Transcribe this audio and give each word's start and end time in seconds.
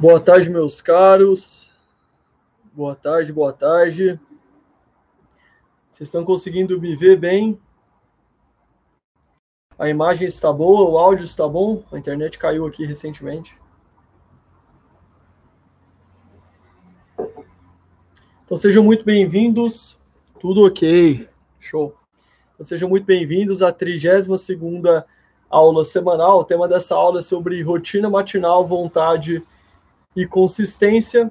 Boa 0.00 0.20
tarde, 0.20 0.48
meus 0.48 0.80
caros. 0.80 1.72
Boa 2.72 2.94
tarde, 2.94 3.32
boa 3.32 3.52
tarde. 3.52 4.16
Vocês 5.90 6.06
estão 6.06 6.24
conseguindo 6.24 6.80
me 6.80 6.94
ver 6.94 7.18
bem? 7.18 7.60
A 9.76 9.88
imagem 9.88 10.28
está 10.28 10.52
boa, 10.52 10.88
o 10.88 10.96
áudio 10.96 11.24
está 11.24 11.48
bom? 11.48 11.82
A 11.90 11.98
internet 11.98 12.38
caiu 12.38 12.64
aqui 12.64 12.86
recentemente. 12.86 13.58
Então 18.44 18.56
sejam 18.56 18.84
muito 18.84 19.04
bem-vindos. 19.04 19.98
Tudo 20.38 20.64
ok. 20.64 21.28
Show. 21.58 21.92
Então, 22.54 22.64
sejam 22.64 22.88
muito 22.88 23.04
bem-vindos 23.04 23.62
à 23.62 23.72
32ª 23.72 25.04
aula 25.50 25.84
semanal. 25.84 26.38
O 26.38 26.44
tema 26.44 26.68
dessa 26.68 26.94
aula 26.94 27.18
é 27.18 27.20
sobre 27.20 27.60
rotina 27.62 28.08
matinal, 28.08 28.64
vontade 28.64 29.38
e 29.38 29.57
consistência. 30.26 31.30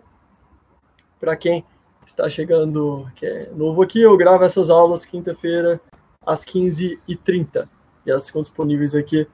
Para 1.20 1.36
quem 1.36 1.66
está 2.06 2.30
chegando, 2.30 3.08
que 3.16 3.26
é 3.26 3.50
novo 3.54 3.82
aqui, 3.82 4.02
eu 4.02 4.16
gravo 4.16 4.44
essas 4.44 4.70
aulas 4.70 5.06
quinta-feira 5.06 5.82
às 6.26 6.46
15h30. 6.46 7.68
E 8.06 8.12
elas 8.12 8.28
ficam 8.28 8.42
disponíveis 8.42 8.96
aqui 8.96 9.28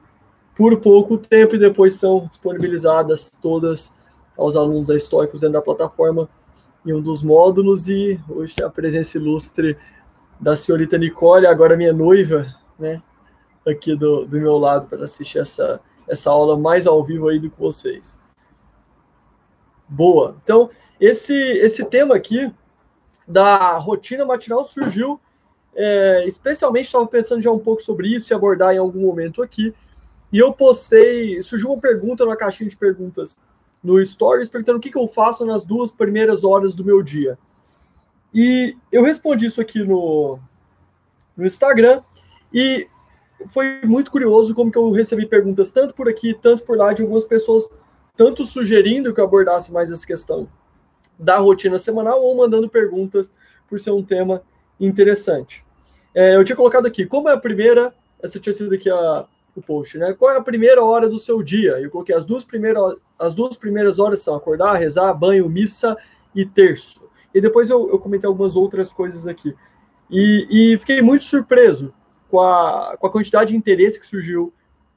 por 0.56 0.80
pouco 0.80 1.18
tempo 1.18 1.56
e 1.56 1.60
depois 1.60 1.94
são 1.96 2.26
disponibilizadas 2.28 3.30
todas 3.30 3.94
aos 4.38 4.56
alunos 4.56 4.88
da 4.88 4.96
Históricos 4.96 5.42
dentro 5.42 5.54
da 5.54 5.62
plataforma 5.62 6.30
em 6.86 6.94
um 6.94 7.02
dos 7.02 7.22
módulos. 7.22 7.88
E 7.88 8.20
hoje 8.30 8.56
a 8.64 8.70
presença 8.70 9.18
ilustre 9.18 9.78
da 10.40 10.56
senhorita 10.56 10.98
Nicole, 10.98 11.48
agora 11.48 11.78
minha 11.78 11.94
noiva, 11.94 12.54
né, 12.78 13.02
aqui 13.68 13.96
do, 13.96 14.26
do 14.26 14.38
meu 14.38 14.58
lado 14.58 14.88
para 14.88 15.04
assistir 15.04 15.40
essa, 15.40 15.80
essa 16.08 16.30
aula 16.30 16.58
mais 16.58 16.86
ao 16.86 17.04
vivo 17.04 17.30
aí 17.30 17.40
do 17.40 17.50
que 17.50 17.60
vocês. 17.60 18.20
Boa. 19.94 20.36
Então, 20.44 20.72
esse, 21.00 21.36
esse 21.36 21.86
tema 21.86 22.16
aqui 22.16 22.52
da 23.28 23.78
rotina 23.78 24.26
matinal 24.26 24.64
surgiu, 24.64 25.22
é, 25.76 26.26
especialmente 26.26 26.86
estava 26.86 27.06
pensando 27.06 27.44
já 27.44 27.52
um 27.52 27.60
pouco 27.60 27.80
sobre 27.80 28.08
isso 28.08 28.34
e 28.34 28.36
abordar 28.36 28.74
em 28.74 28.80
algum 28.80 29.02
momento 29.02 29.44
aqui. 29.44 29.72
E 30.32 30.40
eu 30.40 30.52
postei, 30.52 31.40
surgiu 31.44 31.72
uma 31.72 31.80
pergunta 31.80 32.26
na 32.26 32.36
caixinha 32.36 32.68
de 32.68 32.76
perguntas 32.76 33.38
no 33.84 34.04
Stories, 34.04 34.50
perguntando 34.50 34.80
o 34.80 34.82
que, 34.82 34.90
que 34.90 34.98
eu 34.98 35.08
faço 35.08 35.46
nas 35.46 35.64
duas 35.64 35.92
primeiras 35.92 36.44
horas 36.44 36.74
do 36.74 36.84
meu 36.84 37.04
dia. 37.04 37.38
E 38.34 38.76
eu 38.92 39.04
respondi 39.04 39.46
isso 39.46 39.62
aqui 39.62 39.84
no, 39.84 40.40
no 41.38 41.46
Instagram 41.46 42.02
e 42.52 42.88
foi 43.46 43.82
muito 43.84 44.10
curioso 44.10 44.56
como 44.56 44.72
que 44.72 44.78
eu 44.78 44.90
recebi 44.90 45.28
perguntas 45.28 45.72
tanto 45.72 45.94
por 45.94 46.10
aqui, 46.10 46.34
tanto 46.34 46.64
por 46.64 46.76
lá, 46.76 46.94
de 46.94 47.04
algumas 47.04 47.26
pessoas 47.26 47.70
tanto 48.16 48.46
sugerindo 48.46 49.14
que 49.14 49.20
eu 49.20 49.26
abordasse 49.26 49.72
mais 49.72 49.90
essa 49.90 50.06
questão 50.06 50.48
da 51.18 51.38
rotina 51.38 51.78
semanal 51.78 52.22
ou 52.22 52.36
mandando 52.36 52.70
perguntas 52.70 53.32
por 53.68 53.80
ser 53.80 53.92
um 53.92 54.04
tema 54.04 54.44
interessante. 54.80 55.66
É, 56.14 56.36
eu 56.36 56.44
tinha 56.44 56.56
colocado 56.56 56.86
aqui, 56.86 57.06
como 57.06 57.28
é 57.28 57.34
a 57.34 57.38
primeira, 57.38 57.94
essa 58.22 58.40
tinha 58.40 58.54
sido 58.54 58.74
aqui 58.74 58.90
a, 58.90 59.26
o 59.56 59.62
post, 59.62 59.98
né? 59.98 60.14
Qual 60.14 60.32
é 60.32 60.38
a 60.38 60.42
primeira 60.42 60.84
hora 60.84 61.10
do 61.10 61.18
seu 61.18 61.42
dia? 61.42 61.80
Eu 61.80 61.90
coloquei 61.90 62.16
as 62.16 62.26
duas 62.26 62.44
primeiras, 62.44 62.98
as 63.18 63.34
duas 63.34 63.58
primeiras 63.58 63.98
horas 63.98 64.20
são 64.20 64.36
acordar, 64.36 64.74
rezar, 64.76 65.14
banho, 65.14 65.50
missa 65.50 65.98
e 66.36 66.46
terço. 66.46 67.10
E 67.34 67.42
depois 67.42 67.70
eu, 67.70 67.90
eu 67.90 67.98
comentei 67.98 68.28
algumas 68.28 68.56
outras 68.56 68.94
coisas 68.94 69.28
aqui. 69.28 69.56
E, 70.10 70.74
e, 70.74 70.78
fiquei 70.78 71.02
muito 71.02 71.24
surpreso 71.24 71.92
com 72.30 72.40
a, 72.40 72.96
com 73.00 73.08
a 73.08 73.12
quantidade 73.12 73.52
de 73.52 73.58
interesse 73.58 74.00
que 74.00 74.06
surgiu 74.06 74.54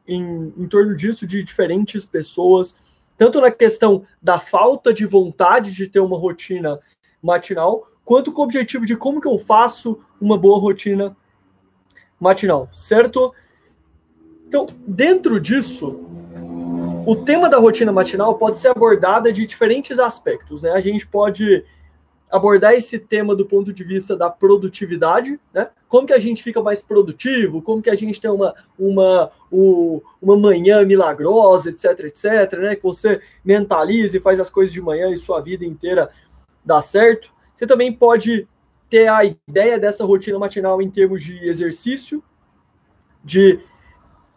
em, 0.07 0.53
em 0.57 0.67
torno 0.67 0.95
disso 0.95 1.27
de 1.27 1.43
diferentes 1.43 2.05
pessoas, 2.05 2.79
tanto 3.17 3.41
na 3.41 3.51
questão 3.51 4.05
da 4.23 4.39
falta 4.39 4.93
de 4.93 5.07
vontade 5.07 5.73
de 5.73 5.87
ter 5.87 6.01
uma 6.01 6.19
rotina 6.19 6.79
matinal, 7.23 7.89
quanto 8.05 8.33
com 8.33 8.43
o 8.43 8.45
objetivo 8.45 8.87
de 8.87 8.97
como 8.97 9.21
que 9.21 9.29
eu 9.29 9.39
faço 9.39 10.01
uma 10.21 10.39
boa 10.39 10.59
rotina 10.59 11.17
matinal, 12.21 12.69
certo? 12.73 13.35
Então, 14.47 14.67
dentro 14.87 15.41
disso, 15.41 16.01
o 17.07 17.17
tema 17.17 17.49
da 17.49 17.59
rotina 17.59 17.93
matinal 17.93 18.37
pode 18.37 18.59
ser 18.59 18.69
abordado 18.69 19.33
de 19.33 19.47
diferentes 19.47 19.99
aspectos. 19.99 20.63
Né? 20.63 20.71
A 20.71 20.81
gente 20.81 21.07
pode 21.07 21.65
abordar 22.31 22.75
esse 22.75 22.99
tema 22.99 23.35
do 23.35 23.47
ponto 23.47 23.73
de 23.73 23.85
vista 23.85 24.17
da 24.17 24.29
produtividade, 24.29 25.39
né? 25.53 25.69
Como 25.89 26.07
que 26.07 26.13
a 26.13 26.19
gente 26.19 26.43
fica 26.43 26.61
mais 26.61 26.83
produtivo, 26.83 27.63
como 27.63 27.81
que 27.81 27.91
a 27.91 27.95
gente 27.95 28.21
tem 28.21 28.31
uma, 28.31 28.55
uma, 28.79 29.31
uma 29.51 30.37
manhã 30.37 30.85
milagrosa, 30.85 31.71
etc, 31.71 32.01
etc, 32.07 32.59
né? 32.59 32.77
Que 32.77 32.83
você 32.83 33.21
mentalize 33.45 34.17
e 34.17 34.21
faz 34.21 34.41
as 34.41 34.51
coisas 34.51 34.73
de 34.73 34.81
manhã 34.81 35.11
e 35.11 35.17
sua 35.17 35.41
vida 35.41 35.65
inteira 35.65 36.11
dá 36.65 36.83
certo. 36.83 37.31
Você 37.55 37.67
também 37.67 37.93
pode 37.93 38.49
ter 38.91 39.09
a 39.09 39.25
ideia 39.25 39.79
dessa 39.79 40.05
rotina 40.05 40.39
matinal 40.39 40.83
em 40.83 40.91
termos 40.91 41.23
de 41.23 41.49
exercício, 41.49 42.23
de 43.25 43.61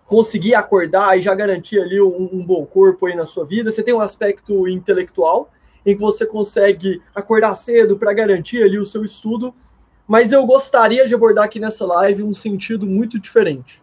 conseguir 0.06 0.56
acordar 0.56 1.18
e 1.18 1.22
já 1.22 1.36
garantir 1.36 1.80
ali 1.80 2.02
um, 2.02 2.30
um 2.34 2.44
bom 2.44 2.66
corpo 2.66 3.06
aí 3.06 3.16
na 3.16 3.26
sua 3.26 3.46
vida. 3.46 3.70
Você 3.70 3.84
tem 3.84 3.94
um 3.94 4.02
aspecto 4.02 4.68
intelectual, 4.68 5.52
em 5.86 5.96
que 5.96 6.02
você 6.02 6.26
consegue 6.26 7.02
acordar 7.14 7.54
cedo 7.56 7.98
para 7.98 8.12
garantir 8.14 8.64
ali 8.64 8.80
o 8.80 8.86
seu 8.86 9.06
estudo, 9.06 9.54
mas 10.10 10.32
eu 10.32 10.44
gostaria 10.44 11.06
de 11.06 11.14
abordar 11.14 11.46
aqui 11.46 11.60
nessa 11.60 11.86
live 11.86 12.24
um 12.24 12.34
sentido 12.34 12.88
muito 12.88 13.20
diferente. 13.20 13.80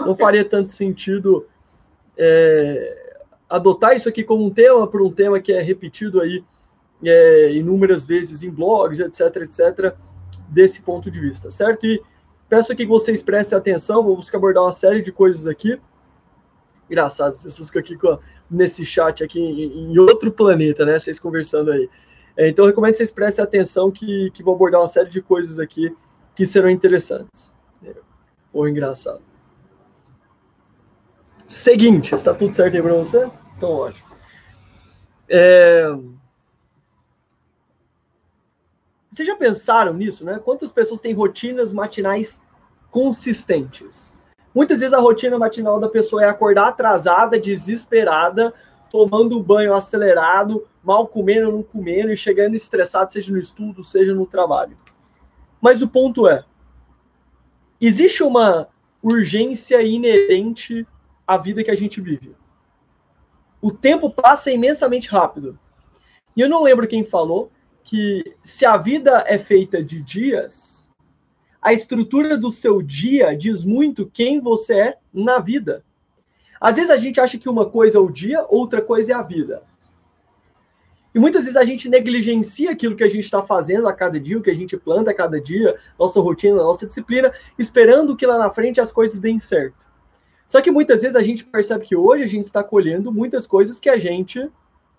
Não 0.00 0.12
faria 0.12 0.44
tanto 0.44 0.72
sentido 0.72 1.46
é, 2.18 3.20
adotar 3.48 3.94
isso 3.94 4.08
aqui 4.08 4.24
como 4.24 4.44
um 4.44 4.50
tema, 4.50 4.88
por 4.88 5.00
um 5.00 5.12
tema 5.12 5.38
que 5.38 5.52
é 5.52 5.62
repetido 5.62 6.20
aí 6.20 6.44
é, 7.04 7.52
inúmeras 7.52 8.04
vezes 8.04 8.42
em 8.42 8.50
blogs, 8.50 8.98
etc, 8.98 9.36
etc, 9.36 9.94
desse 10.48 10.82
ponto 10.82 11.08
de 11.08 11.20
vista, 11.20 11.48
certo? 11.48 11.86
E 11.86 12.02
peço 12.48 12.72
aqui 12.72 12.82
que 12.82 12.90
vocês 12.90 13.22
prestem 13.22 13.56
atenção, 13.56 14.02
vou 14.02 14.16
buscar 14.16 14.38
abordar 14.38 14.64
uma 14.64 14.72
série 14.72 15.00
de 15.00 15.12
coisas 15.12 15.46
aqui. 15.46 15.80
Engraçado, 16.90 17.36
vocês 17.36 17.56
ficam 17.64 17.80
aqui 17.80 17.96
com 17.96 18.18
nesse 18.50 18.84
chat 18.84 19.22
aqui 19.22 19.38
em, 19.38 19.92
em 19.92 19.98
outro 19.98 20.32
planeta, 20.32 20.84
né? 20.84 20.98
Vocês 20.98 21.20
conversando 21.20 21.70
aí. 21.70 21.88
É, 22.36 22.48
então, 22.48 22.64
eu 22.64 22.70
recomendo 22.70 22.92
que 22.92 22.98
vocês 22.98 23.10
prestem 23.10 23.44
atenção 23.44 23.90
que, 23.90 24.30
que 24.32 24.42
vou 24.42 24.54
abordar 24.54 24.80
uma 24.80 24.88
série 24.88 25.10
de 25.10 25.20
coisas 25.20 25.58
aqui 25.58 25.94
que 26.34 26.46
serão 26.46 26.70
interessantes. 26.70 27.52
É, 27.84 27.94
ou 28.52 28.68
engraçado. 28.68 29.22
Seguinte, 31.46 32.14
está 32.14 32.32
tudo 32.32 32.50
certo 32.50 32.74
aí 32.74 32.82
para 32.82 32.94
você? 32.94 33.30
Então, 33.56 33.70
ótimo. 33.70 34.06
É... 35.28 35.84
Vocês 39.10 39.28
já 39.28 39.36
pensaram 39.36 39.92
nisso, 39.92 40.24
né? 40.24 40.40
Quantas 40.42 40.72
pessoas 40.72 41.00
têm 41.00 41.12
rotinas 41.12 41.70
matinais 41.70 42.42
consistentes? 42.90 44.14
Muitas 44.54 44.80
vezes 44.80 44.94
a 44.94 45.00
rotina 45.00 45.38
matinal 45.38 45.78
da 45.78 45.88
pessoa 45.88 46.24
é 46.24 46.28
acordar 46.28 46.68
atrasada, 46.68 47.38
desesperada, 47.38 48.54
tomando 48.90 49.42
banho 49.42 49.74
acelerado, 49.74 50.66
mal 50.82 51.06
comendo, 51.06 51.52
não 51.52 51.62
comendo 51.62 52.10
e 52.10 52.16
chegando 52.16 52.54
estressado, 52.54 53.12
seja 53.12 53.32
no 53.32 53.38
estudo, 53.38 53.84
seja 53.84 54.14
no 54.14 54.26
trabalho. 54.26 54.76
Mas 55.60 55.82
o 55.82 55.88
ponto 55.88 56.26
é: 56.26 56.44
existe 57.80 58.22
uma 58.22 58.68
urgência 59.02 59.82
inerente 59.82 60.86
à 61.26 61.36
vida 61.36 61.62
que 61.62 61.70
a 61.70 61.76
gente 61.76 62.00
vive. 62.00 62.34
O 63.60 63.70
tempo 63.70 64.10
passa 64.10 64.50
imensamente 64.50 65.08
rápido. 65.08 65.58
E 66.36 66.40
eu 66.40 66.48
não 66.48 66.62
lembro 66.62 66.88
quem 66.88 67.04
falou 67.04 67.50
que 67.84 68.34
se 68.42 68.64
a 68.64 68.76
vida 68.76 69.24
é 69.26 69.38
feita 69.38 69.82
de 69.82 70.02
dias, 70.02 70.90
a 71.60 71.72
estrutura 71.72 72.36
do 72.36 72.50
seu 72.50 72.82
dia 72.82 73.36
diz 73.36 73.62
muito 73.62 74.10
quem 74.12 74.40
você 74.40 74.80
é 74.80 74.98
na 75.12 75.38
vida. 75.38 75.84
Às 76.60 76.76
vezes 76.76 76.90
a 76.90 76.96
gente 76.96 77.20
acha 77.20 77.38
que 77.38 77.48
uma 77.48 77.68
coisa 77.68 77.98
é 77.98 78.00
o 78.00 78.10
dia, 78.10 78.44
outra 78.48 78.80
coisa 78.80 79.12
é 79.12 79.14
a 79.14 79.22
vida. 79.22 79.62
E 81.14 81.18
muitas 81.18 81.44
vezes 81.44 81.56
a 81.56 81.64
gente 81.64 81.88
negligencia 81.88 82.70
aquilo 82.70 82.96
que 82.96 83.04
a 83.04 83.08
gente 83.08 83.24
está 83.24 83.42
fazendo 83.42 83.86
a 83.86 83.92
cada 83.92 84.18
dia, 84.18 84.38
o 84.38 84.42
que 84.42 84.50
a 84.50 84.54
gente 84.54 84.76
planta 84.76 85.10
a 85.10 85.14
cada 85.14 85.40
dia, 85.40 85.76
nossa 85.98 86.20
rotina, 86.20 86.56
nossa 86.56 86.86
disciplina, 86.86 87.32
esperando 87.58 88.16
que 88.16 88.26
lá 88.26 88.38
na 88.38 88.48
frente 88.48 88.80
as 88.80 88.90
coisas 88.90 89.20
deem 89.20 89.38
certo. 89.38 89.86
Só 90.46 90.60
que 90.60 90.70
muitas 90.70 91.02
vezes 91.02 91.16
a 91.16 91.22
gente 91.22 91.44
percebe 91.44 91.86
que 91.86 91.96
hoje 91.96 92.24
a 92.24 92.26
gente 92.26 92.44
está 92.44 92.62
colhendo 92.64 93.12
muitas 93.12 93.46
coisas 93.46 93.78
que 93.78 93.90
a 93.90 93.98
gente 93.98 94.50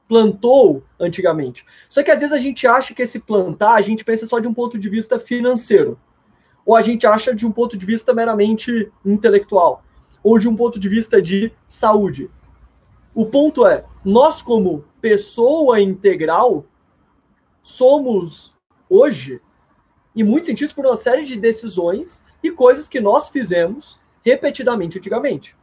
plantou 0.07 0.83
antigamente. 0.99 1.65
Só 1.89 2.03
que 2.03 2.11
às 2.11 2.19
vezes 2.19 2.33
a 2.33 2.37
gente 2.37 2.67
acha 2.67 2.93
que 2.93 3.01
esse 3.01 3.19
plantar, 3.19 3.73
a 3.73 3.81
gente 3.81 4.05
pensa 4.05 4.25
só 4.25 4.39
de 4.39 4.47
um 4.47 4.53
ponto 4.53 4.77
de 4.77 4.89
vista 4.89 5.19
financeiro 5.19 5.97
ou 6.65 6.75
a 6.75 6.81
gente 6.81 7.05
acha 7.05 7.33
de 7.33 7.45
um 7.45 7.51
ponto 7.51 7.77
de 7.77 7.85
vista 7.85 8.13
meramente 8.13 8.91
intelectual, 9.05 9.83
ou 10.23 10.39
de 10.39 10.47
um 10.47 10.55
ponto 10.55 10.79
de 10.79 10.87
vista 10.87 11.21
de 11.21 11.51
saúde. 11.67 12.29
O 13.13 13.25
ponto 13.25 13.65
é, 13.65 13.83
nós 14.03 14.41
como 14.41 14.85
pessoa 15.03 15.81
integral 15.81 16.65
somos 17.61 18.55
hoje, 18.89 19.41
em 20.15 20.23
muitos 20.23 20.45
sentidos, 20.45 20.71
por 20.71 20.85
uma 20.85 20.95
série 20.95 21.25
de 21.25 21.35
decisões 21.37 22.23
e 22.41 22.49
coisas 22.49 22.87
que 22.87 23.01
nós 23.01 23.27
fizemos 23.27 23.99
repetidamente 24.23 24.97
antigamente. 24.97 25.57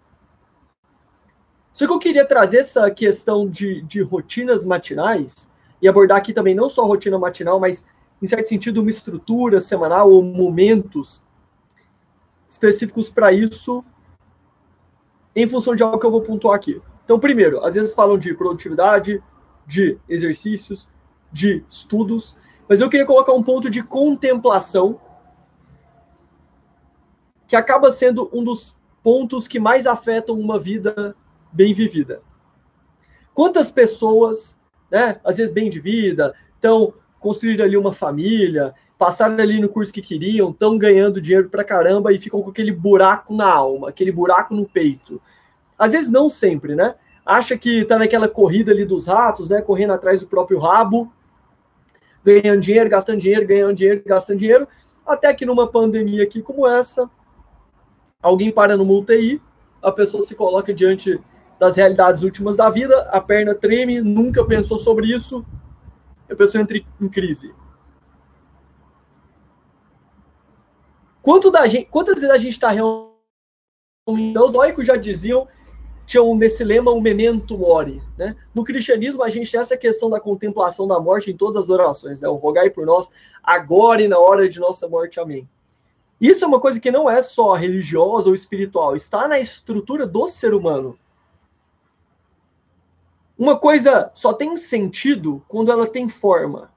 Só 1.73 1.87
que 1.87 1.93
eu 1.93 1.99
queria 1.99 2.27
trazer 2.27 2.59
essa 2.59 2.91
questão 2.91 3.49
de, 3.49 3.81
de 3.81 4.03
rotinas 4.03 4.63
matinais 4.63 5.51
e 5.81 5.89
abordar 5.89 6.19
aqui 6.19 6.35
também 6.35 6.55
não 6.55 6.69
só 6.69 6.85
rotina 6.85 7.19
matinal, 7.19 7.59
mas, 7.59 7.83
em 8.21 8.27
certo 8.27 8.47
sentido, 8.47 8.83
uma 8.83 8.91
estrutura 8.91 9.59
semanal 9.59 10.11
ou 10.11 10.23
momentos 10.23 11.23
específicos 12.51 13.09
para 13.09 13.33
isso, 13.33 13.83
em 15.35 15.49
função 15.49 15.75
de 15.75 15.83
algo 15.83 15.99
que 15.99 16.05
eu 16.05 16.11
vou 16.11 16.21
pontuar 16.21 16.57
aqui. 16.57 16.83
Então, 17.11 17.19
primeiro, 17.19 17.65
às 17.65 17.75
vezes 17.75 17.93
falam 17.93 18.17
de 18.17 18.33
produtividade, 18.33 19.21
de 19.67 19.99
exercícios, 20.09 20.89
de 21.33 21.65
estudos, 21.69 22.39
mas 22.69 22.81
eu 22.81 22.89
queria 22.89 23.05
colocar 23.05 23.33
um 23.33 23.43
ponto 23.43 23.69
de 23.69 23.83
contemplação 23.83 25.01
que 27.49 27.57
acaba 27.57 27.91
sendo 27.91 28.31
um 28.33 28.45
dos 28.45 28.79
pontos 29.03 29.49
que 29.49 29.59
mais 29.59 29.89
afetam 29.89 30.39
uma 30.39 30.57
vida 30.57 31.17
bem 31.53 31.75
vivida. 31.75 32.23
Quantas 33.35 33.73
pessoas, 33.73 34.63
né, 34.89 35.21
às 35.25 35.39
vezes 35.39 35.53
bem 35.53 35.69
de 35.69 35.81
vida, 35.81 36.33
estão 36.55 36.95
construindo 37.19 37.63
ali 37.63 37.77
uma 37.77 37.93
família, 37.93 38.73
passaram 38.97 39.37
ali 39.37 39.61
no 39.61 39.69
curso 39.69 39.93
que 39.93 40.01
queriam, 40.01 40.51
estão 40.51 40.79
ganhando 40.79 41.21
dinheiro 41.21 41.49
pra 41.49 41.65
caramba 41.65 42.13
e 42.13 42.21
ficam 42.21 42.41
com 42.41 42.51
aquele 42.51 42.71
buraco 42.71 43.35
na 43.35 43.53
alma, 43.53 43.89
aquele 43.89 44.13
buraco 44.13 44.55
no 44.55 44.65
peito. 44.65 45.21
Às 45.81 45.93
vezes 45.93 46.11
não 46.11 46.29
sempre, 46.29 46.75
né? 46.77 46.95
Acha 47.25 47.57
que 47.57 47.87
tá 47.87 47.99
naquela 47.99 48.29
corrida 48.29 48.71
ali 48.71 48.85
dos 48.85 49.07
ratos, 49.07 49.49
né, 49.49 49.63
correndo 49.63 49.95
atrás 49.95 50.21
do 50.21 50.27
próprio 50.27 50.59
rabo, 50.59 51.11
ganhando 52.23 52.61
dinheiro, 52.61 52.91
gastando 52.91 53.19
dinheiro, 53.19 53.47
ganhando 53.47 53.75
dinheiro, 53.75 54.03
gastando 54.05 54.39
dinheiro, 54.39 54.69
até 55.07 55.33
que 55.33 55.47
numa 55.47 55.67
pandemia 55.67 56.23
aqui 56.23 56.43
como 56.43 56.67
essa, 56.69 57.09
alguém 58.23 58.53
para 58.53 58.77
numa 58.77 58.93
UTI, 58.93 59.41
a 59.83 59.91
pessoa 59.91 60.23
se 60.23 60.35
coloca 60.35 60.75
diante 60.75 61.19
das 61.59 61.77
realidades 61.77 62.23
últimas 62.23 62.59
da 62.59 62.69
vida, 62.69 63.09
a 63.11 63.21
perna 63.21 63.55
treme, 63.55 64.03
nunca 64.03 64.45
pensou 64.45 64.77
sobre 64.77 65.15
isso, 65.15 65.45
a 66.29 66.35
pessoa 66.35 66.61
entra 66.61 66.77
em 66.77 67.09
crise. 67.09 67.55
Quanto 71.23 71.51
da 71.51 71.67
gente, 71.67 71.87
quantas 71.87 72.17
vezes 72.17 72.31
a 72.31 72.37
gente 72.37 72.53
está 72.53 72.71
realmente. 72.71 73.11
Os 74.07 74.55
oicos 74.55 74.87
já 74.87 74.97
diziam, 74.97 75.47
tinham 76.11 76.35
nesse 76.35 76.65
lema 76.65 76.91
o 76.91 77.01
memento 77.01 77.57
mori. 77.57 78.03
Né? 78.19 78.35
No 78.53 78.65
cristianismo, 78.65 79.23
a 79.23 79.29
gente 79.29 79.53
tem 79.53 79.61
essa 79.61 79.77
questão 79.77 80.11
da 80.11 80.19
contemplação 80.19 80.89
da 80.89 80.99
morte 80.99 81.31
em 81.31 81.37
todas 81.37 81.57
as 81.57 81.71
orações. 81.71 82.21
Né? 82.21 82.29
O 82.29 82.35
rogai 82.35 82.69
por 82.69 82.85
nós, 82.85 83.09
agora 83.41 84.03
e 84.03 84.09
na 84.09 84.19
hora 84.19 84.49
de 84.49 84.59
nossa 84.59 84.89
morte. 84.89 85.21
Amém. 85.21 85.49
Isso 86.21 86.45
é 86.45 86.49
uma 86.49 86.59
coisa 86.59 86.81
que 86.81 86.91
não 86.91 87.09
é 87.09 87.23
só 87.23 87.55
religiosa 87.55 88.29
ou 88.29 88.35
espiritual, 88.35 88.97
está 88.97 89.29
na 89.29 89.39
estrutura 89.39 90.05
do 90.05 90.27
ser 90.27 90.53
humano. 90.53 90.99
Uma 93.39 93.57
coisa 93.57 94.11
só 94.13 94.33
tem 94.33 94.57
sentido 94.57 95.41
quando 95.47 95.71
ela 95.71 95.87
tem 95.87 96.09
forma. 96.09 96.73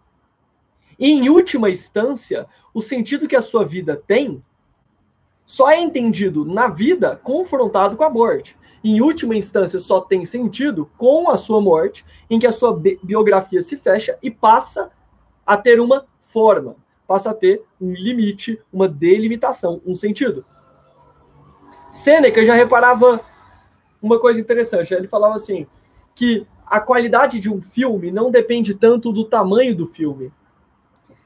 E, 1.00 1.10
em 1.12 1.28
última 1.28 1.72
instância, 1.72 2.46
o 2.72 2.80
sentido 2.80 3.28
que 3.28 3.36
a 3.36 3.42
sua 3.42 3.66
vida 3.66 4.02
tem 4.08 4.44
só 5.44 5.72
é 5.72 5.82
entendido 5.82 6.46
na 6.46 6.68
vida 6.68 7.20
confrontado 7.24 7.98
com 7.98 8.04
a 8.04 8.10
morte. 8.12 8.56
Em 8.84 9.02
última 9.02 9.36
instância, 9.36 9.80
só 9.80 10.02
tem 10.02 10.26
sentido 10.26 10.90
com 10.98 11.30
a 11.30 11.38
sua 11.38 11.62
morte, 11.62 12.06
em 12.30 12.38
que 12.38 12.46
a 12.46 12.52
sua 12.52 12.76
bi 12.78 13.00
biografia 13.02 13.62
se 13.62 13.78
fecha 13.78 14.18
e 14.22 14.30
passa 14.30 14.92
a 15.46 15.56
ter 15.56 15.80
uma 15.80 16.06
forma, 16.20 16.76
passa 17.08 17.32
a 17.32 17.34
ter 17.34 17.64
um 17.80 17.94
limite, 17.94 18.60
uma 18.72 18.88
delimitação, 18.88 19.82
um 19.86 19.96
sentido. 19.96 20.46
Sêneca 21.92 22.44
já 22.44 22.56
reparava 22.56 23.22
uma 24.02 24.20
coisa 24.20 24.42
interessante. 24.42 24.94
Ele 24.94 25.08
falava 25.08 25.36
assim 25.36 25.66
que 26.14 26.46
a 26.66 26.80
qualidade 26.80 27.40
de 27.40 27.50
um 27.50 27.62
filme 27.62 28.12
não 28.12 28.32
depende 28.32 28.74
tanto 28.74 29.14
do 29.14 29.24
tamanho 29.26 29.76
do 29.76 29.86
filme. 29.86 30.32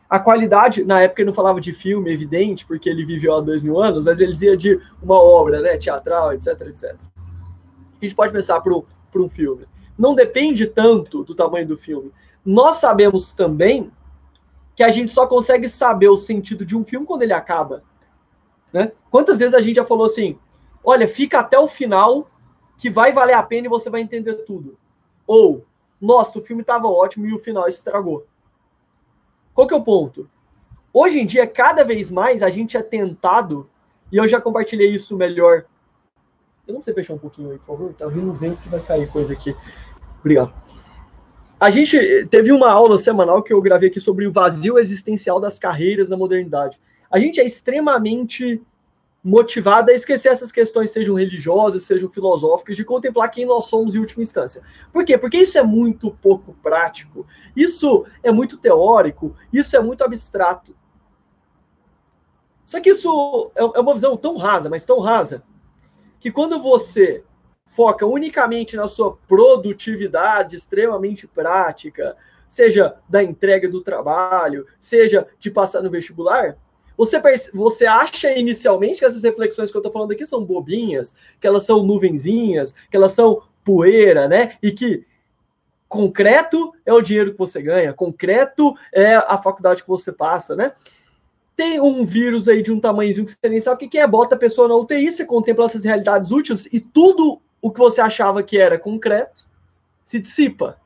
A 0.10 0.20
qualidade, 0.20 0.84
na 0.84 1.02
época 1.02 1.22
ele 1.22 1.28
não 1.28 1.34
falava 1.34 1.60
de 1.60 1.74
filme, 1.74 2.14
evidente, 2.14 2.66
porque 2.66 2.90
ele 2.90 3.04
viveu 3.04 3.36
há 3.36 3.42
dois 3.42 3.64
mil 3.64 3.80
anos, 3.80 4.06
mas 4.06 4.20
ele 4.20 4.32
dizia 4.32 4.56
de 4.56 4.80
uma 5.02 5.16
obra, 5.16 5.60
né, 5.60 5.78
teatral, 5.78 6.34
etc, 6.34 6.62
etc. 6.62 6.96
A 8.02 8.06
gente 8.06 8.16
pode 8.16 8.32
pensar 8.32 8.62
para 8.62 8.74
um 9.22 9.30
filme. 9.30 9.66
Não 9.98 10.14
depende 10.14 10.68
tanto 10.68 11.24
do 11.24 11.34
tamanho 11.34 11.68
do 11.68 11.78
filme. 11.78 12.12
Nós 12.46 12.78
sabemos 12.78 13.34
também 13.34 13.92
que 14.76 14.84
a 14.84 14.90
gente 14.90 15.12
só 15.12 15.26
consegue 15.26 15.68
saber 15.68 16.08
o 16.08 16.18
sentido 16.18 16.64
de 16.64 16.78
um 16.78 16.84
filme 16.84 17.06
quando 17.06 17.24
ele 17.24 17.34
acaba. 17.34 17.84
Né? 18.72 18.92
Quantas 19.10 19.40
vezes 19.40 19.56
a 19.56 19.62
gente 19.62 19.78
já 19.78 19.86
falou 19.86 20.06
assim: 20.06 20.38
olha, 20.84 21.08
fica 21.08 21.40
até 21.40 21.58
o 21.58 21.68
final 21.68 22.30
que 22.78 22.90
vai 22.90 23.12
valer 23.12 23.34
a 23.34 23.44
pena 23.44 23.66
e 23.66 23.70
você 23.70 23.90
vai 23.90 24.02
entender 24.02 24.36
tudo. 24.46 24.78
Ou, 25.26 25.66
nossa, 26.00 26.38
o 26.38 26.44
filme 26.44 26.62
estava 26.62 26.88
ótimo 26.88 27.26
e 27.26 27.34
o 27.34 27.40
final 27.40 27.68
estragou. 27.68 28.26
Qual 29.54 29.68
que 29.68 29.74
é 29.74 29.78
o 29.78 29.84
ponto? 29.84 30.30
Hoje 30.94 31.20
em 31.20 31.26
dia, 31.26 31.48
cada 31.48 31.84
vez 31.84 32.12
mais 32.12 32.44
a 32.44 32.50
gente 32.50 32.78
é 32.78 32.82
tentado, 32.82 33.68
e 34.12 34.18
eu 34.18 34.28
já 34.28 34.40
compartilhei 34.40 34.94
isso 34.94 35.18
melhor. 35.18 35.66
Eu 36.68 36.74
não 36.74 36.82
sei 36.82 36.94
fechar 36.94 37.14
um 37.14 37.18
pouquinho 37.18 37.52
aí, 37.52 37.58
por 37.60 37.78
favor. 37.78 37.94
Tá 37.94 38.08
vindo 38.08 38.32
vento 38.34 38.62
que 38.62 38.70
vai 38.70 38.82
cair 38.82 39.10
coisa 39.10 39.32
aqui. 39.34 39.56
Obrigado. 40.20 40.54
A 41.60 41.70
gente 41.70 42.28
teve 42.30 42.52
uma 42.52 42.70
aula 42.70 42.98
semanal 42.98 43.42
que 43.42 43.54
eu 43.54 43.62
gravei 43.62 43.90
aqui 43.90 44.00
sobre 44.00 44.28
o 44.28 44.32
vazio 44.32 44.78
existencial 44.78 45.40
das 45.40 45.58
carreiras 45.58 46.10
na 46.10 46.18
modernidade. 46.18 46.80
A 47.10 47.18
gente 47.20 47.40
é 47.40 47.46
extremamente 47.46 48.62
motivada 49.24 49.92
a 49.92 49.96
esquecer 49.96 50.30
essas 50.30 50.52
questões, 50.52 50.92
sejam 50.92 51.16
religiosas, 51.16 51.84
sejam 51.84 52.10
filosóficas, 52.10 52.78
de 52.78 52.86
contemplar 52.86 53.32
quem 53.32 53.46
nós 53.46 53.66
somos 53.66 53.96
em 53.96 54.00
última 54.00 54.22
instância. 54.22 54.62
Por 54.94 55.04
quê? 55.04 55.18
Porque 55.18 55.38
isso 55.38 55.58
é 55.58 55.64
muito 55.64 56.12
pouco 56.12 56.54
prático, 56.62 57.26
isso 57.56 58.06
é 58.22 58.32
muito 58.32 58.58
teórico, 58.58 59.36
isso 59.52 59.76
é 59.76 59.82
muito 59.82 60.04
abstrato. 60.04 60.76
Só 62.66 62.80
que 62.80 62.90
isso 62.90 63.52
é, 63.56 63.62
é 63.62 63.80
uma 63.80 63.94
visão 63.94 64.16
tão 64.16 64.38
rasa, 64.38 64.70
mas 64.70 64.86
tão 64.86 65.00
rasa, 65.00 65.44
que 66.28 66.32
quando 66.32 66.62
você 66.62 67.24
foca 67.66 68.06
unicamente 68.06 68.76
na 68.76 68.86
sua 68.90 69.16
produtividade 69.30 70.58
extremamente 70.58 71.26
prática, 71.26 72.18
seja 72.50 72.98
da 73.08 73.24
entrega 73.24 73.70
do 73.70 73.82
trabalho, 73.82 74.68
seja 74.78 75.26
de 75.40 75.50
passar 75.50 75.82
no 75.82 75.90
vestibular, 75.90 76.58
você, 76.98 77.22
você 77.54 77.86
acha 77.86 78.38
inicialmente 78.38 79.00
que 79.00 79.06
essas 79.06 79.24
reflexões 79.24 79.72
que 79.72 79.78
eu 79.78 79.80
estou 79.80 79.94
falando 79.94 80.12
aqui 80.12 80.26
são 80.26 80.44
bobinhas, 80.44 81.16
que 81.40 81.48
elas 81.48 81.64
são 81.64 81.82
nuvenzinhas, 81.82 82.76
que 82.92 82.98
elas 82.98 83.14
são 83.14 83.42
poeira, 83.64 84.28
né? 84.28 84.58
E 84.62 84.74
que 84.74 85.06
concreto 85.88 86.74
é 86.86 86.92
o 86.92 87.02
dinheiro 87.02 87.32
que 87.32 87.40
você 87.40 87.62
ganha, 87.62 87.94
concreto 87.94 88.76
é 88.92 89.16
a 89.16 89.38
faculdade 89.38 89.82
que 89.82 89.88
você 89.88 90.12
passa, 90.12 90.58
né? 90.58 90.74
Tem 91.58 91.82
um 91.82 92.06
vírus 92.06 92.48
aí 92.48 92.62
de 92.62 92.72
um 92.72 92.80
tamanhozinho 92.80 93.26
que 93.26 93.32
você 93.32 93.50
nem 93.50 93.60
sabe 93.60 93.86
o 93.86 93.90
que 93.90 93.98
é, 93.98 94.06
bota 94.06 94.36
a 94.36 94.38
pessoa 94.38 94.68
na 94.68 94.76
UTI, 94.76 95.12
você 95.12 95.26
contempla 95.26 95.66
essas 95.66 95.84
realidades 95.84 96.32
úteis 96.32 96.68
e 96.72 96.80
tudo 96.80 97.42
o 97.60 97.72
que 97.72 97.80
você 97.80 98.00
achava 98.00 98.44
que 98.44 98.60
era 98.60 98.78
concreto 98.78 99.46
se 100.06 100.20
dissipa. 100.20 100.80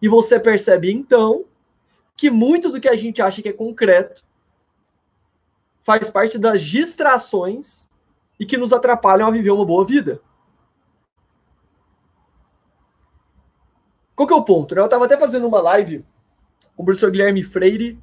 E 0.00 0.08
você 0.08 0.40
percebe 0.40 0.90
então 0.90 1.44
que 2.16 2.30
muito 2.30 2.70
do 2.70 2.80
que 2.80 2.88
a 2.88 2.96
gente 2.96 3.20
acha 3.20 3.42
que 3.42 3.50
é 3.50 3.52
concreto 3.52 4.24
faz 5.82 6.10
parte 6.10 6.38
das 6.38 6.62
distrações 6.62 7.88
e 8.38 8.46
que 8.46 8.56
nos 8.56 8.72
atrapalham 8.72 9.28
a 9.28 9.30
viver 9.30 9.50
uma 9.50 9.66
boa 9.66 9.84
vida. 9.84 10.22
Qual 14.16 14.26
que 14.26 14.32
é 14.32 14.36
o 14.36 14.44
ponto? 14.44 14.74
Né? 14.74 14.80
Eu 14.80 14.86
estava 14.86 15.04
até 15.04 15.18
fazendo 15.18 15.46
uma 15.46 15.60
live 15.60 16.04
com 16.74 16.82
o 16.82 16.84
professor 16.86 17.10
Guilherme 17.10 17.42
Freire. 17.42 17.98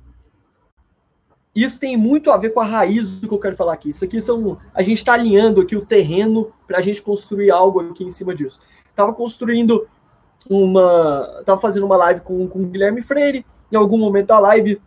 Isso 1.57 1.79
tem 1.79 1.97
muito 1.97 2.29
a 2.29 2.37
ver 2.37 2.51
com 2.51 2.59
a 2.59 2.65
raiz 2.65 3.19
do 3.19 3.27
que 3.27 3.33
eu 3.33 3.39
quero 3.39 3.55
falar 3.55 3.73
aqui. 3.73 3.89
Isso 3.89 4.05
aqui 4.05 4.21
são. 4.21 4.59
A 4.73 4.83
gente 4.83 4.97
está 4.97 5.13
alinhando 5.13 5.61
aqui 5.61 5.75
o 5.75 5.85
terreno 5.85 6.51
para 6.67 6.77
a 6.77 6.81
gente 6.81 7.01
construir 7.01 7.49
algo 7.49 7.79
aqui 7.79 8.03
em 8.03 8.11
cima 8.11 8.35
disso. 8.35 8.61
Estava 8.89 9.11
construindo 9.11 9.87
uma. 10.47 11.37
Estava 11.39 11.59
fazendo 11.59 11.85
uma 11.85 11.97
live 11.97 12.21
com, 12.21 12.47
com 12.47 12.59
o 12.59 12.65
Guilherme 12.67 13.01
Freire. 13.01 13.43
Em 13.71 13.75
algum 13.75 13.97
momento 13.97 14.27
da 14.27 14.39
live, 14.39 14.79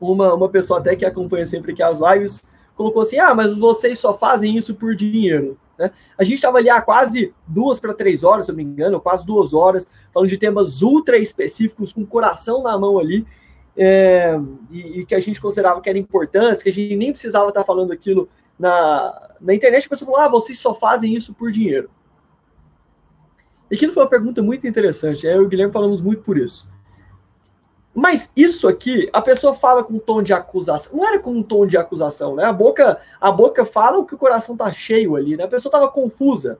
uma, 0.00 0.32
uma 0.34 0.48
pessoa 0.48 0.80
até 0.80 0.96
que 0.96 1.04
acompanha 1.04 1.44
sempre 1.44 1.72
aqui 1.72 1.82
as 1.82 2.00
lives 2.00 2.42
colocou 2.76 3.02
assim: 3.02 3.18
ah, 3.18 3.34
mas 3.34 3.56
vocês 3.58 3.98
só 3.98 4.14
fazem 4.14 4.56
isso 4.56 4.74
por 4.74 4.94
dinheiro. 4.94 5.58
Né? 5.78 5.90
A 6.16 6.22
gente 6.22 6.34
estava 6.34 6.58
ali 6.58 6.70
há 6.70 6.80
quase 6.80 7.34
duas 7.46 7.80
para 7.80 7.94
três 7.94 8.22
horas, 8.22 8.44
se 8.44 8.50
eu 8.50 8.56
não 8.56 8.62
me 8.62 8.70
engano, 8.70 9.00
quase 9.00 9.26
duas 9.26 9.52
horas, 9.52 9.88
falando 10.12 10.28
de 10.28 10.38
temas 10.38 10.82
ultra 10.82 11.18
específicos, 11.18 11.92
com 11.92 12.02
o 12.02 12.06
coração 12.06 12.62
na 12.62 12.78
mão 12.78 12.98
ali, 12.98 13.26
é, 13.76 14.34
e, 14.70 15.00
e, 15.00 15.06
que 15.06 15.14
a 15.14 15.20
gente 15.20 15.40
considerava 15.40 15.80
que 15.80 15.88
eram 15.88 15.98
importantes, 15.98 16.62
que 16.62 16.70
a 16.70 16.72
gente 16.72 16.96
nem 16.96 17.12
precisava 17.12 17.48
estar 17.48 17.62
falando 17.62 17.92
aquilo 17.92 18.28
na, 18.58 19.30
na 19.40 19.54
internet. 19.54 19.86
A 19.86 19.90
pessoa 19.90 20.10
falou: 20.10 20.26
ah, 20.26 20.28
vocês 20.28 20.58
só 20.58 20.74
fazem 20.74 21.14
isso 21.14 21.34
por 21.34 21.52
dinheiro. 21.52 21.90
E 23.70 23.74
aquilo 23.74 23.92
foi 23.92 24.02
uma 24.02 24.08
pergunta 24.08 24.42
muito 24.42 24.66
interessante. 24.66 25.26
Eu 25.26 25.42
e 25.42 25.44
o 25.44 25.48
Guilherme 25.48 25.72
falamos 25.72 26.00
muito 26.00 26.22
por 26.22 26.38
isso. 26.38 26.68
Mas 27.92 28.30
isso 28.36 28.68
aqui, 28.68 29.08
a 29.12 29.22
pessoa 29.22 29.54
fala 29.54 29.82
com 29.82 29.94
um 29.94 29.98
tom 29.98 30.22
de 30.22 30.32
acusação. 30.32 30.96
Não 30.96 31.06
era 31.06 31.18
com 31.18 31.30
um 31.30 31.42
tom 31.42 31.66
de 31.66 31.76
acusação, 31.76 32.36
né? 32.36 32.44
A 32.44 32.52
boca, 32.52 33.00
a 33.20 33.32
boca 33.32 33.64
fala 33.64 33.98
o 33.98 34.04
que 34.04 34.14
o 34.14 34.18
coração 34.18 34.56
tá 34.56 34.70
cheio 34.70 35.16
ali, 35.16 35.36
né? 35.36 35.44
A 35.44 35.48
pessoa 35.48 35.72
tava 35.72 35.88
confusa. 35.88 36.58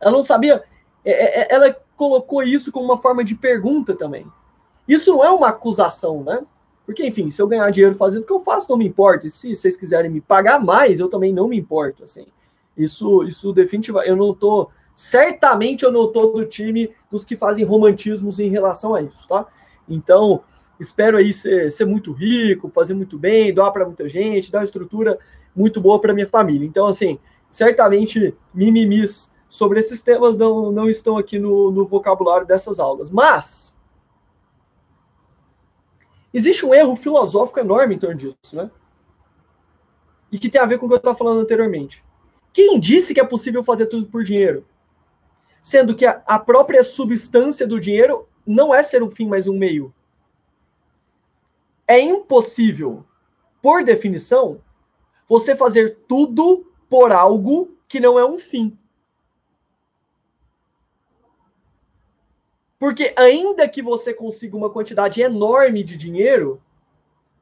Ela 0.00 0.10
não 0.10 0.22
sabia. 0.22 0.64
É, 1.04 1.42
é, 1.42 1.54
ela 1.54 1.76
colocou 1.96 2.42
isso 2.42 2.72
como 2.72 2.86
uma 2.86 2.98
forma 2.98 3.22
de 3.22 3.34
pergunta 3.34 3.94
também. 3.94 4.26
Isso 4.86 5.12
não 5.12 5.24
é 5.24 5.30
uma 5.30 5.48
acusação, 5.48 6.22
né? 6.22 6.42
Porque, 6.86 7.06
enfim, 7.06 7.30
se 7.30 7.40
eu 7.40 7.46
ganhar 7.46 7.70
dinheiro 7.70 7.94
fazendo 7.94 8.22
o 8.22 8.26
que 8.26 8.32
eu 8.32 8.40
faço, 8.40 8.70
não 8.70 8.76
me 8.76 8.86
importa. 8.86 9.26
E 9.26 9.30
se 9.30 9.54
vocês 9.54 9.76
quiserem 9.76 10.10
me 10.10 10.20
pagar 10.20 10.62
mais, 10.62 11.00
eu 11.00 11.08
também 11.08 11.32
não 11.32 11.48
me 11.48 11.56
importo, 11.56 12.04
assim. 12.04 12.26
Isso, 12.76 13.22
isso 13.24 13.52
definitivamente, 13.52 14.10
eu 14.10 14.16
não 14.16 14.34
tô, 14.34 14.68
certamente 14.94 15.84
eu 15.84 15.92
não 15.92 16.10
tô 16.10 16.26
do 16.26 16.44
time 16.44 16.90
dos 17.10 17.24
que 17.24 17.36
fazem 17.36 17.64
romantismos 17.64 18.38
em 18.38 18.48
relação 18.48 18.94
a 18.94 19.00
isso, 19.00 19.26
tá? 19.28 19.46
Então, 19.88 20.42
espero 20.78 21.16
aí 21.16 21.32
ser, 21.32 21.70
ser 21.70 21.84
muito 21.84 22.12
rico, 22.12 22.68
fazer 22.68 22.94
muito 22.94 23.18
bem, 23.18 23.54
doar 23.54 23.72
para 23.72 23.86
muita 23.86 24.08
gente, 24.08 24.50
dar 24.50 24.58
uma 24.58 24.64
estrutura 24.64 25.18
muito 25.54 25.80
boa 25.80 26.00
para 26.00 26.12
minha 26.12 26.26
família. 26.26 26.66
Então, 26.66 26.86
assim, 26.86 27.18
certamente 27.50 28.34
mimimis 28.52 29.32
sobre 29.48 29.78
esses 29.78 30.02
temas 30.02 30.36
não, 30.36 30.72
não 30.72 30.88
estão 30.88 31.16
aqui 31.16 31.38
no, 31.38 31.70
no 31.70 31.86
vocabulário 31.86 32.46
dessas 32.46 32.80
aulas. 32.80 33.10
Mas 33.10 33.73
existe 36.34 36.66
um 36.66 36.74
erro 36.74 36.96
filosófico 36.96 37.60
enorme 37.60 37.94
em 37.94 37.98
torno 37.98 38.16
disso, 38.16 38.54
né? 38.54 38.70
E 40.32 40.38
que 40.38 40.50
tem 40.50 40.60
a 40.60 40.66
ver 40.66 40.78
com 40.78 40.86
o 40.86 40.88
que 40.88 40.94
eu 40.94 40.98
estava 40.98 41.16
falando 41.16 41.40
anteriormente. 41.40 42.04
Quem 42.52 42.78
disse 42.80 43.14
que 43.14 43.20
é 43.20 43.24
possível 43.24 43.62
fazer 43.62 43.86
tudo 43.86 44.06
por 44.06 44.24
dinheiro? 44.24 44.66
Sendo 45.62 45.94
que 45.94 46.04
a, 46.04 46.22
a 46.26 46.38
própria 46.38 46.82
substância 46.82 47.66
do 47.66 47.80
dinheiro 47.80 48.28
não 48.44 48.74
é 48.74 48.82
ser 48.82 49.02
um 49.02 49.10
fim, 49.10 49.28
mas 49.28 49.46
um 49.46 49.56
meio. 49.56 49.94
É 51.86 52.00
impossível, 52.00 53.04
por 53.62 53.84
definição, 53.84 54.60
você 55.28 55.54
fazer 55.54 55.98
tudo 56.08 56.66
por 56.88 57.12
algo 57.12 57.76
que 57.88 58.00
não 58.00 58.18
é 58.18 58.26
um 58.26 58.38
fim. 58.38 58.76
Porque 62.84 63.14
ainda 63.16 63.66
que 63.66 63.80
você 63.80 64.12
consiga 64.12 64.54
uma 64.54 64.68
quantidade 64.68 65.22
enorme 65.22 65.82
de 65.82 65.96
dinheiro, 65.96 66.60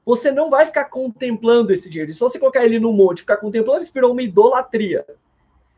você 0.06 0.30
não 0.30 0.48
vai 0.48 0.64
ficar 0.64 0.84
contemplando 0.84 1.72
esse 1.72 1.90
dinheiro. 1.90 2.12
E 2.12 2.14
se 2.14 2.20
você 2.20 2.38
colocar 2.38 2.64
ele 2.64 2.78
no 2.78 2.92
monte 2.92 3.22
ficar 3.22 3.38
contemplando, 3.38 3.80
isso 3.80 3.92
virou 3.92 4.12
uma 4.12 4.22
idolatria. 4.22 5.04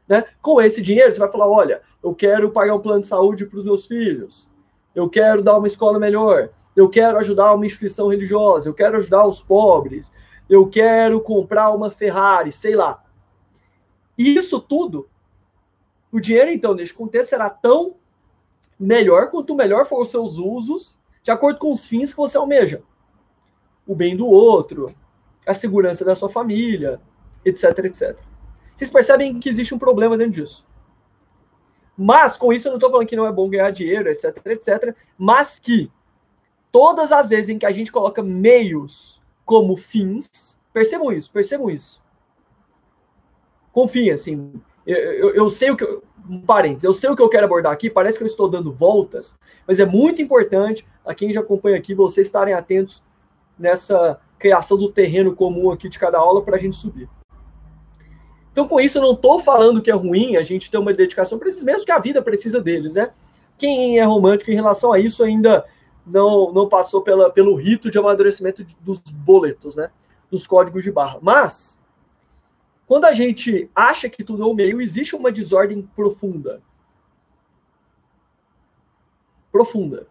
Né? 0.06 0.22
Com 0.42 0.60
esse 0.60 0.82
dinheiro, 0.82 1.10
você 1.10 1.18
vai 1.18 1.32
falar: 1.32 1.48
olha, 1.48 1.80
eu 2.02 2.14
quero 2.14 2.50
pagar 2.50 2.74
um 2.74 2.80
plano 2.80 3.00
de 3.00 3.06
saúde 3.06 3.46
para 3.46 3.58
os 3.58 3.64
meus 3.64 3.86
filhos, 3.86 4.46
eu 4.94 5.08
quero 5.08 5.42
dar 5.42 5.56
uma 5.56 5.66
escola 5.66 5.98
melhor, 5.98 6.50
eu 6.76 6.90
quero 6.90 7.16
ajudar 7.16 7.54
uma 7.54 7.64
instituição 7.64 8.08
religiosa, 8.08 8.68
eu 8.68 8.74
quero 8.74 8.98
ajudar 8.98 9.26
os 9.26 9.40
pobres, 9.40 10.12
eu 10.46 10.68
quero 10.68 11.22
comprar 11.22 11.70
uma 11.70 11.90
Ferrari, 11.90 12.52
sei 12.52 12.76
lá. 12.76 13.02
Isso 14.18 14.60
tudo, 14.60 15.08
o 16.12 16.20
dinheiro, 16.20 16.50
então, 16.50 16.74
neste 16.74 16.92
contexto, 16.92 17.30
será 17.30 17.48
tão 17.48 17.94
melhor 18.78 19.30
quanto 19.30 19.54
melhor 19.54 19.86
for 19.86 20.00
os 20.00 20.10
seus 20.10 20.38
usos, 20.38 20.98
de 21.22 21.30
acordo 21.30 21.58
com 21.58 21.70
os 21.70 21.86
fins 21.86 22.10
que 22.10 22.16
você 22.16 22.36
almeja. 22.36 22.82
O 23.86 23.94
bem 23.94 24.16
do 24.16 24.26
outro, 24.26 24.94
a 25.46 25.54
segurança 25.54 26.04
da 26.04 26.14
sua 26.14 26.28
família, 26.28 27.00
etc, 27.44 27.78
etc. 27.84 28.18
Vocês 28.74 28.90
percebem 28.90 29.38
que 29.38 29.48
existe 29.48 29.74
um 29.74 29.78
problema 29.78 30.16
dentro 30.16 30.32
disso. 30.32 30.66
Mas, 31.96 32.36
com 32.36 32.52
isso, 32.52 32.66
eu 32.66 32.72
não 32.72 32.76
estou 32.76 32.90
falando 32.90 33.06
que 33.06 33.16
não 33.16 33.26
é 33.26 33.32
bom 33.32 33.48
ganhar 33.48 33.70
dinheiro, 33.70 34.08
etc, 34.08 34.44
etc, 34.46 34.96
mas 35.16 35.58
que 35.58 35.90
todas 36.72 37.12
as 37.12 37.30
vezes 37.30 37.50
em 37.50 37.58
que 37.58 37.66
a 37.66 37.70
gente 37.70 37.92
coloca 37.92 38.20
meios 38.22 39.22
como 39.44 39.76
fins, 39.76 40.60
percebam 40.72 41.12
isso, 41.12 41.30
percebam 41.30 41.70
isso. 41.70 42.02
Confiem, 43.70 44.10
assim, 44.10 44.52
eu, 44.86 44.96
eu, 44.96 45.34
eu 45.34 45.48
sei 45.48 45.70
o 45.70 45.76
que. 45.76 45.84
Eu, 45.84 46.02
um 46.28 46.40
parênteses, 46.40 46.84
eu 46.84 46.92
sei 46.92 47.10
o 47.10 47.16
que 47.16 47.22
eu 47.22 47.28
quero 47.28 47.44
abordar 47.44 47.72
aqui, 47.72 47.90
parece 47.90 48.18
que 48.18 48.24
eu 48.24 48.26
estou 48.26 48.48
dando 48.48 48.72
voltas, 48.72 49.38
mas 49.66 49.78
é 49.78 49.84
muito 49.84 50.22
importante, 50.22 50.86
a 51.04 51.14
quem 51.14 51.32
já 51.32 51.40
acompanha 51.40 51.76
aqui, 51.76 51.94
vocês 51.94 52.26
estarem 52.26 52.54
atentos 52.54 53.02
nessa 53.58 54.18
criação 54.38 54.76
do 54.76 54.90
terreno 54.90 55.34
comum 55.34 55.70
aqui 55.70 55.88
de 55.88 55.98
cada 55.98 56.18
aula 56.18 56.42
para 56.42 56.56
a 56.56 56.58
gente 56.58 56.76
subir. 56.76 57.08
Então, 58.52 58.68
com 58.68 58.80
isso, 58.80 58.98
eu 58.98 59.02
não 59.02 59.12
estou 59.12 59.40
falando 59.40 59.82
que 59.82 59.90
é 59.90 59.94
ruim 59.94 60.36
a 60.36 60.42
gente 60.42 60.70
ter 60.70 60.78
uma 60.78 60.92
dedicação 60.92 61.38
para 61.38 61.48
esses 61.48 61.64
mesmo 61.64 61.84
que 61.84 61.90
a 61.90 61.98
vida 61.98 62.22
precisa 62.22 62.60
deles, 62.60 62.94
né? 62.94 63.10
Quem 63.58 63.98
é 63.98 64.04
romântico 64.04 64.50
em 64.50 64.54
relação 64.54 64.92
a 64.92 64.98
isso 64.98 65.24
ainda 65.24 65.64
não, 66.06 66.52
não 66.52 66.68
passou 66.68 67.02
pela, 67.02 67.30
pelo 67.30 67.56
rito 67.56 67.90
de 67.90 67.98
amadurecimento 67.98 68.64
dos 68.80 69.00
boletos, 69.00 69.74
né? 69.74 69.90
Dos 70.30 70.46
códigos 70.46 70.84
de 70.84 70.92
barra. 70.92 71.18
Mas, 71.20 71.82
quando 72.86 73.06
a 73.06 73.12
gente 73.12 73.70
acha 73.74 74.08
que 74.08 74.22
tudo 74.22 74.42
é 74.42 74.46
o 74.46 74.54
meio, 74.54 74.80
existe 74.80 75.16
uma 75.16 75.32
desordem 75.32 75.82
profunda. 75.94 76.62
Profunda. 79.50 80.06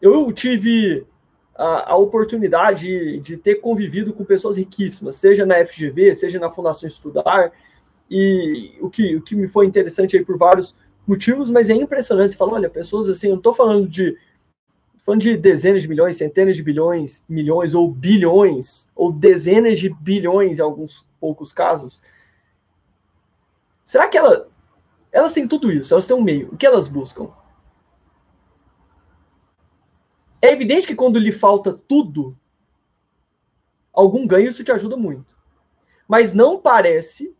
Eu 0.00 0.30
tive 0.32 1.06
a, 1.54 1.92
a, 1.92 1.96
oportunidade 1.96 3.18
de 3.18 3.36
ter 3.36 3.56
convivido 3.56 4.12
com 4.12 4.24
pessoas 4.24 4.56
riquíssimas, 4.56 5.16
seja 5.16 5.44
na 5.44 5.64
FGV, 5.64 6.14
seja 6.14 6.38
na 6.38 6.50
Fundação 6.50 6.86
Estudar, 6.86 7.50
e 8.08 8.76
o 8.80 8.88
que, 8.88 9.16
o 9.16 9.22
que 9.22 9.34
me 9.34 9.48
foi 9.48 9.66
interessante 9.66 10.16
aí 10.16 10.24
por 10.24 10.36
vários 10.36 10.76
motivos, 11.06 11.50
mas 11.50 11.70
é 11.70 11.74
impressionante. 11.74 12.32
Você 12.32 12.36
fala, 12.36 12.54
olha, 12.54 12.70
pessoas 12.70 13.08
assim, 13.08 13.28
eu 13.28 13.32
não 13.32 13.38
estou 13.38 13.54
falando 13.54 13.88
de 13.88 14.16
falando 15.06 15.20
de 15.20 15.36
dezenas 15.36 15.82
de 15.82 15.88
milhões, 15.88 16.16
centenas 16.16 16.56
de 16.56 16.64
bilhões, 16.64 17.24
milhões 17.28 17.76
ou 17.76 17.88
bilhões, 17.88 18.90
ou 18.92 19.12
dezenas 19.12 19.78
de 19.78 19.88
bilhões 19.88 20.58
em 20.58 20.62
alguns 20.62 21.06
poucos 21.20 21.52
casos, 21.52 22.02
será 23.84 24.08
que 24.08 24.18
ela, 24.18 24.48
elas 25.12 25.32
têm 25.32 25.46
tudo 25.46 25.70
isso, 25.70 25.94
elas 25.94 26.08
têm 26.08 26.16
um 26.16 26.22
meio, 26.22 26.52
o 26.52 26.56
que 26.56 26.66
elas 26.66 26.88
buscam? 26.88 27.30
É 30.42 30.50
evidente 30.50 30.88
que 30.88 30.94
quando 30.96 31.20
lhe 31.20 31.30
falta 31.30 31.72
tudo, 31.72 32.36
algum 33.92 34.26
ganho 34.26 34.48
isso 34.48 34.64
te 34.64 34.72
ajuda 34.72 34.96
muito. 34.96 35.36
Mas 36.08 36.34
não 36.34 36.60
parece 36.60 37.32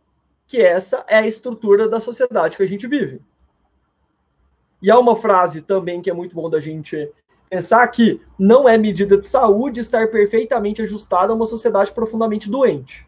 que 0.45 0.61
essa 0.61 1.03
é 1.09 1.17
a 1.17 1.27
estrutura 1.27 1.89
da 1.89 1.99
sociedade 1.99 2.55
que 2.55 2.63
a 2.63 2.67
gente 2.67 2.87
vive. 2.87 3.21
E 4.81 4.89
há 4.89 4.97
uma 4.97 5.17
frase 5.17 5.61
também 5.61 6.01
que 6.01 6.09
é 6.09 6.13
muito 6.13 6.33
bom 6.33 6.49
da 6.49 6.61
gente 6.61 7.11
pensar 7.49 7.87
que 7.87 8.21
não 8.37 8.67
é 8.67 8.77
medida 8.77 9.17
de 9.17 9.25
saúde 9.25 9.79
estar 9.79 10.09
perfeitamente 10.09 10.81
ajustada 10.81 11.31
a 11.31 11.35
uma 11.35 11.45
sociedade 11.45 11.91
profundamente 11.91 12.49
doente. 12.49 13.07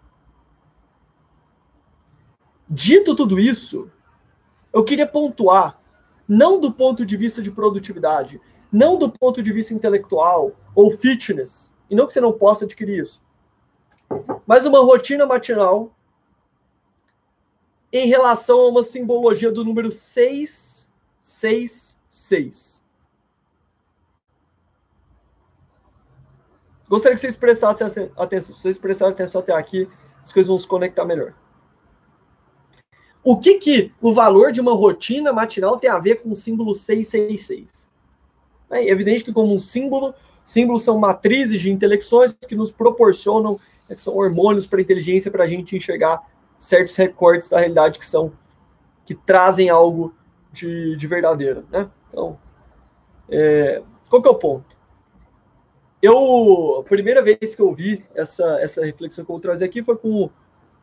Dito 2.70 3.16
tudo 3.16 3.40
isso, 3.40 3.92
eu 4.72 4.84
queria 4.84 5.08
pontuar, 5.08 5.82
não 6.28 6.60
do 6.60 6.72
ponto 6.72 7.04
de 7.06 7.18
vista 7.18 7.42
de 7.42 7.52
produtividade, 7.52 8.40
não 8.72 8.96
do 8.98 9.10
ponto 9.10 9.42
de 9.42 9.52
vista 9.52 9.74
intelectual 9.74 10.52
ou 10.76 10.92
fitness, 10.92 11.76
e 11.90 11.96
não 11.96 12.06
que 12.06 12.14
você 12.14 12.22
não 12.22 12.32
possa 12.32 12.66
adquirir 12.66 13.02
isso, 13.02 13.24
mas 14.46 14.68
uma 14.68 14.80
rotina 14.80 15.26
matinal 15.26 15.92
em 17.92 18.08
relação 18.08 18.60
a 18.60 18.68
uma 18.68 18.84
simbologia 18.84 19.52
do 19.52 19.66
número 19.66 19.92
666. 19.92 22.88
Gostaria 26.90 27.16
que 27.16 27.22
vocês 27.22 27.36
prestassem 27.36 27.88
atenção. 28.18 28.56
Se 28.56 28.62
vocês 28.62 28.78
prestarem 28.80 29.14
atenção 29.14 29.42
até 29.42 29.54
aqui, 29.54 29.88
as 30.24 30.34
coisas 30.34 30.48
vão 30.48 30.58
se 30.58 30.68
conectar 30.68 31.06
melhor. 31.06 31.34
O 33.24 33.38
que, 33.38 33.56
que 33.56 33.92
o 34.02 34.14
valor 34.14 34.52
de 34.52 34.60
uma 34.60 34.74
rotina 34.74 35.32
matinal 35.32 35.78
tem 35.78 35.90
a 35.90 36.00
ver 36.00 36.22
com 36.22 36.32
o 36.32 36.36
símbolo 36.36 36.74
666? 36.74 37.90
É 38.72 38.88
evidente 38.88 39.24
que 39.24 39.32
como 39.32 39.54
um 39.54 39.60
símbolo, 39.60 40.16
símbolos 40.44 40.84
são 40.84 40.98
matrizes 40.98 41.62
de 41.62 41.72
intelecções 41.72 42.34
que 42.34 42.56
nos 42.56 42.72
proporcionam, 42.72 43.60
né, 43.88 43.96
que 43.96 44.02
são 44.02 44.16
hormônios 44.16 44.66
para 44.66 44.80
a 44.80 44.82
inteligência, 44.82 45.30
para 45.30 45.44
a 45.44 45.48
gente 45.48 45.76
enxergar 45.76 46.22
certos 46.60 46.96
recortes 46.96 47.50
da 47.50 47.60
realidade 47.60 48.00
que 48.00 48.06
são, 48.06 48.32
que 49.06 49.14
trazem 49.14 49.70
algo 49.70 50.14
de, 50.52 50.96
de 50.96 51.08
verdadeiro, 51.08 51.66
né? 51.72 51.90
Então, 52.10 52.38
é, 53.30 53.82
qual 54.10 54.22
que 54.22 54.28
é 54.28 54.32
o 54.32 54.36
ponto? 54.36 54.79
Eu, 56.02 56.80
a 56.80 56.84
primeira 56.84 57.22
vez 57.22 57.56
que 57.56 57.62
eu 57.62 57.74
vi 57.74 58.06
essa, 58.16 58.60
essa 58.62 58.86
reflexão 58.86 59.26
que 59.26 59.32
eu 59.32 59.36
vou 59.36 59.42
trazer 59.42 59.66
aqui 59.66 59.84
foi 59.84 59.98
com 59.98 60.26
o 60.26 60.32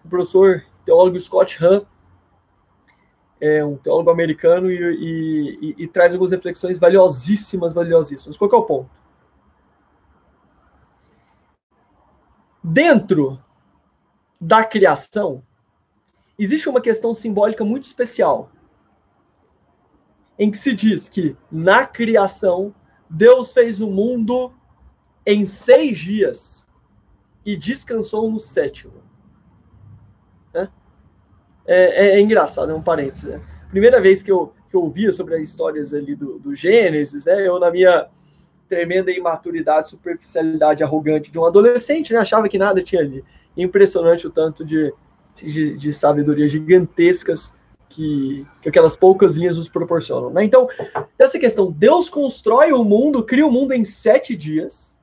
professor 0.08 0.62
teólogo 0.84 1.18
Scott 1.18 1.64
Hahn, 1.64 1.82
é 3.40 3.64
um 3.64 3.76
teólogo 3.76 4.10
americano 4.10 4.70
e, 4.70 4.76
e, 4.76 5.58
e, 5.60 5.84
e, 5.84 5.88
traz 5.88 6.12
algumas 6.12 6.32
reflexões 6.32 6.78
valiosíssimas, 6.78 7.72
valiosíssimas. 7.72 8.36
Qual 8.36 8.50
é 8.50 8.56
o 8.56 8.62
ponto? 8.62 8.90
Dentro 12.62 13.38
da 14.40 14.64
criação, 14.64 15.42
existe 16.38 16.68
uma 16.68 16.80
questão 16.80 17.14
simbólica 17.14 17.64
muito 17.64 17.84
especial, 17.84 18.50
em 20.38 20.50
que 20.50 20.58
se 20.58 20.74
diz 20.74 21.08
que 21.08 21.36
na 21.50 21.86
criação 21.86 22.74
Deus 23.08 23.52
fez 23.52 23.80
o 23.80 23.88
mundo 23.88 24.52
em 25.26 25.44
seis 25.44 25.98
dias 25.98 26.66
e 27.44 27.56
descansou 27.56 28.30
no 28.30 28.38
sétimo. 28.38 28.94
É, 30.54 30.68
é, 31.66 32.08
é, 32.10 32.20
engraçado, 32.20 32.70
é 32.70 32.74
um 32.74 32.82
parênteses. 32.82 33.24
Né? 33.24 33.40
primeira 33.68 34.00
vez 34.00 34.22
que 34.22 34.30
eu, 34.30 34.52
que 34.70 34.76
eu 34.76 34.82
ouvia 34.82 35.12
sobre 35.12 35.34
as 35.34 35.42
histórias 35.42 35.92
ali 35.92 36.14
do, 36.14 36.38
do 36.38 36.54
Gênesis, 36.54 37.26
né? 37.26 37.46
Eu, 37.46 37.58
na 37.58 37.70
minha 37.70 38.06
tremenda 38.68 39.10
imaturidade, 39.10 39.90
superficialidade 39.90 40.82
arrogante 40.82 41.30
de 41.30 41.38
um 41.38 41.44
adolescente, 41.44 42.12
né? 42.12 42.20
Achava 42.20 42.48
que 42.48 42.58
nada 42.58 42.82
tinha 42.82 43.02
ali. 43.02 43.24
Impressionante 43.56 44.26
o 44.26 44.30
tanto 44.30 44.64
de, 44.64 44.92
de, 45.34 45.76
de 45.76 45.92
sabedoria 45.92 46.48
gigantescas 46.48 47.54
que, 47.88 48.46
que, 48.62 48.68
aquelas 48.68 48.96
poucas 48.96 49.36
linhas 49.36 49.56
nos 49.58 49.68
proporcionam. 49.68 50.30
Né? 50.30 50.44
Então, 50.44 50.68
essa 51.18 51.38
questão, 51.38 51.70
Deus 51.70 52.08
constrói 52.08 52.72
o 52.72 52.84
mundo, 52.84 53.24
cria 53.24 53.46
o 53.46 53.50
mundo 53.50 53.72
em 53.72 53.84
sete 53.84 54.36
dias, 54.36 54.95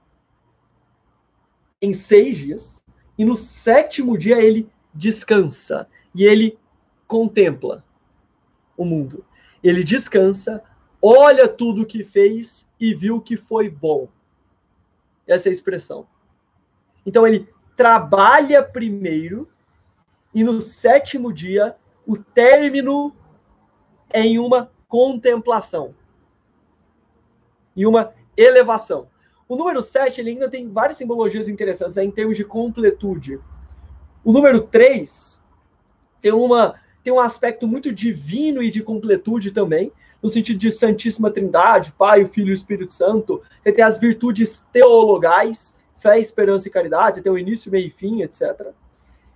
em 1.83 1.91
seis 1.91 2.37
dias, 2.37 2.81
e 3.17 3.25
no 3.25 3.35
sétimo 3.35 4.17
dia 4.17 4.41
ele 4.41 4.69
descansa 4.93 5.85
e 6.15 6.23
ele 6.23 6.57
contempla 7.05 7.83
o 8.77 8.85
mundo. 8.85 9.25
Ele 9.61 9.83
descansa, 9.83 10.63
olha 11.01 11.45
tudo 11.45 11.81
o 11.81 11.85
que 11.85 12.01
fez 12.01 12.71
e 12.79 12.95
viu 12.95 13.19
que 13.19 13.35
foi 13.35 13.69
bom. 13.69 14.07
Essa 15.27 15.49
é 15.49 15.51
a 15.51 15.51
expressão. 15.51 16.07
Então 17.05 17.27
ele 17.27 17.49
trabalha 17.75 18.63
primeiro 18.63 19.49
e 20.33 20.41
no 20.41 20.61
sétimo 20.61 21.33
dia 21.33 21.75
o 22.07 22.17
término 22.17 23.13
é 24.09 24.21
em 24.21 24.39
uma 24.39 24.71
contemplação, 24.87 25.93
em 27.75 27.85
uma 27.85 28.13
elevação. 28.37 29.09
O 29.53 29.55
número 29.55 29.83
7 29.83 30.19
ele 30.19 30.31
ainda 30.31 30.50
tem 30.50 30.67
várias 30.67 30.98
simbologias 30.98 31.48
interessantes 31.48 31.95
né, 31.95 32.03
em 32.03 32.10
termos 32.10 32.36
de 32.36 32.43
completude. 32.43 33.39
O 34.24 34.31
número 34.31 34.62
3 34.62 35.39
tem, 36.19 36.31
uma, 36.31 36.74
tem 37.03 37.13
um 37.13 37.19
aspecto 37.19 37.67
muito 37.67 37.93
divino 37.93 38.63
e 38.63 38.72
de 38.72 38.81
completude 38.81 39.51
também, 39.51 39.91
no 40.24 40.27
sentido 40.27 40.57
de 40.57 40.72
Santíssima 40.72 41.29
Trindade, 41.29 41.91
Pai, 41.91 42.24
o 42.24 42.27
Filho 42.27 42.48
e 42.48 42.50
o 42.50 42.53
Espírito 42.53 42.91
Santo. 42.91 43.43
Ele 43.63 43.75
tem 43.75 43.86
as 43.86 44.00
virtudes 44.00 44.65
teologais, 44.74 45.79
fé, 46.00 46.19
esperança 46.19 46.67
e 46.67 46.72
caridade, 46.72 47.17
você 47.17 47.22
tem 47.22 47.31
o 47.31 47.38
início, 47.38 47.72
meio 47.72 47.86
e 47.86 47.91
fim, 47.91 48.24
etc. 48.24 48.72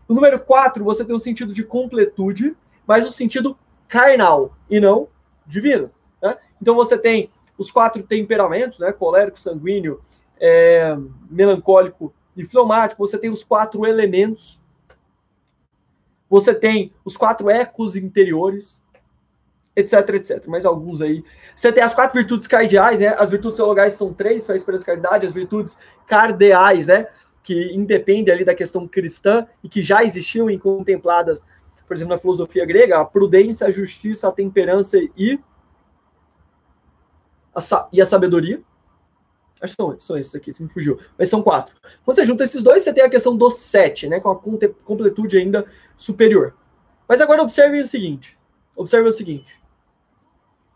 No 0.10 0.16
número 0.16 0.40
4, 0.40 0.84
você 0.84 1.06
tem 1.06 1.16
o 1.16 1.20
sentido 1.20 1.54
de 1.54 1.64
completude, 1.64 2.58
mas 2.88 3.06
o 3.06 3.12
sentido 3.12 3.56
carnal 3.88 4.58
e 4.68 4.80
não 4.80 5.10
divino. 5.46 5.92
Né? 6.20 6.36
Então 6.60 6.74
você 6.74 6.98
tem 6.98 7.30
os 7.58 7.72
quatro 7.72 8.04
temperamentos, 8.04 8.80
né? 8.80 8.92
colérico, 8.92 9.40
sanguíneo, 9.40 10.02
é, 10.40 10.96
melancólico 11.30 12.14
e 12.36 12.46
fleumático. 12.46 13.06
Você 13.06 13.18
tem 13.18 13.30
os 13.30 13.44
quatro 13.44 13.86
elementos. 13.86 14.62
Você 16.30 16.54
tem 16.54 16.94
os 17.04 17.18
quatro 17.18 17.50
ecos 17.50 17.96
interiores, 17.96 18.86
etc, 19.76 20.10
etc. 20.16 20.46
Mais 20.48 20.66
alguns 20.66 21.02
aí. 21.02 21.24
Você 21.56 21.72
tem 21.72 21.82
as 21.82 21.94
quatro 21.94 22.16
virtudes 22.16 22.48
cardeais, 22.48 23.00
né? 23.00 23.16
As 23.18 23.32
virtudes 23.32 23.56
teologais 23.56 23.94
são 23.94 24.14
três, 24.14 24.46
faz 24.46 24.62
esperança 24.62 24.86
caridade. 24.86 25.26
As 25.26 25.34
virtudes 25.34 25.78
cardeais, 26.06 26.88
né? 26.88 27.08
Que 27.42 27.74
independem 27.74 28.34
ali 28.34 28.46
da 28.46 28.54
questão 28.54 28.88
cristã 28.88 29.48
e 29.64 29.70
que 29.70 29.82
já 29.82 30.04
existiam 30.04 30.50
e 30.50 30.60
contempladas, 30.60 31.44
por 31.88 31.96
exemplo, 31.96 32.14
na 32.14 32.20
filosofia 32.20 32.66
grega, 32.66 33.00
a 33.00 33.06
prudência, 33.06 33.66
a 33.66 33.72
justiça, 33.72 34.28
a 34.28 34.32
temperança 34.32 34.98
e 35.16 35.40
a, 37.58 37.90
e 37.92 38.02
a 38.02 38.06
sabedoria. 38.06 38.62
Acho 39.60 39.76
que 39.76 39.82
são, 39.82 40.00
são 40.00 40.18
esses 40.18 40.36
aqui, 40.36 40.54
se 40.54 40.62
me 40.62 40.70
fugiu. 40.70 41.00
Mas 41.18 41.30
são 41.30 41.42
quatro. 41.42 41.76
Quando 42.06 42.16
você 42.16 42.26
junta 42.26 42.44
esses 42.44 42.62
dois, 42.62 42.84
você 42.84 42.94
tem 42.94 43.04
a 43.04 43.10
questão 43.10 43.36
do 43.36 43.50
sete, 43.50 44.08
né? 44.08 44.20
Com 44.20 44.30
a 44.30 44.36
completude 44.36 45.38
ainda 45.38 45.66
superior. 45.96 46.54
Mas 47.08 47.22
agora 47.22 47.42
observe 47.42 47.80
o 47.80 47.88
seguinte. 47.88 48.38
Observe 48.76 49.10
o 49.10 49.12
seguinte. 49.12 49.60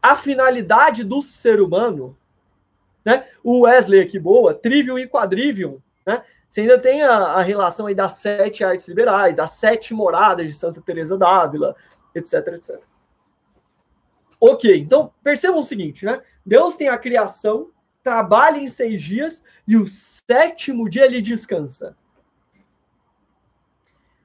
A 0.02 0.16
finalidade 0.16 1.04
do 1.04 1.22
ser 1.22 1.62
humano, 1.62 2.18
né? 3.06 3.28
O 3.44 3.62
Wesley 3.62 4.02
aqui, 4.02 4.18
boa, 4.18 4.54
trivium 4.54 4.98
e 4.98 5.08
quadrivium, 5.08 5.80
né? 6.06 6.24
Você 6.50 6.62
ainda 6.62 6.80
tem 6.80 7.04
a, 7.04 7.14
a 7.14 7.42
relação 7.42 7.86
aí 7.86 7.96
das 7.96 8.14
sete 8.14 8.64
artes 8.64 8.88
liberais, 8.88 9.38
das 9.38 9.52
sete 9.52 9.94
moradas 9.94 10.48
de 10.48 10.54
Santa 10.54 10.82
Teresa 10.82 11.18
d'Ávila, 11.18 11.76
etc, 12.16 12.48
etc. 12.48 12.80
Ok, 14.40 14.76
então 14.76 15.14
percebam 15.24 15.60
o 15.60 15.64
seguinte, 15.64 16.04
né? 16.04 16.20
Deus 16.46 16.76
tem 16.76 16.88
a 16.88 16.98
criação, 16.98 17.70
trabalha 18.04 18.58
em 18.58 18.68
seis 18.68 19.02
dias 19.02 19.44
e 19.68 19.78
o 19.78 19.88
sétimo 19.88 20.90
dia 20.90 21.06
ele 21.06 21.22
descansa. 21.22 21.96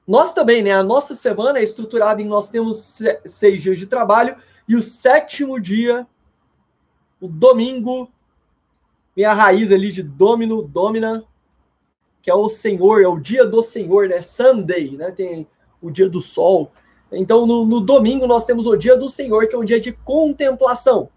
Nós 0.07 0.33
também, 0.33 0.63
né? 0.63 0.71
A 0.71 0.83
nossa 0.83 1.13
semana 1.13 1.59
é 1.59 1.63
estruturada 1.63 2.21
em 2.21 2.25
nós 2.25 2.49
temos 2.49 3.01
seis 3.25 3.61
dias 3.61 3.77
de 3.77 3.85
trabalho 3.85 4.37
e 4.67 4.75
o 4.75 4.81
sétimo 4.81 5.59
dia, 5.59 6.07
o 7.19 7.27
domingo, 7.27 8.09
vem 9.15 9.25
a 9.25 9.33
raiz 9.33 9.71
ali 9.71 9.91
de 9.91 10.01
domino, 10.01 10.61
domina, 10.61 11.25
que 12.21 12.31
é 12.31 12.33
o 12.33 12.47
Senhor, 12.47 13.01
é 13.01 13.07
o 13.07 13.19
dia 13.19 13.45
do 13.45 13.61
Senhor, 13.61 14.07
né? 14.07 14.21
Sunday, 14.21 14.91
né? 14.91 15.11
Tem 15.11 15.45
o 15.81 15.91
dia 15.91 16.09
do 16.09 16.21
sol. 16.21 16.71
Então, 17.11 17.45
no, 17.45 17.65
no 17.65 17.81
domingo, 17.81 18.27
nós 18.27 18.45
temos 18.45 18.65
o 18.65 18.75
dia 18.75 18.97
do 18.97 19.09
Senhor, 19.09 19.47
que 19.47 19.55
é 19.55 19.57
um 19.57 19.65
dia 19.65 19.79
de 19.79 19.91
contemplação. 19.91 21.09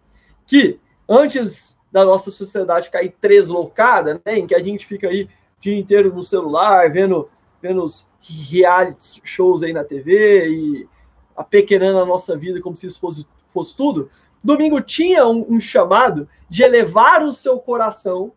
Que 0.46 0.78
antes 1.10 1.76
da 1.90 2.04
nossa 2.04 2.30
sociedade 2.30 2.88
cair 2.88 3.12
treslocada, 3.20 4.22
né, 4.24 4.38
em 4.38 4.46
que 4.46 4.54
a 4.54 4.62
gente 4.62 4.86
fica 4.86 5.08
aí 5.08 5.24
o 5.24 5.28
dia 5.60 5.76
inteiro 5.76 6.14
no 6.14 6.22
celular, 6.22 6.88
vendo, 6.88 7.28
vendo 7.60 7.82
os 7.82 8.08
reality 8.20 9.20
shows 9.24 9.64
aí 9.64 9.72
na 9.72 9.82
TV 9.82 10.48
e 10.48 10.88
apequenando 11.36 11.98
a 11.98 12.06
nossa 12.06 12.36
vida 12.36 12.60
como 12.60 12.76
se 12.76 12.86
isso 12.86 13.00
fosse, 13.00 13.26
fosse 13.48 13.76
tudo, 13.76 14.08
domingo 14.42 14.80
tinha 14.80 15.26
um, 15.26 15.44
um 15.48 15.58
chamado 15.58 16.28
de 16.48 16.62
elevar 16.62 17.24
o 17.24 17.32
seu 17.32 17.58
coração, 17.58 18.32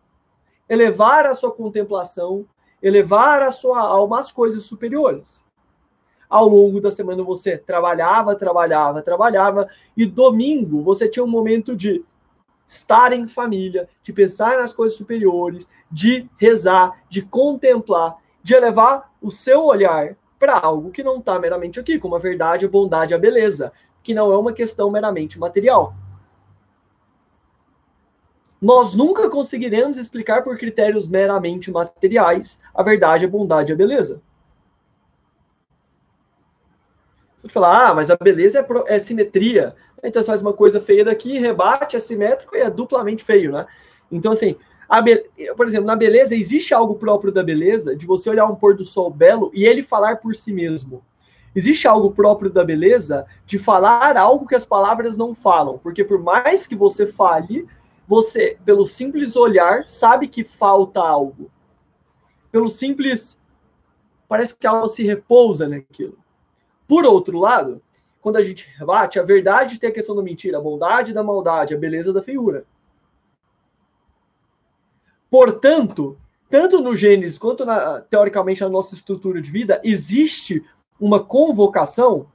elevar 0.68 1.26
a 1.26 1.34
sua 1.34 1.52
contemplação, 1.52 2.44
elevar 2.82 3.40
a 3.42 3.52
sua 3.52 3.80
alma 3.80 4.18
às 4.18 4.32
coisas 4.32 4.64
superiores. 4.64 5.44
Ao 6.28 6.48
longo 6.48 6.80
da 6.80 6.90
semana 6.90 7.22
você 7.22 7.56
trabalhava, 7.56 8.34
trabalhava, 8.34 9.00
trabalhava, 9.00 9.68
e 9.96 10.04
domingo 10.04 10.82
você 10.82 11.08
tinha 11.08 11.24
um 11.24 11.28
momento 11.28 11.76
de 11.76 12.04
estar 12.66 13.12
em 13.12 13.26
família, 13.26 13.88
de 14.02 14.12
pensar 14.12 14.58
nas 14.58 14.72
coisas 14.72 14.96
superiores, 14.96 15.68
de 15.90 16.28
rezar, 16.38 17.02
de 17.08 17.22
contemplar, 17.22 18.16
de 18.42 18.54
elevar 18.54 19.12
o 19.20 19.30
seu 19.30 19.64
olhar 19.64 20.16
para 20.38 20.58
algo 20.58 20.90
que 20.90 21.02
não 21.02 21.18
está 21.18 21.38
meramente 21.38 21.80
aqui, 21.80 21.98
como 21.98 22.16
a 22.16 22.18
verdade, 22.18 22.66
a 22.66 22.68
bondade, 22.68 23.14
a 23.14 23.18
beleza, 23.18 23.72
que 24.02 24.12
não 24.12 24.32
é 24.32 24.36
uma 24.36 24.52
questão 24.52 24.90
meramente 24.90 25.38
material. 25.38 25.94
Nós 28.60 28.94
nunca 28.94 29.28
conseguiremos 29.28 29.98
explicar 29.98 30.42
por 30.42 30.56
critérios 30.58 31.06
meramente 31.06 31.70
materiais 31.70 32.60
a 32.74 32.82
verdade, 32.82 33.24
a 33.24 33.28
bondade 33.28 33.72
a 33.72 33.76
beleza. 33.76 34.22
Você 37.44 37.52
fala, 37.52 37.90
ah, 37.90 37.94
mas 37.94 38.10
a 38.10 38.16
beleza 38.16 38.60
é, 38.60 38.62
pro, 38.62 38.84
é 38.88 38.98
simetria. 38.98 39.76
Então 40.02 40.22
você 40.22 40.28
faz 40.28 40.40
uma 40.40 40.54
coisa 40.54 40.80
feia 40.80 41.04
daqui, 41.04 41.38
rebate, 41.38 41.94
é 41.94 41.98
simétrico 41.98 42.56
e 42.56 42.60
é 42.60 42.70
duplamente 42.70 43.22
feio, 43.22 43.52
né? 43.52 43.66
Então, 44.10 44.32
assim, 44.32 44.56
be... 45.02 45.52
por 45.54 45.66
exemplo, 45.66 45.86
na 45.86 45.94
beleza, 45.94 46.34
existe 46.34 46.72
algo 46.72 46.94
próprio 46.94 47.30
da 47.30 47.42
beleza, 47.42 47.94
de 47.94 48.06
você 48.06 48.30
olhar 48.30 48.46
um 48.46 48.54
pôr 48.54 48.74
do 48.74 48.84
sol 48.84 49.10
belo 49.10 49.50
e 49.52 49.66
ele 49.66 49.82
falar 49.82 50.16
por 50.16 50.34
si 50.34 50.54
mesmo. 50.54 51.04
Existe 51.54 51.86
algo 51.86 52.10
próprio 52.10 52.50
da 52.50 52.64
beleza 52.64 53.26
de 53.44 53.58
falar 53.58 54.16
algo 54.16 54.46
que 54.46 54.54
as 54.54 54.64
palavras 54.64 55.16
não 55.16 55.34
falam, 55.34 55.78
porque 55.78 56.02
por 56.02 56.18
mais 56.18 56.66
que 56.66 56.74
você 56.74 57.06
fale, 57.06 57.68
você, 58.08 58.56
pelo 58.64 58.86
simples 58.86 59.36
olhar, 59.36 59.86
sabe 59.86 60.28
que 60.28 60.44
falta 60.44 61.00
algo. 61.00 61.50
Pelo 62.50 62.68
simples. 62.68 63.40
Parece 64.26 64.56
que 64.56 64.66
algo 64.66 64.88
se 64.88 65.04
repousa 65.04 65.68
naquilo. 65.68 66.23
Por 66.86 67.04
outro 67.04 67.38
lado, 67.38 67.82
quando 68.20 68.36
a 68.36 68.42
gente 68.42 68.68
rebate, 68.76 69.18
a 69.18 69.22
verdade 69.22 69.78
tem 69.78 69.90
a 69.90 69.92
questão 69.92 70.16
da 70.16 70.22
mentira, 70.22 70.58
a 70.58 70.60
bondade 70.60 71.12
da 71.12 71.22
maldade, 71.22 71.74
a 71.74 71.78
beleza 71.78 72.12
da 72.12 72.22
feiura. 72.22 72.64
Portanto, 75.30 76.18
tanto 76.48 76.80
no 76.80 76.96
Gênesis 76.96 77.36
quanto 77.36 77.64
na, 77.64 78.00
teoricamente 78.00 78.60
na 78.62 78.68
nossa 78.68 78.94
estrutura 78.94 79.42
de 79.42 79.50
vida, 79.50 79.80
existe 79.82 80.64
uma 81.00 81.22
convocação 81.22 82.28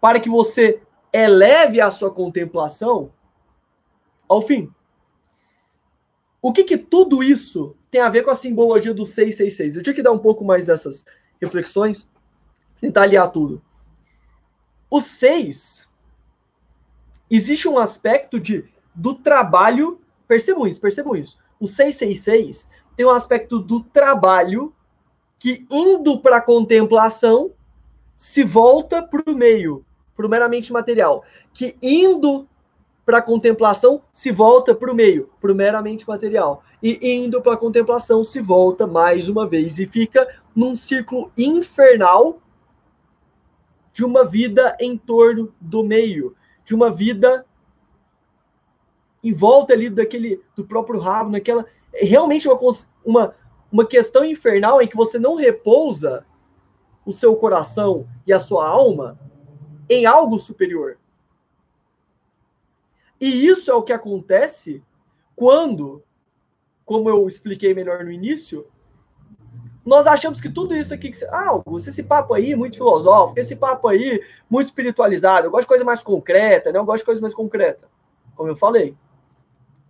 para 0.00 0.20
que 0.20 0.28
você 0.28 0.80
eleve 1.12 1.80
a 1.80 1.90
sua 1.90 2.10
contemplação 2.10 3.10
ao 4.28 4.40
fim. 4.40 4.70
O 6.40 6.52
que, 6.52 6.62
que 6.62 6.78
tudo 6.78 7.24
isso 7.24 7.74
tem 7.90 8.00
a 8.00 8.08
ver 8.08 8.22
com 8.22 8.30
a 8.30 8.34
simbologia 8.34 8.94
do 8.94 9.04
666? 9.04 9.76
Eu 9.76 9.82
tinha 9.82 9.94
que 9.94 10.02
dar 10.02 10.12
um 10.12 10.18
pouco 10.18 10.44
mais 10.44 10.66
dessas 10.66 11.04
reflexões, 11.40 12.10
tentar 12.80 13.02
aliar 13.02 13.30
tudo. 13.30 13.62
O 14.90 15.00
6, 15.00 15.88
existe 17.30 17.68
um 17.68 17.78
aspecto 17.78 18.38
de 18.38 18.64
do 18.94 19.14
trabalho, 19.14 20.00
percebam 20.26 20.66
isso, 20.66 20.80
percebam 20.80 21.14
isso. 21.14 21.38
O 21.60 21.66
666 21.66 22.68
tem 22.96 23.04
um 23.04 23.10
aspecto 23.10 23.58
do 23.58 23.80
trabalho 23.80 24.72
que 25.38 25.66
indo 25.70 26.18
para 26.18 26.38
a 26.38 26.40
contemplação 26.40 27.52
se 28.14 28.42
volta 28.42 29.02
para 29.02 29.22
o 29.30 29.34
meio, 29.34 29.84
para 30.16 30.26
o 30.26 30.28
meramente 30.28 30.72
material, 30.72 31.22
que 31.52 31.76
indo 31.82 32.48
para 33.04 33.18
a 33.18 33.22
contemplação 33.22 34.02
se 34.12 34.32
volta 34.32 34.74
para 34.74 34.90
o 34.90 34.94
meio, 34.94 35.30
para 35.40 35.52
o 35.52 35.54
meramente 35.54 36.08
material, 36.08 36.64
e 36.86 36.98
indo 37.02 37.42
para 37.42 37.54
a 37.54 37.56
contemplação 37.56 38.22
se 38.22 38.40
volta 38.40 38.86
mais 38.86 39.28
uma 39.28 39.46
vez 39.46 39.78
e 39.78 39.86
fica 39.86 40.40
num 40.54 40.74
círculo 40.74 41.32
infernal 41.36 42.38
de 43.92 44.04
uma 44.04 44.24
vida 44.24 44.76
em 44.78 44.96
torno 44.96 45.52
do 45.60 45.82
meio, 45.82 46.36
de 46.64 46.74
uma 46.74 46.90
vida 46.90 47.44
em 49.24 49.32
volta 49.32 49.72
ali 49.72 49.90
daquele 49.90 50.40
do 50.54 50.64
próprio 50.64 51.00
rabo, 51.00 51.30
naquela 51.30 51.66
realmente 51.92 52.46
uma, 52.46 52.58
uma, 53.04 53.34
uma 53.72 53.84
questão 53.84 54.24
infernal 54.24 54.80
em 54.80 54.86
que 54.86 54.96
você 54.96 55.18
não 55.18 55.34
repousa 55.34 56.24
o 57.04 57.12
seu 57.12 57.34
coração 57.34 58.06
e 58.24 58.32
a 58.32 58.38
sua 58.38 58.68
alma 58.68 59.18
em 59.88 60.06
algo 60.06 60.38
superior. 60.38 60.98
E 63.20 63.46
isso 63.46 63.70
é 63.70 63.74
o 63.74 63.82
que 63.82 63.92
acontece 63.92 64.84
quando, 65.34 66.02
como 66.86 67.10
eu 67.10 67.26
expliquei 67.26 67.74
melhor 67.74 68.04
no 68.04 68.10
início, 68.10 68.66
nós 69.84 70.06
achamos 70.06 70.40
que 70.40 70.48
tudo 70.48 70.74
isso 70.74 70.94
aqui, 70.94 71.10
que, 71.10 71.24
ah, 71.26 71.48
Augusto, 71.48 71.90
esse 71.90 72.02
papo 72.02 72.32
aí 72.32 72.52
é 72.52 72.56
muito 72.56 72.76
filosófico, 72.76 73.38
esse 73.38 73.56
papo 73.56 73.88
aí 73.88 74.22
muito 74.48 74.66
espiritualizado, 74.66 75.46
eu 75.46 75.50
gosto 75.50 75.62
de 75.62 75.68
coisa 75.68 75.84
mais 75.84 76.02
concreta, 76.02 76.72
né? 76.72 76.78
Eu 76.78 76.84
gosto 76.84 77.02
de 77.02 77.06
coisa 77.06 77.20
mais 77.20 77.34
concreta. 77.34 77.88
Como 78.34 78.48
eu 78.48 78.56
falei. 78.56 78.96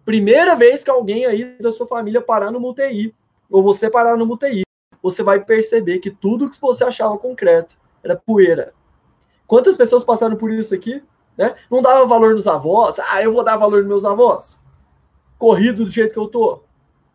Primeira 0.04 0.54
vez 0.54 0.82
que 0.82 0.90
alguém 0.90 1.26
aí 1.26 1.56
da 1.60 1.70
sua 1.70 1.86
família 1.86 2.20
parar 2.20 2.50
no 2.50 2.66
UTI, 2.66 3.14
ou 3.50 3.62
você 3.62 3.90
parar 3.90 4.16
no 4.16 4.30
UTI, 4.30 4.64
você 5.02 5.22
vai 5.22 5.44
perceber 5.44 5.98
que 5.98 6.10
tudo 6.10 6.48
que 6.48 6.60
você 6.60 6.84
achava 6.84 7.18
concreto 7.18 7.78
era 8.02 8.16
poeira. 8.16 8.72
Quantas 9.46 9.76
pessoas 9.76 10.04
passaram 10.04 10.36
por 10.36 10.50
isso 10.50 10.74
aqui? 10.74 11.02
Né? 11.36 11.54
Não 11.70 11.82
dava 11.82 12.06
valor 12.06 12.34
nos 12.34 12.46
avós. 12.46 12.98
Ah, 12.98 13.22
eu 13.22 13.32
vou 13.32 13.44
dar 13.44 13.56
valor 13.56 13.80
nos 13.80 13.88
meus 13.88 14.04
avós. 14.04 14.60
Corrido 15.38 15.84
do 15.84 15.90
jeito 15.90 16.12
que 16.12 16.18
eu 16.18 16.28
tô. 16.28 16.62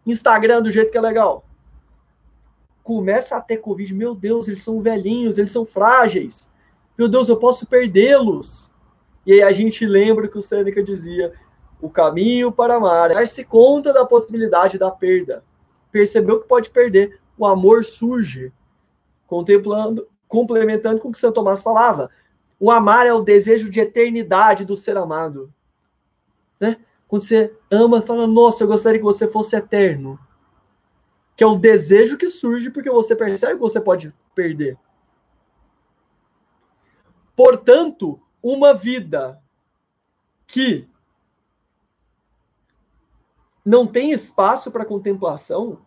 Instagram 0.05 0.61
do 0.61 0.71
jeito 0.71 0.91
que 0.91 0.97
é 0.97 1.01
legal. 1.01 1.45
Começa 2.83 3.37
a 3.37 3.41
ter 3.41 3.57
Covid. 3.57 3.93
Meu 3.93 4.15
Deus, 4.15 4.47
eles 4.47 4.63
são 4.63 4.81
velhinhos, 4.81 5.37
eles 5.37 5.51
são 5.51 5.65
frágeis. 5.65 6.51
Meu 6.97 7.07
Deus, 7.07 7.29
eu 7.29 7.37
posso 7.37 7.65
perdê-los. 7.67 8.71
E 9.25 9.33
aí 9.33 9.43
a 9.43 9.51
gente 9.51 9.85
lembra 9.85 10.27
que 10.27 10.37
o 10.37 10.41
Sêneca 10.41 10.81
dizia: 10.81 11.33
o 11.79 11.89
caminho 11.89 12.51
para 12.51 12.75
amar 12.75 13.11
é 13.11 13.15
dar-se 13.15 13.43
conta 13.43 13.93
da 13.93 14.05
possibilidade 14.05 14.77
da 14.77 14.91
perda. 14.91 15.43
Percebeu 15.91 16.39
que 16.39 16.47
pode 16.47 16.69
perder, 16.69 17.19
o 17.37 17.45
amor 17.45 17.83
surge, 17.83 18.51
contemplando, 19.27 20.07
complementando 20.27 20.99
com 20.99 21.09
o 21.09 21.11
que 21.11 21.17
Santo 21.17 21.35
Tomás 21.35 21.61
falava. 21.61 22.09
O 22.59 22.69
amar 22.69 23.07
é 23.07 23.13
o 23.13 23.21
desejo 23.21 23.69
de 23.69 23.79
eternidade 23.79 24.63
do 24.63 24.75
ser 24.75 24.95
amado. 24.95 25.51
Né? 26.59 26.77
Quando 27.11 27.23
você 27.23 27.53
ama, 27.69 28.01
fala, 28.01 28.25
nossa, 28.25 28.63
eu 28.63 28.69
gostaria 28.69 28.97
que 28.97 29.03
você 29.03 29.27
fosse 29.27 29.53
eterno. 29.53 30.17
Que 31.35 31.43
é 31.43 31.45
o 31.45 31.57
desejo 31.57 32.17
que 32.17 32.29
surge 32.29 32.69
porque 32.69 32.89
você 32.89 33.13
percebe 33.13 33.55
que 33.55 33.59
você 33.59 33.81
pode 33.81 34.15
perder. 34.33 34.77
Portanto, 37.35 38.17
uma 38.41 38.73
vida 38.73 39.43
que 40.47 40.87
não 43.65 43.85
tem 43.85 44.13
espaço 44.13 44.71
para 44.71 44.85
contemplação, 44.85 45.81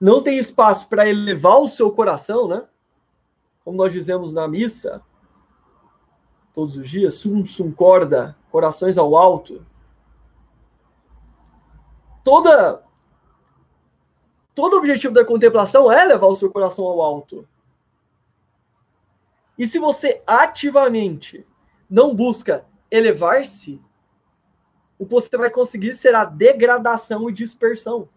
não 0.00 0.20
tem 0.20 0.36
espaço 0.36 0.88
para 0.88 1.08
elevar 1.08 1.60
o 1.60 1.68
seu 1.68 1.92
coração, 1.92 2.48
né? 2.48 2.66
Como 3.64 3.76
nós 3.76 3.92
dizemos 3.92 4.32
na 4.32 4.48
missa, 4.48 5.00
todos 6.52 6.76
os 6.76 6.90
dias, 6.90 7.14
sum 7.14 7.46
sum 7.46 7.70
corda, 7.70 8.36
corações 8.50 8.98
ao 8.98 9.14
alto. 9.14 9.64
Toda 12.24 12.82
todo 14.54 14.76
objetivo 14.76 15.14
da 15.14 15.24
contemplação 15.24 15.90
é 15.90 16.04
levar 16.04 16.26
o 16.26 16.36
seu 16.36 16.50
coração 16.50 16.84
ao 16.84 17.00
alto. 17.00 17.48
E 19.58 19.66
se 19.66 19.78
você 19.78 20.22
ativamente 20.26 21.46
não 21.88 22.14
busca 22.14 22.64
elevar-se, 22.90 23.80
o 24.98 25.04
que 25.04 25.10
você 25.10 25.36
vai 25.36 25.50
conseguir 25.50 25.94
será 25.94 26.24
degradação 26.24 27.28
e 27.28 27.32
dispersão. 27.32 28.08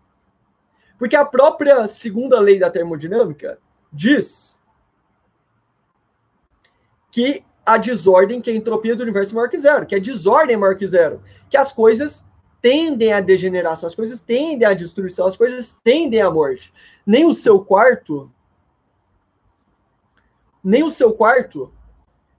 Porque 0.97 1.15
a 1.15 1.25
própria 1.25 1.87
segunda 1.87 2.39
lei 2.39 2.59
da 2.59 2.69
termodinâmica 2.69 3.59
diz 3.91 4.61
que 7.11 7.43
a 7.65 7.77
desordem, 7.77 8.41
que 8.41 8.51
a 8.51 8.55
entropia 8.55 8.95
do 8.95 9.03
universo 9.03 9.33
é 9.33 9.35
maior 9.35 9.49
que 9.49 9.57
zero, 9.57 9.85
que 9.85 9.95
a 9.95 9.99
desordem 9.99 10.55
é 10.55 10.57
maior 10.57 10.75
que 10.75 10.85
zero, 10.85 11.23
que 11.49 11.57
as 11.57 11.71
coisas 11.71 12.29
tendem 12.65 13.13
à 13.13 13.21
degeneração, 13.21 13.85
as 13.85 13.93
coisas 13.93 14.19
tendem 14.19 14.67
à 14.67 14.73
destruição, 14.73 15.27
as 15.27 15.37
coisas 15.37 15.79
tendem 15.83 16.19
à 16.19 16.31
morte. 16.31 16.73
Nem 17.05 17.23
o 17.23 17.31
seu 17.31 17.63
quarto, 17.63 18.27
nem 20.63 20.83
o 20.83 20.89
seu 20.89 21.13
quarto 21.13 21.71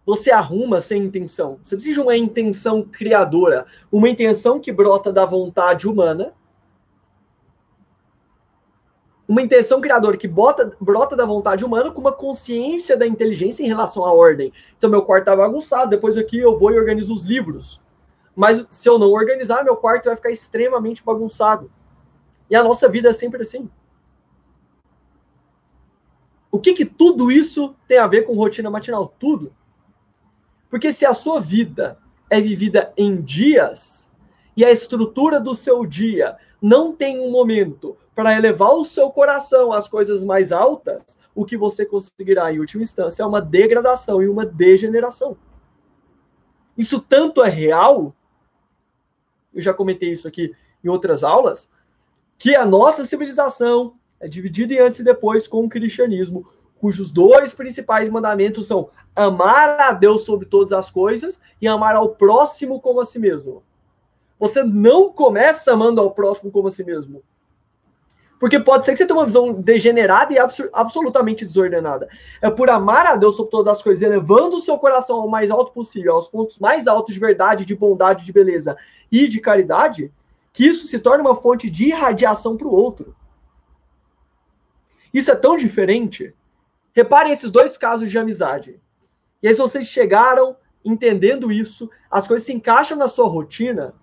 você 0.05 0.33
arruma 0.33 0.81
sem 0.81 1.05
intenção. 1.05 1.61
Você 1.63 1.77
precisa 1.77 1.95
de 1.95 2.01
uma 2.01 2.17
intenção 2.17 2.83
criadora, 2.83 3.67
uma 3.91 4.09
intenção 4.09 4.59
que 4.59 4.73
brota 4.73 5.13
da 5.13 5.25
vontade 5.25 5.87
humana 5.87 6.35
uma 9.29 9.43
intenção 9.43 9.81
criadora 9.81 10.17
que 10.17 10.29
bota, 10.29 10.73
brota 10.81 11.17
da 11.17 11.25
vontade 11.25 11.65
humana 11.65 11.91
com 11.91 12.01
uma 12.01 12.13
consciência 12.13 12.97
da 12.97 13.07
inteligência 13.07 13.65
em 13.65 13.67
relação 13.67 14.05
à 14.05 14.13
ordem. 14.13 14.53
Então, 14.79 14.89
meu 14.89 15.03
quarto 15.03 15.23
está 15.23 15.37
bagunçado, 15.37 15.91
depois 15.91 16.17
aqui 16.17 16.39
eu 16.39 16.57
vou 16.57 16.71
e 16.71 16.79
organizo 16.79 17.13
os 17.13 17.25
livros. 17.25 17.85
Mas 18.37 18.67
se 18.71 18.87
eu 18.87 18.99
não 18.99 19.11
organizar, 19.11 19.65
meu 19.65 19.77
quarto 19.77 20.05
vai 20.05 20.17
ficar 20.17 20.31
extremamente 20.31 21.03
bagunçado. 21.03 21.73
E 22.51 22.55
a 22.55 22.63
nossa 22.63 22.87
vida 22.87 23.09
é 23.09 23.13
sempre 23.13 23.41
assim. 23.41 23.69
O 26.51 26.61
que, 26.61 26.75
que 26.75 26.85
tudo 26.85 27.33
isso 27.33 27.75
tem 27.89 27.99
a 27.99 28.07
ver 28.07 28.23
com 28.23 28.37
rotina 28.37 28.71
matinal? 28.71 29.15
Tudo. 29.19 29.53
Porque 30.69 30.93
se 30.93 31.07
a 31.07 31.15
sua 31.15 31.41
vida 31.41 31.99
é 32.29 32.41
vivida 32.41 32.93
em 32.97 33.23
dias 33.23 34.15
e 34.57 34.65
a 34.65 34.71
estrutura 34.71 35.41
do 35.41 35.55
seu 35.55 35.87
dia 35.87 36.37
não 36.61 36.93
tem 36.95 37.19
um 37.19 37.31
momento 37.31 37.97
para 38.15 38.35
elevar 38.35 38.73
o 38.75 38.85
seu 38.85 39.11
coração 39.11 39.73
às 39.73 39.89
coisas 39.89 40.25
mais 40.25 40.53
altas, 40.53 41.19
o 41.35 41.45
que 41.45 41.57
você 41.57 41.85
conseguirá, 41.85 42.53
em 42.53 42.59
última 42.59 42.83
instância, 42.83 43.23
é 43.23 43.27
uma 43.27 43.41
degradação 43.41 44.23
e 44.23 44.29
uma 44.29 44.45
degeneração. 44.45 45.37
Isso 46.77 47.01
tanto 47.01 47.43
é 47.43 47.49
real, 47.49 48.15
eu 49.57 49.63
já 49.63 49.75
comentei 49.75 50.13
isso 50.13 50.29
aqui 50.29 50.55
em 50.85 50.89
outras 50.89 51.25
aulas, 51.25 51.69
que 52.39 52.55
a 52.55 52.65
nossa 52.65 53.05
civilização 53.05 53.95
é 54.21 54.29
dividida 54.29 54.75
em 54.75 54.79
antes 54.79 55.01
e 55.01 55.05
depois 55.05 55.49
com 55.49 55.65
o 55.65 55.69
cristianismo, 55.69 56.47
cujos 56.79 57.11
dois 57.11 57.55
principais 57.55 58.09
mandamentos 58.09 58.67
são 58.67 58.91
amar 59.15 59.81
a 59.81 59.93
Deus 59.93 60.25
sobre 60.25 60.47
todas 60.47 60.73
as 60.73 60.91
coisas 60.91 61.41
e 61.61 61.67
amar 61.67 61.97
ao 61.97 62.11
próximo 62.11 62.81
como 62.81 63.01
a 63.01 63.05
si 63.05 63.19
mesmo. 63.19 63.63
Você 64.39 64.63
não 64.63 65.11
começa 65.11 65.73
amando 65.73 66.01
ao 66.01 66.11
próximo 66.11 66.51
como 66.51 66.69
a 66.69 66.71
si 66.71 66.85
mesmo. 66.85 67.23
Porque 68.39 68.61
pode 68.61 68.85
ser 68.85 68.93
que 68.93 68.99
você 68.99 69.07
tenha 69.07 69.19
uma 69.19 69.25
visão 69.25 69.53
degenerada 69.53 70.33
e 70.33 70.39
abs 70.39 70.63
absolutamente 70.73 71.45
desordenada. 71.45 72.09
É 72.43 72.51
por 72.51 72.69
amar 72.69 73.07
a 73.07 73.17
Deus 73.17 73.35
sobre 73.35 73.51
todas 73.51 73.67
as 73.67 73.83
coisas, 73.83 74.03
elevando 74.03 74.57
o 74.57 74.61
seu 74.61 74.77
coração 74.79 75.21
ao 75.21 75.29
mais 75.29 75.51
alto 75.51 75.73
possível, 75.73 76.15
aos 76.15 76.29
pontos 76.29 76.59
mais 76.59 76.87
altos 76.87 77.15
de 77.15 77.21
verdade, 77.21 77.65
de 77.65 77.75
bondade, 77.75 78.25
de 78.25 78.33
beleza 78.33 78.77
e 79.11 79.27
de 79.27 79.41
caridade, 79.41 80.13
que 80.53 80.67
isso 80.67 80.87
se 80.87 80.99
torna 80.99 81.25
uma 81.25 81.35
fonte 81.35 81.71
de 81.71 81.87
irradiação 81.87 82.57
para 82.57 82.67
o 82.67 82.75
outro. 82.75 83.17
Isso 85.13 85.31
é 85.31 85.35
tão 85.35 85.57
diferente. 85.57 86.35
Reparem 86.95 87.33
esses 87.33 87.51
dois 87.51 87.79
casos 87.79 88.11
de 88.11 88.19
amizade. 88.19 88.79
E 89.43 89.49
aí, 89.49 89.55
se 89.55 89.61
vocês 89.61 89.87
chegaram 89.87 90.57
entendendo 90.85 91.51
isso, 91.51 91.91
as 92.11 92.29
coisas 92.29 92.47
se 92.47 92.53
encaixam 92.53 92.97
na 92.99 93.09
sua 93.09 93.27
rotina 93.27 93.95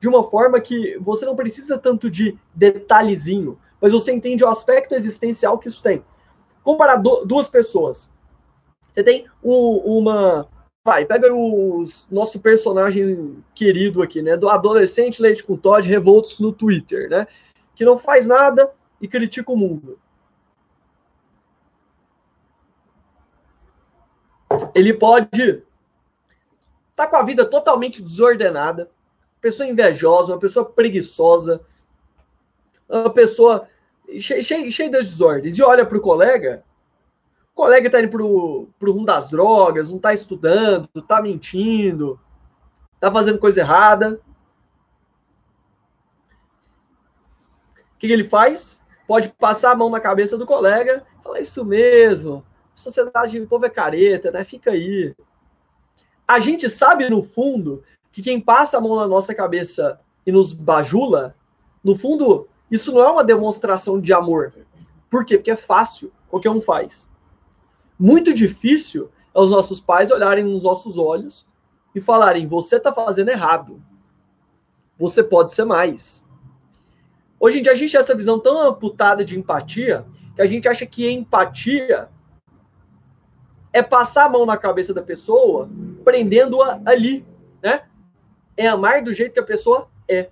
de 0.00 0.08
uma 0.08 0.22
forma 0.22 0.60
que 0.60 0.98
você 0.98 1.24
não 1.24 1.36
precisa 1.36 1.78
tanto 1.78 2.10
de 2.10 2.36
detalhezinho 2.54 3.58
mas 3.84 3.92
você 3.92 4.14
entende 4.14 4.42
o 4.42 4.48
aspecto 4.48 4.94
existencial 4.94 5.58
que 5.58 5.68
isso 5.68 5.82
tem. 5.82 6.02
Comparar 6.62 6.96
do, 6.96 7.22
duas 7.26 7.50
pessoas. 7.50 8.10
Você 8.90 9.04
tem 9.04 9.26
o, 9.42 9.98
uma. 9.98 10.48
Vai, 10.82 11.04
pega 11.04 11.30
o 11.30 11.84
nosso 12.10 12.40
personagem 12.40 13.44
querido 13.54 14.00
aqui, 14.00 14.22
né? 14.22 14.38
Do 14.38 14.48
adolescente 14.48 15.20
leite 15.20 15.44
com 15.44 15.54
Todd 15.54 15.86
revoltos 15.86 16.40
no 16.40 16.50
Twitter, 16.50 17.10
né? 17.10 17.26
Que 17.74 17.84
não 17.84 17.98
faz 17.98 18.26
nada 18.26 18.72
e 19.02 19.06
critica 19.06 19.52
o 19.52 19.56
mundo. 19.56 19.98
Ele 24.74 24.94
pode 24.94 25.28
estar 25.28 25.64
tá 26.96 27.06
com 27.06 27.16
a 27.16 27.22
vida 27.22 27.44
totalmente 27.44 28.00
desordenada, 28.00 28.90
pessoa 29.42 29.68
invejosa, 29.68 30.32
uma 30.32 30.40
pessoa 30.40 30.64
preguiçosa, 30.64 31.60
uma 32.88 33.10
pessoa 33.10 33.68
cheio, 34.18 34.70
cheio, 34.70 34.90
das 34.90 35.06
desordens, 35.06 35.58
e 35.58 35.62
olha 35.62 35.84
para 35.84 35.98
o 35.98 36.00
colega 36.00 36.64
O 37.52 37.56
colega 37.56 37.86
está 37.86 38.00
indo 38.00 38.10
pro, 38.10 38.68
pro 38.78 38.92
rumo 38.92 39.06
das 39.06 39.30
drogas, 39.30 39.90
não 39.90 39.96
está 39.96 40.12
estudando, 40.12 40.88
está 40.94 41.20
mentindo, 41.22 42.18
está 42.94 43.10
fazendo 43.10 43.38
coisa 43.38 43.60
errada. 43.60 44.20
O 47.94 47.98
que, 47.98 48.06
que 48.08 48.12
ele 48.12 48.24
faz? 48.24 48.82
Pode 49.06 49.28
passar 49.30 49.72
a 49.72 49.76
mão 49.76 49.90
na 49.90 50.00
cabeça 50.00 50.36
do 50.36 50.46
colega 50.46 51.04
falar 51.24 51.40
isso 51.40 51.64
mesmo. 51.64 52.44
Sociedade 52.74 53.40
de 53.40 53.46
povo 53.46 53.64
é 53.64 53.70
careta, 53.70 54.30
né? 54.30 54.44
Fica 54.44 54.72
aí. 54.72 55.14
A 56.28 56.38
gente 56.38 56.68
sabe, 56.68 57.08
no 57.08 57.22
fundo, 57.22 57.82
que 58.12 58.22
quem 58.22 58.40
passa 58.40 58.76
a 58.76 58.80
mão 58.80 58.96
na 58.96 59.08
nossa 59.08 59.34
cabeça 59.34 59.98
e 60.26 60.30
nos 60.30 60.52
bajula, 60.52 61.34
no 61.82 61.96
fundo, 61.96 62.48
isso 62.74 62.92
não 62.92 63.00
é 63.00 63.08
uma 63.08 63.22
demonstração 63.22 64.00
de 64.00 64.12
amor. 64.12 64.52
Por 65.08 65.24
quê? 65.24 65.36
Porque 65.38 65.52
é 65.52 65.56
fácil, 65.56 66.12
qualquer 66.28 66.50
um 66.50 66.60
faz. 66.60 67.08
Muito 67.96 68.34
difícil 68.34 69.12
é 69.32 69.38
os 69.38 69.52
nossos 69.52 69.80
pais 69.80 70.10
olharem 70.10 70.42
nos 70.42 70.64
nossos 70.64 70.98
olhos 70.98 71.46
e 71.94 72.00
falarem: 72.00 72.48
você 72.48 72.76
está 72.76 72.92
fazendo 72.92 73.28
errado. 73.28 73.80
Você 74.98 75.22
pode 75.22 75.54
ser 75.54 75.64
mais. 75.64 76.26
Hoje 77.38 77.60
em 77.60 77.62
dia 77.62 77.70
a 77.70 77.76
gente 77.76 77.92
tem 77.92 78.00
essa 78.00 78.16
visão 78.16 78.40
tão 78.40 78.60
amputada 78.60 79.24
de 79.24 79.38
empatia 79.38 80.04
que 80.34 80.42
a 80.42 80.46
gente 80.46 80.68
acha 80.68 80.84
que 80.84 81.08
empatia 81.08 82.08
é 83.72 83.82
passar 83.82 84.24
a 84.24 84.28
mão 84.28 84.44
na 84.44 84.56
cabeça 84.56 84.92
da 84.92 85.02
pessoa, 85.02 85.68
prendendo-a 86.04 86.80
ali, 86.84 87.24
né? 87.62 87.84
É 88.56 88.66
amar 88.66 89.00
do 89.00 89.14
jeito 89.14 89.32
que 89.32 89.40
a 89.40 89.44
pessoa 89.44 89.88
é. 90.08 90.28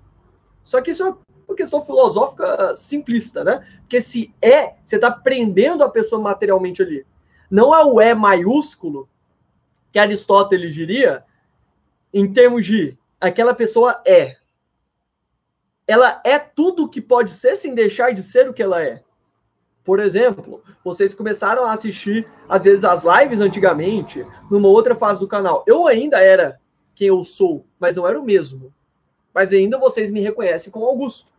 Só 0.65 0.81
que 0.81 0.91
isso 0.91 1.05
é 1.05 1.07
uma 1.07 1.19
questão 1.55 1.81
filosófica 1.81 2.75
simplista, 2.75 3.43
né? 3.45 3.67
Porque 3.81 4.01
se 4.01 4.35
é, 4.41 4.75
você 4.85 4.97
está 4.97 5.11
prendendo 5.11 5.83
a 5.85 5.89
pessoa 5.89 6.21
materialmente 6.21 6.83
ali. 6.83 7.07
Não 7.51 7.75
é 7.75 7.85
o 7.85 8.01
é 8.01 8.15
maiúsculo 8.15 9.09
que 9.93 9.99
Aristóteles 9.99 10.75
diria 10.75 11.25
em 12.13 12.33
termos 12.33 12.65
de 12.65 12.97
aquela 13.21 13.55
pessoa 13.55 14.01
é. 14.07 14.37
Ela 15.87 16.21
é 16.25 16.39
tudo 16.39 16.85
o 16.85 16.89
que 16.89 17.01
pode 17.01 17.31
ser 17.33 17.57
sem 17.57 17.75
deixar 17.75 18.13
de 18.13 18.23
ser 18.23 18.49
o 18.49 18.55
que 18.55 18.63
ela 18.63 18.83
é. 18.83 19.03
Por 19.85 19.99
exemplo, 19.99 20.63
vocês 20.85 21.13
começaram 21.13 21.65
a 21.65 21.73
assistir, 21.73 22.27
às 22.49 22.65
vezes, 22.65 22.85
as 22.85 23.03
lives 23.05 23.41
antigamente, 23.41 24.25
numa 24.51 24.69
outra 24.69 24.95
fase 24.95 25.19
do 25.19 25.27
canal. 25.27 25.65
Eu 25.67 25.87
ainda 25.87 26.19
era 26.19 26.61
quem 26.95 27.09
eu 27.09 27.23
sou, 27.25 27.67
mas 27.81 27.97
não 27.97 28.07
era 28.07 28.19
o 28.19 28.25
mesmo. 28.25 28.73
Mas 29.35 29.53
ainda 29.53 29.79
vocês 29.79 30.11
me 30.11 30.21
reconhecem 30.21 30.73
como 30.73 30.87
Augusto. 30.87 31.32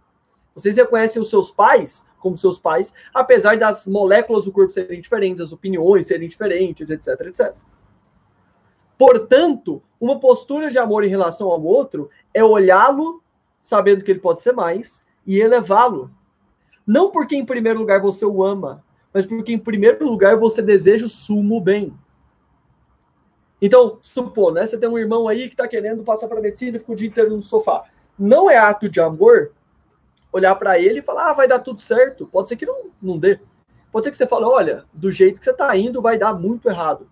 Vocês 0.56 0.78
reconhecem 0.78 1.22
os 1.22 1.30
seus 1.30 1.52
pais 1.52 2.10
como 2.24 2.38
seus 2.38 2.58
pais, 2.58 2.94
apesar 3.13 3.58
das 3.58 3.86
moléculas 3.86 4.46
do 4.46 4.52
corpo 4.52 4.72
serem 4.72 5.02
diferentes, 5.02 5.42
as 5.42 5.52
opiniões 5.52 6.08
serem 6.08 6.30
diferentes, 6.30 6.89
etc, 6.89 7.08
etc. 7.28 7.54
Portanto, 8.98 9.84
uma 10.00 10.20
postura 10.20 10.72
de 10.72 10.80
amor 10.80 11.04
em 11.04 11.10
relação 11.10 11.50
ao 11.50 11.62
outro 11.62 12.10
é 12.34 12.42
olhá-lo 12.42 13.22
sabendo 13.62 14.04
que 14.04 14.12
ele 14.12 14.22
pode 14.22 14.42
ser 14.42 14.54
mais 14.54 15.06
e 15.28 15.39
elevá-lo. 15.39 16.10
Não 16.88 17.12
porque 17.12 17.36
em 17.36 17.46
primeiro 17.46 17.80
lugar 17.80 18.02
você 18.02 18.26
o 18.26 18.44
ama, 18.44 18.84
mas 19.13 19.26
porque 19.26 19.54
em 19.54 19.60
primeiro 19.60 20.06
lugar 20.06 20.38
você 20.38 20.62
deseja 20.62 21.06
o 21.06 21.10
sumo 21.10 21.60
bem. 21.60 21.94
Então, 23.62 23.98
supor, 24.02 24.54
né? 24.54 24.66
Você 24.66 24.78
tem 24.78 24.89
um 24.89 24.98
irmão 24.98 25.28
aí 25.28 25.48
que 25.48 25.54
está 25.54 25.68
querendo 25.68 26.04
passar 26.04 26.28
para 26.28 26.42
medicina 26.42 26.76
e 26.76 26.80
fica 26.80 26.92
o 26.92 26.96
dia 26.96 27.08
inteiro 27.08 27.36
no 27.36 27.42
sofá. 27.42 27.84
Não 28.20 28.50
é 28.50 28.58
ato 28.58 28.89
de 28.89 29.00
amor 29.00 29.52
olhar 30.34 30.56
para 30.56 30.80
ele 30.80 31.00
e 31.00 31.04
falar, 31.04 31.30
ah, 31.30 31.34
vai 31.34 31.48
dar 31.48 31.60
tudo 31.60 31.80
certo. 31.80 32.26
Pode 32.26 32.50
ser 32.50 32.56
que 32.56 32.65
não, 32.65 32.89
não 33.02 33.17
dê. 33.17 33.39
Pode 33.91 34.06
ser 34.06 34.12
que 34.12 34.17
você 34.17 34.28
fale, 34.28 34.46
olha, 34.46 34.84
do 34.91 35.12
jeito 35.12 35.39
que 35.39 35.46
você 35.46 35.52
está 35.52 35.78
indo, 35.78 36.02
vai 36.02 36.17
dar 36.17 36.34
muito 36.34 36.67
errado. 36.67 37.08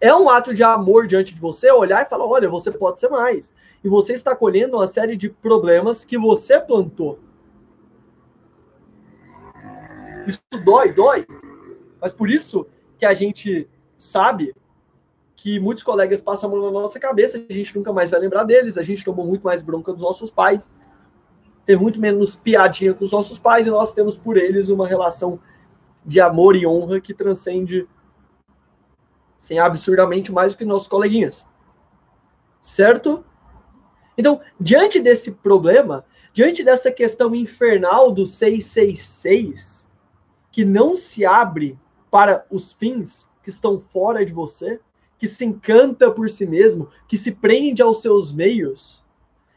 É 0.00 0.14
um 0.14 0.28
ato 0.28 0.54
de 0.54 0.64
amor 0.64 1.06
diante 1.06 1.34
de 1.34 1.40
você 1.40 1.70
olhar 1.70 2.04
e 2.04 2.08
falar, 2.08 2.26
olha, 2.26 2.48
você 2.48 2.70
pode 2.70 2.98
ser 2.98 3.08
mais. 3.08 3.52
E 3.84 3.88
você 3.88 4.14
está 4.14 4.34
colhendo 4.34 4.76
uma 4.76 4.86
série 4.86 5.16
de 5.16 5.28
problemas 5.28 6.04
que 6.04 6.18
você 6.18 6.58
plantou. 6.58 7.18
Isso 10.26 10.40
dói, 10.64 10.92
dói. 10.92 11.26
Mas 12.00 12.12
por 12.12 12.30
isso 12.30 12.66
que 12.98 13.06
a 13.06 13.14
gente 13.14 13.68
sabe 13.98 14.54
que 15.34 15.60
muitos 15.60 15.84
colegas 15.84 16.20
passam 16.20 16.50
a 16.50 16.52
mão 16.52 16.64
na 16.64 16.80
nossa 16.80 16.98
cabeça, 16.98 17.38
a 17.48 17.52
gente 17.52 17.76
nunca 17.76 17.92
mais 17.92 18.10
vai 18.10 18.18
lembrar 18.18 18.44
deles, 18.44 18.78
a 18.78 18.82
gente 18.82 19.04
tomou 19.04 19.26
muito 19.26 19.42
mais 19.42 19.62
bronca 19.62 19.92
dos 19.92 20.02
nossos 20.02 20.30
pais, 20.30 20.70
tem 21.66 21.76
muito 21.76 22.00
menos 22.00 22.36
piadinha 22.36 22.94
com 22.94 23.04
os 23.04 23.10
nossos 23.10 23.38
pais 23.38 23.66
e 23.66 23.70
nós 23.70 23.92
temos 23.92 24.16
por 24.16 24.36
eles 24.36 24.68
uma 24.68 24.86
relação 24.86 25.38
de 26.04 26.20
amor 26.20 26.54
e 26.54 26.64
honra 26.64 27.00
que 27.00 27.12
transcende 27.12 27.88
sem 29.36 29.58
absurdamente 29.58 30.30
mais 30.32 30.54
do 30.54 30.58
que 30.58 30.64
nossos 30.64 30.86
coleguinhas. 30.86 31.46
Certo? 32.60 33.24
Então, 34.16 34.40
diante 34.60 35.00
desse 35.00 35.32
problema, 35.32 36.04
diante 36.32 36.62
dessa 36.62 36.90
questão 36.90 37.34
infernal 37.34 38.12
do 38.12 38.24
666, 38.24 39.90
que 40.52 40.64
não 40.64 40.94
se 40.94 41.26
abre 41.26 41.76
para 42.10 42.46
os 42.50 42.72
fins 42.72 43.28
que 43.42 43.50
estão 43.50 43.78
fora 43.78 44.24
de 44.24 44.32
você, 44.32 44.80
que 45.18 45.26
se 45.26 45.44
encanta 45.44 46.10
por 46.10 46.30
si 46.30 46.46
mesmo, 46.46 46.88
que 47.08 47.18
se 47.18 47.32
prende 47.32 47.82
aos 47.82 48.02
seus 48.02 48.32
meios, 48.32 49.04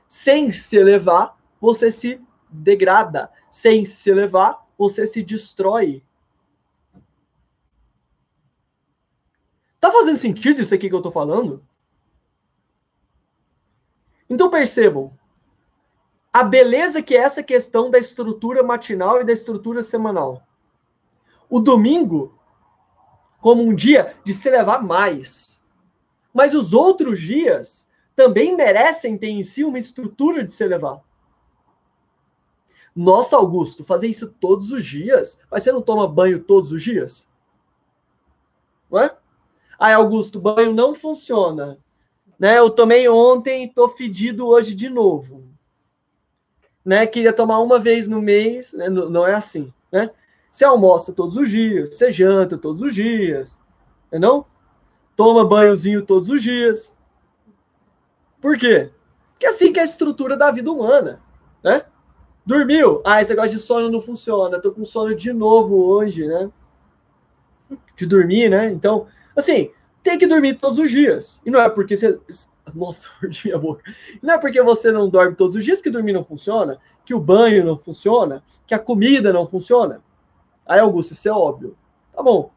sem 0.08 0.52
se 0.52 0.78
elevar, 0.78 1.39
você 1.60 1.92
se 1.92 2.22
degrada. 2.50 3.32
Sem 3.52 3.84
se 3.86 4.10
elevar, 4.10 4.66
você 4.78 5.06
se 5.06 5.24
destrói. 5.24 6.04
Tá 9.80 9.92
fazendo 9.92 10.18
sentido 10.18 10.62
isso 10.62 10.76
aqui 10.76 10.90
que 10.90 10.96
eu 10.96 11.02
tô 11.02 11.12
falando? 11.12 11.64
Então 14.30 14.50
percebam 14.50 15.12
a 16.32 16.44
beleza 16.44 17.02
que 17.02 17.16
é 17.16 17.22
essa 17.22 17.42
questão 17.42 17.90
da 17.90 17.98
estrutura 17.98 18.62
matinal 18.62 19.22
e 19.22 19.24
da 19.24 19.34
estrutura 19.34 19.82
semanal. 19.82 20.44
O 21.50 21.60
domingo 21.60 22.40
como 23.42 23.64
um 23.64 23.74
dia 23.74 24.16
de 24.24 24.34
se 24.34 24.48
elevar 24.48 24.84
mais. 24.84 25.62
Mas 26.34 26.54
os 26.54 26.74
outros 26.74 27.20
dias 27.20 27.90
também 28.16 28.56
merecem 28.56 29.18
ter 29.18 29.30
em 29.30 29.44
si 29.44 29.64
uma 29.64 29.80
estrutura 29.80 30.44
de 30.44 30.52
se 30.52 30.64
elevar. 30.64 31.02
Nossa, 32.96 33.38
Augusto, 33.38 33.84
fazer 33.84 34.08
isso 34.08 34.28
todos 34.40 34.72
os 34.72 34.84
dias? 34.84 35.42
Mas 35.50 35.64
você 35.64 35.72
não 35.72 35.82
toma 35.82 36.08
banho 36.08 36.44
todos 36.44 36.72
os 36.72 36.82
dias? 36.82 37.28
Não 38.90 39.00
é? 39.00 39.16
Aí, 39.80 39.94
Augusto, 39.94 40.40
banho 40.40 40.74
não 40.74 40.94
funciona. 40.94 41.78
Né? 42.38 42.58
Eu 42.58 42.70
tomei 42.70 43.08
ontem 43.08 43.66
e 43.66 43.74
tô 43.74 43.88
fedido 43.88 44.48
hoje 44.48 44.74
de 44.74 44.90
novo. 44.90 45.44
Né? 46.84 47.06
Queria 47.06 47.34
tomar 47.34 47.60
uma 47.60 47.80
vez 47.80 48.08
no 48.08 48.22
mês, 48.22 48.74
né? 48.74 48.90
não 48.90 49.28
é 49.28 49.34
assim, 49.34 49.74
né? 49.92 50.10
Você 50.52 50.66
almoça 50.66 51.14
todos 51.14 51.36
os 51.36 51.50
dias, 51.50 51.96
você 51.96 52.10
janta 52.10 52.58
todos 52.58 52.82
os 52.82 52.96
dias, 52.96 53.62
não? 54.12 54.46
Toma 55.16 55.46
banhozinho 55.46 56.04
todos 56.04 56.30
os 56.30 56.42
dias. 56.42 56.96
Por 58.42 58.58
quê? 58.58 58.90
Porque 59.32 59.46
é 59.46 59.50
assim 59.50 59.72
que 59.72 59.80
é 59.80 59.84
a 59.84 59.86
estrutura 59.86 60.36
da 60.36 60.50
vida 60.50 60.72
humana, 60.72 61.22
né? 61.64 61.86
Dormiu? 62.50 63.00
Ah, 63.06 63.22
esse 63.22 63.30
negócio 63.30 63.58
de 63.58 63.62
sono 63.62 63.92
não 63.92 64.02
funciona. 64.02 64.60
Tô 64.60 64.72
com 64.72 64.84
sono 64.84 65.14
de 65.14 65.32
novo 65.32 65.86
hoje, 65.86 66.26
né? 66.26 66.50
De 67.96 68.08
dormir, 68.08 68.50
né? 68.50 68.72
Então, 68.72 69.06
assim, 69.36 69.70
tem 70.02 70.18
que 70.18 70.26
dormir 70.26 70.56
todos 70.56 70.80
os 70.80 70.90
dias. 70.90 71.40
E 71.46 71.52
não 71.52 71.62
é 71.62 71.70
porque 71.70 71.96
você. 71.96 72.20
Nossa, 72.74 73.08
mordi 73.22 73.42
minha 73.46 73.60
boca. 73.60 73.84
Não 74.20 74.34
é 74.34 74.40
porque 74.40 74.64
você 74.64 74.92
não 74.92 75.08
dorme 75.08 75.36
todos 75.36 75.56
os 75.56 75.64
dias 75.64 75.80
que 75.80 75.92
dormir 75.92 76.12
não 76.12 76.26
funciona, 76.26 76.80
que 77.06 77.14
o 77.14 77.20
banho 77.20 77.64
não 77.64 77.78
funciona, 77.78 78.44
que 78.66 78.74
a 78.74 78.80
comida 78.80 79.32
não 79.32 79.46
funciona. 79.46 80.02
Aí, 80.66 80.80
Augusto, 80.80 81.14
isso 81.14 81.30
é 81.30 81.32
óbvio. 81.32 81.78
Tá 82.12 82.24
bom. 82.24 82.52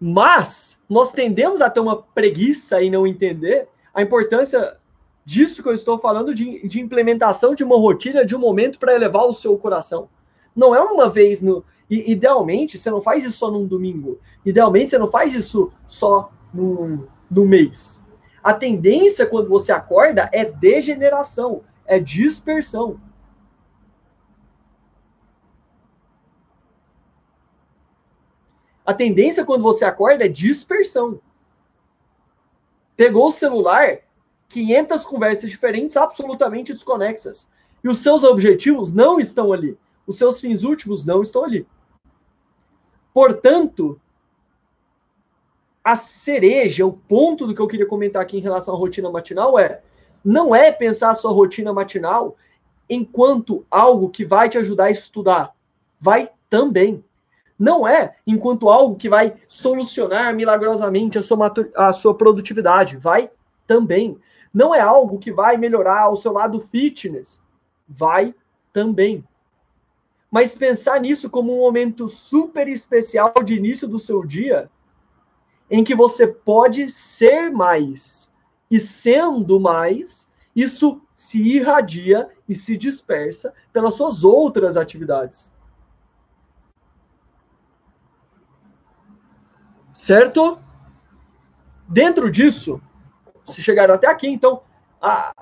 Mas 0.00 0.82
nós 0.88 1.12
tendemos 1.12 1.60
a 1.60 1.70
ter 1.70 1.78
uma 1.78 2.02
preguiça 2.02 2.82
e 2.82 2.90
não 2.90 3.06
entender 3.06 3.68
a 3.94 4.02
importância 4.02 4.77
disso 5.28 5.62
que 5.62 5.68
eu 5.68 5.74
estou 5.74 5.98
falando, 5.98 6.34
de, 6.34 6.66
de 6.66 6.80
implementação 6.80 7.54
de 7.54 7.62
uma 7.62 7.76
rotina, 7.76 8.24
de 8.24 8.34
um 8.34 8.38
momento 8.38 8.78
para 8.78 8.94
elevar 8.94 9.26
o 9.26 9.32
seu 9.32 9.58
coração. 9.58 10.08
Não 10.56 10.74
é 10.74 10.80
uma 10.80 11.06
vez 11.06 11.42
no. 11.42 11.62
Idealmente, 11.90 12.78
você 12.78 12.90
não 12.90 13.02
faz 13.02 13.24
isso 13.24 13.36
só 13.36 13.50
num 13.50 13.66
domingo. 13.66 14.18
Idealmente, 14.44 14.88
você 14.88 14.98
não 14.98 15.06
faz 15.06 15.34
isso 15.34 15.70
só 15.86 16.32
num, 16.52 17.06
num 17.30 17.46
mês. 17.46 18.02
A 18.42 18.54
tendência 18.54 19.26
quando 19.26 19.50
você 19.50 19.70
acorda 19.70 20.30
é 20.32 20.46
degeneração, 20.46 21.62
é 21.84 21.98
dispersão. 21.98 22.98
A 28.84 28.94
tendência 28.94 29.44
quando 29.44 29.62
você 29.62 29.84
acorda 29.84 30.24
é 30.24 30.28
dispersão. 30.28 31.20
Pegou 32.96 33.28
o 33.28 33.32
celular, 33.32 33.98
500 34.48 35.04
conversas 35.04 35.50
diferentes 35.50 35.96
absolutamente 35.96 36.72
desconexas. 36.72 37.48
E 37.82 37.88
os 37.88 37.98
seus 37.98 38.24
objetivos 38.24 38.94
não 38.94 39.20
estão 39.20 39.52
ali. 39.52 39.76
Os 40.06 40.16
seus 40.16 40.40
fins 40.40 40.62
últimos 40.62 41.04
não 41.04 41.22
estão 41.22 41.44
ali. 41.44 41.66
Portanto, 43.12 44.00
a 45.84 45.96
cereja, 45.96 46.84
o 46.84 46.92
ponto 46.92 47.46
do 47.46 47.54
que 47.54 47.60
eu 47.60 47.68
queria 47.68 47.86
comentar 47.86 48.22
aqui 48.22 48.38
em 48.38 48.42
relação 48.42 48.74
à 48.74 48.78
rotina 48.78 49.10
matinal 49.10 49.58
é 49.58 49.80
não 50.24 50.54
é 50.54 50.72
pensar 50.72 51.10
a 51.10 51.14
sua 51.14 51.32
rotina 51.32 51.72
matinal 51.72 52.36
enquanto 52.88 53.64
algo 53.70 54.08
que 54.08 54.24
vai 54.24 54.48
te 54.48 54.58
ajudar 54.58 54.84
a 54.84 54.90
estudar. 54.90 55.54
Vai 56.00 56.30
também. 56.50 57.04
Não 57.58 57.86
é 57.86 58.16
enquanto 58.26 58.68
algo 58.68 58.96
que 58.96 59.08
vai 59.08 59.34
solucionar 59.46 60.34
milagrosamente 60.34 61.18
a 61.18 61.22
sua, 61.22 61.52
a 61.74 61.92
sua 61.92 62.14
produtividade. 62.14 62.96
Vai 62.96 63.30
também. 63.66 64.18
Não 64.52 64.74
é 64.74 64.80
algo 64.80 65.18
que 65.18 65.32
vai 65.32 65.56
melhorar 65.56 66.08
o 66.10 66.16
seu 66.16 66.32
lado 66.32 66.60
fitness. 66.60 67.42
Vai 67.88 68.34
também. 68.72 69.24
Mas 70.30 70.56
pensar 70.56 71.00
nisso 71.00 71.30
como 71.30 71.54
um 71.54 71.60
momento 71.60 72.08
super 72.08 72.68
especial 72.68 73.32
de 73.44 73.54
início 73.54 73.88
do 73.88 73.98
seu 73.98 74.26
dia, 74.26 74.70
em 75.70 75.82
que 75.82 75.94
você 75.94 76.26
pode 76.26 76.88
ser 76.90 77.50
mais. 77.50 78.32
E 78.70 78.78
sendo 78.78 79.58
mais, 79.58 80.30
isso 80.54 81.00
se 81.14 81.40
irradia 81.40 82.28
e 82.48 82.54
se 82.54 82.76
dispersa 82.76 83.54
pelas 83.72 83.94
suas 83.94 84.24
outras 84.24 84.76
atividades. 84.76 85.56
Certo? 89.92 90.60
Dentro 91.88 92.30
disso, 92.30 92.80
se 93.52 93.62
chegaram 93.62 93.94
até 93.94 94.06
aqui, 94.06 94.28
então, 94.28 94.62
a, 95.00 95.32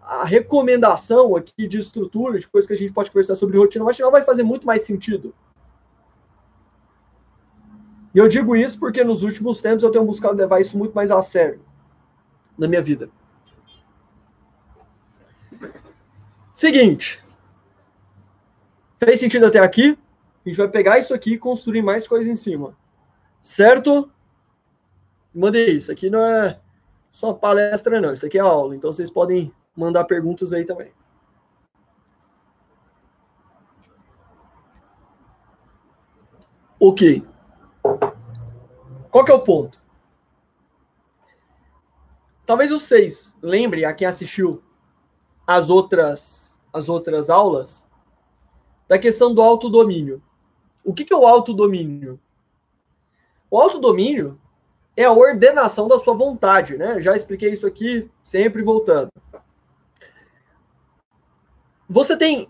a 0.00 0.24
recomendação 0.24 1.34
aqui 1.34 1.66
de 1.66 1.78
estrutura, 1.78 2.38
de 2.38 2.46
coisa 2.46 2.66
que 2.66 2.74
a 2.74 2.76
gente 2.76 2.92
pode 2.92 3.10
conversar 3.10 3.34
sobre 3.34 3.58
rotina 3.58 3.84
matinal, 3.84 4.10
vai 4.10 4.22
fazer 4.22 4.42
muito 4.42 4.66
mais 4.66 4.82
sentido. 4.82 5.34
E 8.14 8.18
eu 8.18 8.28
digo 8.28 8.56
isso 8.56 8.78
porque 8.78 9.04
nos 9.04 9.22
últimos 9.22 9.60
tempos 9.60 9.82
eu 9.82 9.90
tenho 9.90 10.04
buscado 10.04 10.36
levar 10.36 10.60
isso 10.60 10.78
muito 10.78 10.94
mais 10.94 11.10
a 11.10 11.20
sério 11.20 11.60
na 12.56 12.66
minha 12.66 12.80
vida. 12.80 13.10
Seguinte. 16.54 17.22
Fez 18.98 19.20
sentido 19.20 19.44
até 19.44 19.58
aqui? 19.58 19.98
A 20.44 20.48
gente 20.48 20.56
vai 20.56 20.68
pegar 20.68 20.98
isso 20.98 21.12
aqui 21.12 21.34
e 21.34 21.38
construir 21.38 21.82
mais 21.82 22.08
coisas 22.08 22.30
em 22.30 22.34
cima. 22.34 22.74
Certo? 23.42 24.10
Mandei 25.34 25.72
isso. 25.72 25.92
Aqui 25.92 26.08
não 26.08 26.20
é 26.20 26.58
só 27.16 27.32
palestra, 27.32 27.98
não. 27.98 28.12
Isso 28.12 28.26
aqui 28.26 28.36
é 28.36 28.42
aula. 28.42 28.76
Então 28.76 28.92
vocês 28.92 29.08
podem 29.08 29.50
mandar 29.74 30.04
perguntas 30.04 30.52
aí 30.52 30.66
também. 30.66 30.92
Ok. 36.78 37.26
Qual 39.10 39.24
que 39.24 39.30
é 39.30 39.34
o 39.34 39.40
ponto? 39.40 39.80
Talvez 42.44 42.70
vocês 42.70 43.34
lembrem, 43.40 43.86
a 43.86 43.94
quem 43.94 44.06
assistiu 44.06 44.62
as 45.46 45.70
outras, 45.70 46.54
as 46.70 46.86
outras 46.86 47.30
aulas, 47.30 47.88
da 48.86 48.98
questão 48.98 49.34
do 49.34 49.40
autodomínio. 49.40 50.22
O 50.84 50.92
que, 50.92 51.02
que 51.02 51.14
é 51.14 51.16
o 51.16 51.26
autodomínio? 51.26 52.20
O 53.50 53.58
autodomínio 53.58 54.38
é 54.96 55.04
a 55.04 55.12
ordenação 55.12 55.86
da 55.86 55.98
sua 55.98 56.14
vontade, 56.14 56.76
né? 56.78 57.00
Já 57.00 57.14
expliquei 57.14 57.52
isso 57.52 57.66
aqui, 57.66 58.10
sempre 58.24 58.62
voltando. 58.62 59.08
Você 61.88 62.16
tem 62.16 62.48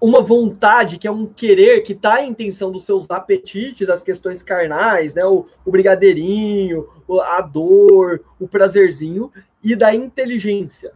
uma 0.00 0.20
vontade, 0.20 0.98
que 0.98 1.06
é 1.06 1.10
um 1.10 1.26
querer, 1.26 1.82
que 1.82 1.92
está 1.92 2.22
em 2.22 2.30
intenção 2.30 2.70
dos 2.72 2.84
seus 2.84 3.10
apetites, 3.10 3.88
as 3.88 4.02
questões 4.02 4.42
carnais, 4.42 5.14
né? 5.14 5.24
O, 5.24 5.46
o 5.64 5.70
brigadeirinho, 5.70 6.88
a 7.22 7.40
dor, 7.40 8.24
o 8.38 8.48
prazerzinho, 8.48 9.32
e 9.62 9.76
da 9.76 9.94
inteligência. 9.94 10.92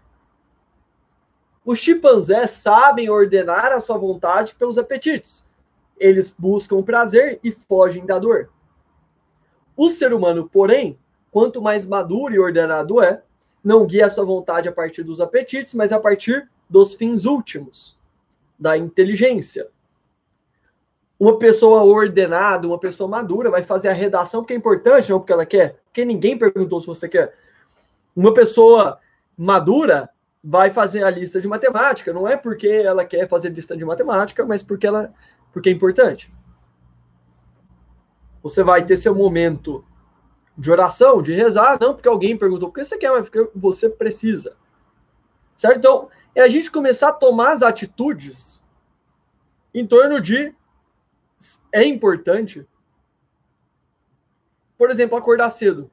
Os 1.65 1.79
chimpanzés 1.79 2.51
sabem 2.51 3.09
ordenar 3.09 3.73
a 3.73 3.81
sua 3.81 3.97
vontade 3.97 4.55
pelos 4.55 4.77
apetites. 4.77 5.49
Eles 5.97 6.35
buscam 6.37 6.77
o 6.77 6.83
prazer 6.83 7.39
e 7.43 7.53
fogem 7.53 8.05
da 8.05 8.19
dor. 8.19 8.51
O 9.77 9.89
ser 9.89 10.13
humano, 10.13 10.49
porém, 10.51 10.99
quanto 11.31 11.61
mais 11.61 11.87
maduro 11.87 12.35
e 12.35 12.39
ordenado 12.39 13.03
é, 13.03 13.23
não 13.63 13.87
guia 13.87 14.07
a 14.07 14.11
sua 14.11 14.25
vontade 14.25 14.69
a 14.69 14.73
partir 14.73 15.03
dos 15.03 15.21
apetites, 15.21 15.75
mas 15.75 15.91
a 15.93 15.99
partir 15.99 16.49
dos 16.69 16.95
fins 16.95 17.25
últimos, 17.25 17.99
da 18.59 18.77
inteligência. 18.77 19.69
Uma 21.19 21.39
pessoa 21.39 21.83
ordenada, 21.83 22.67
uma 22.67 22.79
pessoa 22.79 23.09
madura, 23.09 23.51
vai 23.51 23.63
fazer 23.63 23.89
a 23.89 23.93
redação 23.93 24.43
porque 24.43 24.53
é 24.53 24.57
importante, 24.57 25.11
não 25.11 25.19
porque 25.19 25.33
ela 25.33 25.47
quer, 25.47 25.77
porque 25.87 26.05
ninguém 26.05 26.37
perguntou 26.37 26.79
se 26.81 26.87
você 26.87 27.09
quer. 27.09 27.35
Uma 28.15 28.35
pessoa 28.35 28.99
madura 29.37 30.11
vai 30.43 30.71
fazer 30.71 31.03
a 31.03 31.11
lista 31.11 31.41
de 31.41 31.49
matemática, 31.49 32.13
não 32.13 32.29
é 32.29 32.37
porque 32.37 32.69
ela 32.69 33.05
quer 33.05 33.27
fazer 33.27 33.49
lista 33.49 33.77
de 33.77 33.85
matemática, 33.85 34.45
mas 34.45 34.63
porque 34.63 34.87
ela 34.87 35.13
porque 35.53 35.71
é 35.71 35.73
importante. 35.73 36.31
Você 38.45 38.63
vai 38.63 38.87
ter 38.87 38.97
seu 38.97 39.13
momento 39.13 39.85
de 40.57 40.71
oração, 40.71 41.21
de 41.21 41.35
rezar, 41.35 41.77
não 41.81 41.95
porque 41.95 42.09
alguém 42.09 42.39
perguntou 42.39 42.69
porque 42.69 42.85
você 42.85 42.97
quer, 42.97 43.11
mas 43.11 43.29
porque 43.29 43.51
você 43.57 43.91
precisa. 43.91 44.57
Certo? 45.57 45.79
Então, 45.79 46.09
é 46.33 46.43
a 46.43 46.49
gente 46.49 46.71
começar 46.71 47.09
a 47.09 47.13
tomar 47.13 47.55
as 47.55 47.63
atitudes 47.63 48.65
em 49.75 49.85
torno 49.85 50.21
de 50.21 50.55
é 51.73 51.85
importante. 51.85 52.65
Por 54.79 54.89
exemplo, 54.91 55.19
acordar 55.19 55.51
cedo. 55.51 55.91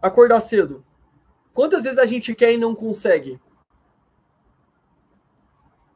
acordar 0.00 0.40
cedo. 0.40 0.84
Quantas 1.52 1.84
vezes 1.84 1.98
a 1.98 2.06
gente 2.06 2.34
quer 2.34 2.52
e 2.52 2.58
não 2.58 2.74
consegue? 2.74 3.40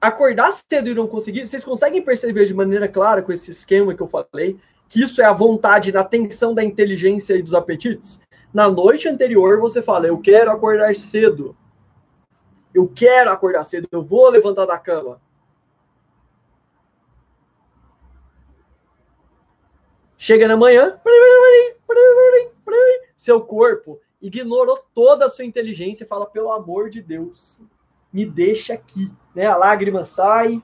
Acordar 0.02 0.50
cedo 0.50 0.90
e 0.90 0.94
não 0.94 1.06
conseguir, 1.06 1.46
vocês 1.46 1.64
conseguem 1.64 2.02
perceber 2.02 2.44
de 2.44 2.52
maneira 2.52 2.88
clara 2.88 3.22
com 3.22 3.30
esse 3.30 3.52
esquema 3.52 3.94
que 3.94 4.02
eu 4.02 4.08
falei, 4.08 4.58
que 4.88 5.00
isso 5.00 5.22
é 5.22 5.24
a 5.24 5.32
vontade 5.32 5.92
na 5.92 6.02
tensão 6.02 6.52
da 6.52 6.64
inteligência 6.64 7.34
e 7.34 7.42
dos 7.42 7.54
apetites? 7.54 8.20
Na 8.52 8.68
noite 8.68 9.08
anterior 9.08 9.60
você 9.60 9.80
fala, 9.80 10.08
eu 10.08 10.18
quero 10.18 10.50
acordar 10.50 10.96
cedo. 10.96 11.56
Eu 12.74 12.88
quero 12.88 13.30
acordar 13.30 13.62
cedo, 13.62 13.86
eu 13.92 14.02
vou 14.02 14.28
levantar 14.28 14.66
da 14.66 14.76
cama. 14.76 15.20
Chega 20.18 20.48
na 20.48 20.56
manhã, 20.56 20.98
seu 23.16 23.40
corpo 23.40 24.00
ignorou 24.20 24.82
toda 24.92 25.26
a 25.26 25.28
sua 25.28 25.44
inteligência 25.44 26.02
e 26.02 26.08
fala: 26.08 26.26
pelo 26.26 26.50
amor 26.50 26.90
de 26.90 27.00
Deus, 27.00 27.60
me 28.12 28.26
deixa 28.26 28.74
aqui. 28.74 29.10
Né? 29.34 29.46
A 29.46 29.56
lágrima 29.56 30.04
sai, 30.04 30.62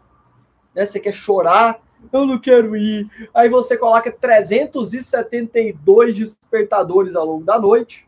né? 0.75 0.85
você 0.85 1.01
quer 1.01 1.13
chorar, 1.13 1.81
eu 2.13 2.27
não 2.27 2.39
quero 2.39 2.77
ir. 2.77 3.11
Aí 3.35 3.49
você 3.49 3.77
coloca 3.77 4.13
372 4.13 6.17
despertadores 6.17 7.17
ao 7.17 7.25
longo 7.25 7.45
da 7.45 7.59
noite. 7.59 8.07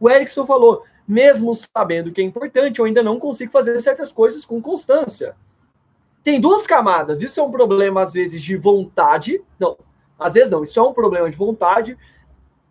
O 0.00 0.10
Erickson 0.10 0.46
falou: 0.46 0.84
mesmo 1.06 1.54
sabendo 1.54 2.12
que 2.12 2.20
é 2.20 2.24
importante, 2.24 2.78
eu 2.78 2.84
ainda 2.84 3.02
não 3.02 3.18
consigo 3.18 3.52
fazer 3.52 3.78
certas 3.80 4.10
coisas 4.10 4.44
com 4.44 4.60
constância. 4.60 5.36
Tem 6.24 6.40
duas 6.40 6.66
camadas. 6.66 7.20
Isso 7.20 7.40
é 7.40 7.42
um 7.42 7.50
problema, 7.50 8.02
às 8.02 8.12
vezes, 8.12 8.42
de 8.42 8.56
vontade. 8.56 9.42
Não, 9.58 9.76
às 10.18 10.34
vezes 10.34 10.50
não. 10.50 10.62
Isso 10.62 10.78
é 10.78 10.82
um 10.82 10.92
problema 10.92 11.28
de 11.28 11.36
vontade 11.36 11.98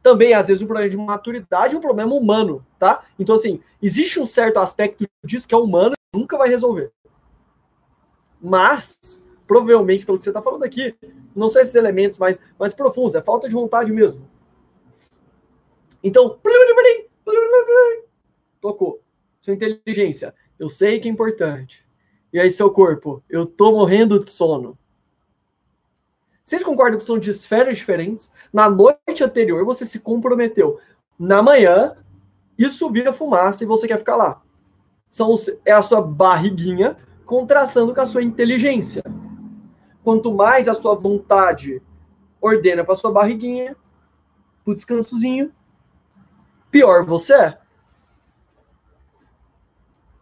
também, 0.02 0.34
às 0.34 0.48
vezes, 0.48 0.64
um 0.64 0.68
problema 0.68 0.90
de 0.90 0.98
maturidade 0.98 1.74
e 1.74 1.78
um 1.78 1.82
problema 1.82 2.14
humano, 2.14 2.66
tá? 2.80 3.04
Então, 3.20 3.36
assim, 3.36 3.62
existe 3.82 4.20
um 4.20 4.26
certo 4.26 4.58
aspecto 4.58 5.06
disso 5.24 5.48
que 5.48 5.54
é 5.54 5.58
humano 5.58 5.94
e 6.14 6.18
nunca 6.18 6.38
vai 6.38 6.50
resolver. 6.50 6.92
Mas, 8.42 9.24
provavelmente, 9.46 10.06
pelo 10.06 10.18
que 10.18 10.24
você 10.24 10.32
está 10.32 10.42
falando 10.42 10.64
aqui, 10.64 10.96
não 11.36 11.48
são 11.48 11.62
esses 11.62 11.76
elementos 11.76 12.18
mais, 12.18 12.42
mais 12.60 12.74
profundos, 12.74 13.16
é 13.16 13.22
falta 13.22 13.48
de 13.48 13.54
vontade 13.54 13.92
mesmo. 13.92 14.28
Então, 16.04 16.40
tocou. 18.60 19.02
Sua 19.42 19.54
inteligência, 19.54 20.34
eu 20.60 20.70
sei 20.70 21.00
que 21.00 21.08
é 21.08 21.12
importante. 21.12 21.86
E 22.34 22.40
aí, 22.40 22.50
seu 22.50 22.72
corpo, 22.72 23.24
eu 23.30 23.46
tô 23.46 23.72
morrendo 23.72 24.24
de 24.24 24.30
sono. 24.30 24.78
Vocês 26.44 26.64
concordam 26.64 26.98
que 26.98 27.06
são 27.06 27.20
de 27.20 27.30
esferas 27.30 27.78
diferentes? 27.78 28.32
Na 28.52 28.70
noite 28.70 29.24
anterior 29.24 29.64
você 29.64 29.86
se 29.86 30.00
comprometeu. 30.00 30.80
Na 31.18 31.42
manhã, 31.42 31.96
isso 32.58 32.90
vira 32.90 33.14
fumaça 33.14 33.64
e 33.64 33.68
você 33.68 33.88
quer 33.88 33.98
ficar 33.98 34.16
lá. 34.16 34.42
São, 35.10 35.34
é 35.66 35.72
a 35.72 35.82
sua 35.82 36.02
barriguinha 36.02 36.98
contrastando 37.26 37.94
com 37.94 38.02
a 38.02 38.06
sua 38.06 38.24
inteligência. 38.24 39.04
Quanto 40.04 40.34
mais 40.34 40.68
a 40.68 40.74
sua 40.74 40.96
vontade 40.96 41.82
ordena 42.42 42.84
para 42.84 42.96
sua 42.96 43.12
barriguinha, 43.12 43.76
pro 44.64 44.74
descansozinho, 44.74 45.52
pior 46.72 47.06
você 47.06 47.34
é. 47.34 47.58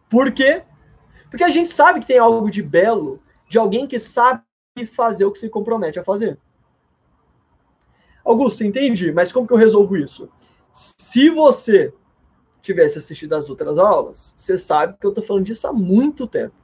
Por 0.08 0.32
quê? 0.32 0.62
Porque 1.30 1.44
a 1.44 1.48
gente 1.48 1.68
sabe 1.68 2.00
que 2.00 2.06
tem 2.06 2.18
algo 2.18 2.50
de 2.50 2.62
belo 2.62 3.22
de 3.48 3.58
alguém 3.58 3.86
que 3.86 3.98
sabe 3.98 4.42
fazer 4.86 5.24
o 5.24 5.32
que 5.32 5.38
se 5.38 5.48
compromete 5.48 5.98
a 5.98 6.04
fazer. 6.04 6.38
Augusto, 8.24 8.64
entendi, 8.64 9.12
mas 9.12 9.32
como 9.32 9.46
que 9.46 9.52
eu 9.52 9.58
resolvo 9.58 9.96
isso? 9.96 10.30
Se 10.72 11.28
você 11.30 11.92
tivesse 12.62 12.98
assistido 12.98 13.32
as 13.34 13.48
outras 13.50 13.78
aulas, 13.78 14.34
você 14.36 14.56
sabe 14.56 14.96
que 14.98 15.06
eu 15.06 15.10
estou 15.10 15.24
falando 15.24 15.46
disso 15.46 15.66
há 15.66 15.72
muito 15.72 16.26
tempo. 16.26 16.54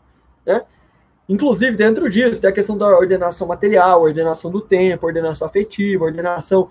Né? 0.44 0.64
Inclusive, 1.28 1.76
dentro 1.76 2.08
disso, 2.08 2.40
tem 2.40 2.50
a 2.50 2.52
questão 2.52 2.78
da 2.78 2.86
ordenação 2.86 3.48
material, 3.48 4.02
ordenação 4.02 4.50
do 4.50 4.60
tempo, 4.60 5.06
ordenação 5.06 5.48
afetiva, 5.48 6.04
ordenação 6.04 6.70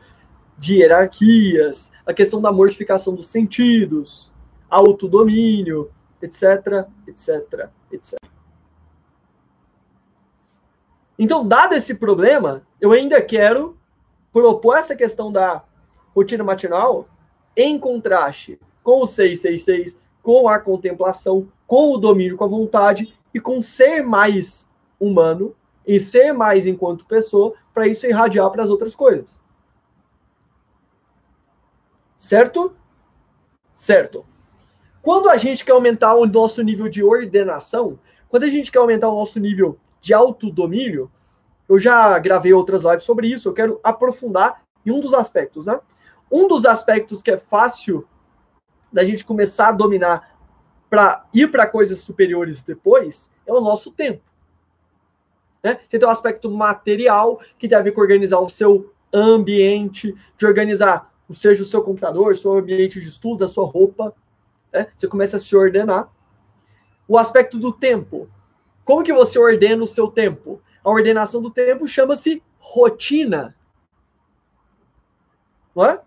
de 0.58 0.76
hierarquias, 0.76 1.92
a 2.06 2.14
questão 2.14 2.42
da 2.42 2.52
mortificação 2.52 3.14
dos 3.14 3.28
sentidos, 3.28 4.32
autodomínio, 4.70 5.92
etc, 6.22 6.88
etc, 7.08 7.70
etc. 7.92 8.35
Então, 11.18 11.48
dado 11.48 11.74
esse 11.74 11.96
problema, 11.96 12.64
eu 12.80 12.92
ainda 12.92 13.22
quero 13.22 13.78
propor 14.34 14.78
essa 14.78 14.96
questão 14.96 15.32
da 15.32 15.64
rotina 16.14 16.44
matinal 16.44 17.08
em 17.56 17.80
contraste 17.80 18.60
com 18.84 19.02
o 19.02 19.08
666, 19.08 19.98
com 20.22 20.48
a 20.50 20.60
contemplação, 20.60 21.48
com 21.66 21.94
o 21.94 21.98
domínio 21.98 22.38
com 22.38 22.44
a 22.44 22.48
vontade 22.48 23.18
e 23.34 23.40
com 23.40 23.62
ser 23.62 24.04
mais 24.04 24.70
humano 25.00 25.56
e 25.88 26.00
ser 26.00 26.34
mais 26.34 26.66
enquanto 26.66 27.06
pessoa, 27.06 27.54
para 27.74 27.88
isso 27.88 28.06
irradiar 28.06 28.50
para 28.52 28.64
as 28.64 28.70
outras 28.70 28.96
coisas. 28.96 29.42
Certo? 32.18 32.74
Certo. 33.74 34.26
Quando 35.02 35.30
a 35.30 35.38
gente 35.38 35.64
quer 35.64 35.74
aumentar 35.74 36.16
o 36.16 36.26
nosso 36.26 36.64
nível 36.64 36.90
de 36.90 37.04
ordenação, 37.04 38.00
quando 38.30 38.44
a 38.44 38.50
gente 38.50 38.72
quer 38.72 38.80
aumentar 38.80 39.10
o 39.10 39.16
nosso 39.16 39.40
nível 39.40 39.78
de 40.06 40.14
autodomínio, 40.14 41.10
eu 41.68 41.80
já 41.80 42.20
gravei 42.20 42.54
outras 42.54 42.84
lives 42.84 43.04
sobre 43.04 43.28
isso, 43.28 43.50
eu 43.50 43.54
quero 43.54 43.80
aprofundar 43.84 44.62
em 44.86 44.92
um 44.92 45.00
dos 45.00 45.16
aspectos, 45.16 45.66
né? 45.66 45.80
Um 46.32 46.48
dos 46.48 46.64
aspectos 46.64 47.24
que 47.24 47.32
é 47.32 47.38
fácil 47.38 48.08
da 48.94 49.04
gente 49.04 49.26
começar 49.26 49.70
a 49.70 49.72
dominar 49.72 50.38
para 50.92 51.26
ir 51.34 51.50
para 51.50 51.66
coisas 51.66 52.02
superiores 52.02 52.62
depois 52.62 53.32
é 53.48 53.52
o 53.52 53.60
nosso 53.60 53.92
tempo. 53.92 54.22
Né? 55.64 55.80
Você 55.90 55.98
tem 55.98 56.08
o 56.08 56.12
aspecto 56.12 56.52
material, 56.52 57.42
que 57.58 57.68
tem 57.68 57.76
a 57.76 57.82
ver 57.82 57.92
com 57.92 58.02
organizar 58.02 58.40
o 58.40 58.48
seu 58.48 58.94
ambiente, 59.12 60.16
de 60.38 60.46
organizar, 60.46 61.12
seja 61.32 61.64
o 61.64 61.66
seu 61.66 61.82
computador, 61.82 62.32
o 62.32 62.36
seu 62.36 62.54
ambiente 62.54 63.02
de 63.02 63.10
estudos, 63.10 63.42
a 63.42 63.48
sua 63.48 63.66
roupa. 63.66 64.14
Né? 64.72 64.86
Você 64.96 65.08
começa 65.08 65.38
a 65.38 65.40
se 65.40 65.56
ordenar. 65.56 66.08
O 67.08 67.18
aspecto 67.18 67.58
do 67.58 67.74
tempo. 67.74 68.30
Como 68.86 69.04
que 69.04 69.12
você 69.12 69.40
ordena 69.40 69.84
o 69.84 69.88
seu 69.88 70.08
tempo? 70.08 70.62
A 70.84 70.90
ordenação 70.90 71.42
do 71.42 71.50
tempo 71.50 71.88
chama-se 71.88 72.42
rotina. 72.60 73.56
Não 75.76 75.86
é? 75.86 76.00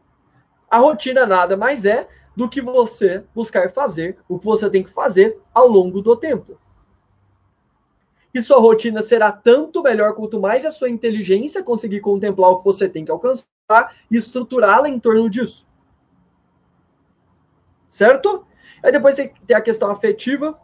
A 0.70 0.79
rotina 0.79 1.26
nada 1.26 1.57
mais 1.57 1.85
é 1.85 2.09
do 2.37 2.49
que 2.49 2.62
você 2.62 3.24
buscar 3.35 3.72
fazer 3.72 4.16
o 4.29 4.39
que 4.39 4.45
você 4.45 4.70
tem 4.70 4.85
que 4.85 4.91
fazer 4.91 5.41
ao 5.53 5.66
longo 5.66 6.01
do 6.01 6.16
tempo. 6.16 6.57
E 8.33 8.41
sua 8.41 8.61
rotina 8.61 9.03
será 9.03 9.33
tanto 9.33 9.83
melhor 9.83 10.14
quanto 10.14 10.41
mais 10.41 10.64
a 10.64 10.70
sua 10.70 10.89
inteligência 10.89 11.64
conseguir 11.64 12.01
contemplar 12.01 12.53
o 12.53 12.59
que 12.59 12.64
você 12.64 12.89
tem 12.89 13.05
que 13.05 13.11
alcançar 13.11 13.49
e 14.09 14.16
estruturá-la 14.16 14.89
em 14.89 15.01
torno 15.01 15.29
disso. 15.29 15.66
Certo? 17.91 18.47
Aí 18.83 18.93
depois 18.93 19.16
tem 19.16 19.57
a 19.57 19.61
questão 19.61 19.91
afetiva, 19.91 20.57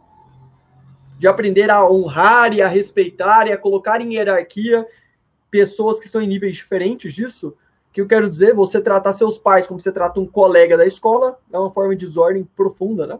de 1.17 1.27
aprender 1.27 1.69
a 1.71 1.87
honrar 1.89 2.53
e 2.53 2.61
a 2.61 2.67
respeitar 2.67 3.47
e 3.47 3.53
a 3.53 3.57
colocar 3.57 4.01
em 4.01 4.15
hierarquia 4.15 4.85
pessoas 5.49 5.99
que 5.99 6.05
estão 6.05 6.21
em 6.21 6.27
níveis 6.27 6.55
diferentes 6.55 7.13
disso, 7.13 7.55
que 7.93 8.01
eu 8.01 8.07
quero 8.07 8.29
dizer, 8.29 8.53
você 8.53 8.81
tratar 8.81 9.13
seus 9.13 9.37
pais 9.37 9.65
como 9.65 9.79
você 9.79 9.91
trata 9.91 10.19
um 10.19 10.25
colega 10.25 10.75
da 10.75 10.85
escola, 10.85 11.39
é 11.51 11.57
uma 11.57 11.71
forma 11.71 11.95
de 11.95 12.05
desordem 12.05 12.43
profunda, 12.55 13.07
né? 13.07 13.19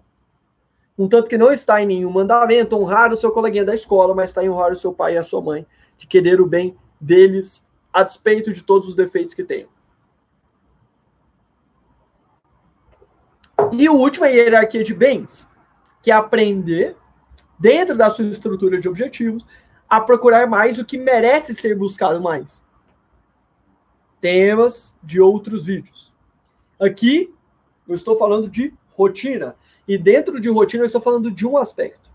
Um 0.98 1.08
tanto 1.08 1.30
que 1.30 1.38
não 1.38 1.52
está 1.52 1.82
em 1.82 1.86
nenhum 1.86 2.10
mandamento 2.12 2.76
honrar 2.76 3.12
o 3.12 3.18
seu 3.18 3.32
coleguinha 3.32 3.64
da 3.64 3.74
escola, 3.74 4.14
mas 4.14 4.30
está 4.30 4.43
em 4.43 4.50
honrar 4.50 4.72
o 4.72 4.76
seu 4.76 4.93
pai 4.93 5.14
e 5.14 5.18
a 5.18 5.24
sua 5.24 5.41
mãe, 5.41 5.66
de 5.98 6.08
querer 6.08 6.41
o 6.41 6.46
bem 6.46 6.76
deles, 7.00 7.66
a 7.91 8.04
despeito 8.04 8.52
de 8.52 8.62
todos 8.62 8.89
os 8.89 8.96
defeitos 8.96 9.34
que 9.34 9.43
tenham. 9.43 9.70
E 13.72 13.88
o 13.88 13.93
último 13.93 14.26
é 14.26 14.30
a 14.30 14.32
hierarquia 14.32 14.84
de 14.84 14.93
bens, 14.93 15.50
que 16.02 16.12
é 16.12 16.14
aprender, 16.14 16.96
dentro 17.60 17.95
da 17.95 18.10
sua 18.10 18.26
estrutura 18.26 18.80
de 18.80 18.88
objetivos, 18.88 19.45
a 19.89 20.01
procurar 20.01 20.47
mais 20.47 20.80
o 20.80 20.86
que 20.86 20.97
merece 20.97 21.53
ser 21.53 21.78
buscado 21.78 22.22
mais 22.22 22.66
temas 24.26 24.97
de 25.03 25.22
outros 25.22 25.64
vídeos. 25.64 26.12
Aqui 26.80 27.32
eu 27.88 27.93
estou 27.93 28.18
falando 28.18 28.49
de 28.49 28.74
rotina. 28.89 29.56
E 29.88 29.99
dentro 29.99 30.39
de 30.39 30.49
rotina 30.49 30.82
eu 30.82 30.88
estou 30.88 30.99
falando 30.99 31.30
de 31.30 31.45
um 31.45 31.58
aspecto. 31.58 32.10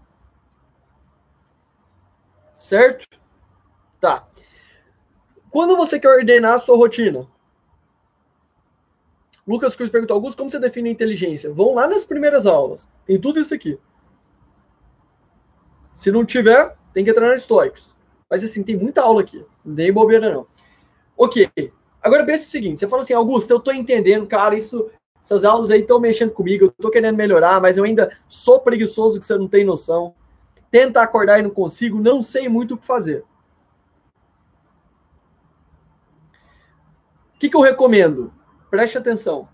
Certo? 2.52 3.06
Tá. 4.00 4.26
Quando 5.52 5.76
você 5.76 6.00
quer 6.00 6.08
ordenar 6.08 6.54
a 6.54 6.58
sua 6.58 6.76
rotina? 6.76 7.28
Lucas 9.46 9.76
Cruz 9.76 9.88
perguntou, 9.88 10.16
Augusto, 10.16 10.36
como 10.36 10.50
você 10.50 10.58
define 10.58 10.90
inteligência? 10.90 11.52
Vão 11.52 11.74
lá 11.74 11.86
nas 11.86 12.04
primeiras 12.04 12.44
aulas. 12.44 12.92
Tem 13.06 13.20
tudo 13.20 13.38
isso 13.38 13.54
aqui. 13.54 13.78
Se 16.00 16.10
não 16.10 16.24
tiver, 16.24 16.74
tem 16.94 17.04
que 17.04 17.10
entrar 17.10 17.28
na 17.28 17.36
Stoics. 17.36 17.94
Mas 18.30 18.42
assim, 18.42 18.62
tem 18.62 18.74
muita 18.74 19.02
aula 19.02 19.20
aqui. 19.20 19.44
Não 19.62 19.76
tem 19.76 19.92
bobeira, 19.92 20.32
não. 20.32 20.46
Ok. 21.14 21.50
Agora 22.02 22.24
pensa 22.24 22.44
o 22.44 22.48
seguinte, 22.48 22.80
você 22.80 22.88
fala 22.88 23.02
assim, 23.02 23.12
Augusto, 23.12 23.50
eu 23.50 23.58
estou 23.58 23.74
entendendo, 23.74 24.26
cara, 24.26 24.56
isso, 24.56 24.90
essas 25.22 25.44
aulas 25.44 25.70
aí 25.70 25.82
estão 25.82 26.00
mexendo 26.00 26.30
comigo, 26.30 26.64
eu 26.64 26.68
estou 26.70 26.90
querendo 26.90 27.16
melhorar, 27.16 27.60
mas 27.60 27.76
eu 27.76 27.84
ainda 27.84 28.16
sou 28.26 28.60
preguiçoso 28.60 29.20
que 29.20 29.26
você 29.26 29.36
não 29.36 29.46
tem 29.46 29.62
noção. 29.62 30.14
Tenta 30.70 31.02
acordar 31.02 31.38
e 31.38 31.42
não 31.42 31.50
consigo, 31.50 32.00
não 32.00 32.22
sei 32.22 32.48
muito 32.48 32.76
o 32.76 32.78
que 32.78 32.86
fazer. 32.86 33.22
O 37.36 37.38
que, 37.38 37.50
que 37.50 37.56
eu 37.56 37.60
recomendo? 37.60 38.32
Preste 38.70 38.96
atenção. 38.96 39.46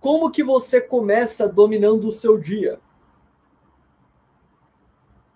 Como 0.00 0.30
que 0.30 0.42
você 0.42 0.80
começa 0.80 1.46
dominando 1.46 2.08
o 2.08 2.12
seu 2.12 2.38
dia? 2.38 2.80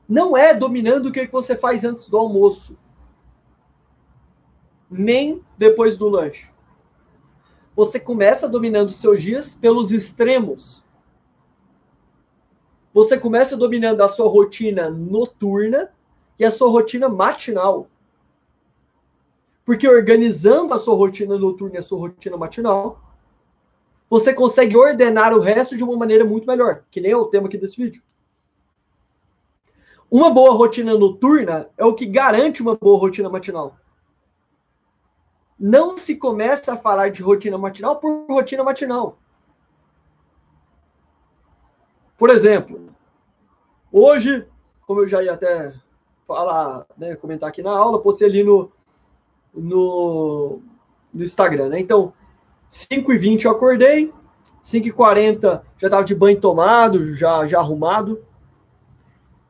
Não 0.09 0.36
é 0.36 0.54
dominando 0.54 1.06
o 1.06 1.12
que 1.12 1.26
você 1.26 1.54
faz 1.54 1.84
antes 1.84 2.09
do 2.09 2.16
almoço 2.16 2.76
nem 4.90 5.42
depois 5.56 5.98
do 5.98 6.09
lanche. 6.09 6.48
Você 7.76 8.00
começa 8.00 8.48
dominando 8.48 8.90
seus 8.90 9.22
dias 9.22 9.54
pelos 9.54 9.92
extremos. 9.92 10.84
Você 12.92 13.18
começa 13.18 13.56
dominando 13.56 14.00
a 14.00 14.09
sua 14.09 14.28
rotina 14.28 14.90
noturna 14.90 15.92
e 16.38 16.44
a 16.44 16.50
sua 16.50 16.68
rotina 16.70 17.09
matinal. 17.09 17.88
Porque 19.64 19.86
organizando 19.86 20.72
a 20.72 20.78
sua 20.78 20.96
rotina 20.96 21.38
noturna 21.38 21.76
e 21.76 21.78
a 21.78 21.82
sua 21.82 21.98
rotina 21.98 22.36
matinal, 22.36 23.00
você 24.09 24.32
consegue 24.32 24.76
ordenar 24.76 25.34
o 25.34 25.40
resto 25.40 25.76
de 25.76 25.84
uma 25.84 25.96
maneira 25.96 26.24
muito 26.24 26.46
melhor, 26.46 26.82
que 26.90 27.00
nem 27.00 27.12
é 27.12 27.16
o 27.16 27.26
tema 27.26 27.46
aqui 27.46 27.59
desse 27.59 27.76
vídeo. 27.76 28.02
Uma 30.11 30.30
boa 30.30 30.54
rotina 30.54 30.96
noturna 30.96 31.68
é 31.76 31.84
o 31.84 31.94
que 31.94 32.06
garante 32.06 32.62
uma 32.62 32.76
boa 32.76 32.98
rotina 32.98 33.28
matinal 33.28 33.76
não 35.59 35.96
se 35.96 36.14
começa 36.14 36.74
a 36.74 36.76
falar 36.76 37.11
de 37.11 37.22
rotina 37.22 37.59
matinal 37.59 37.96
por 37.96 38.26
rotina 38.28 38.62
matinal. 38.62 39.18
Por 42.16 42.30
exemplo, 42.30 42.88
hoje, 43.90 44.46
como 44.86 45.00
eu 45.00 45.09
já 45.09 45.22
ia 45.22 45.32
até 45.32 45.74
falar, 46.26 46.86
né, 46.96 47.16
comentar 47.16 47.48
aqui 47.48 47.62
na 47.62 47.70
aula, 47.70 48.00
postei 48.00 48.28
ali 48.28 48.44
no, 48.44 48.70
no, 49.52 50.61
no 51.12 51.24
Instagram, 51.24 51.70
né? 51.70 51.80
Então, 51.80 52.12
5h20 52.70 53.44
eu 53.44 53.50
acordei, 53.50 54.12
5h40 54.62 55.62
já 55.76 55.86
estava 55.86 56.04
de 56.04 56.14
banho 56.14 56.40
tomado, 56.40 57.14
já, 57.14 57.46
já 57.46 57.59
arrumado. 57.59 58.24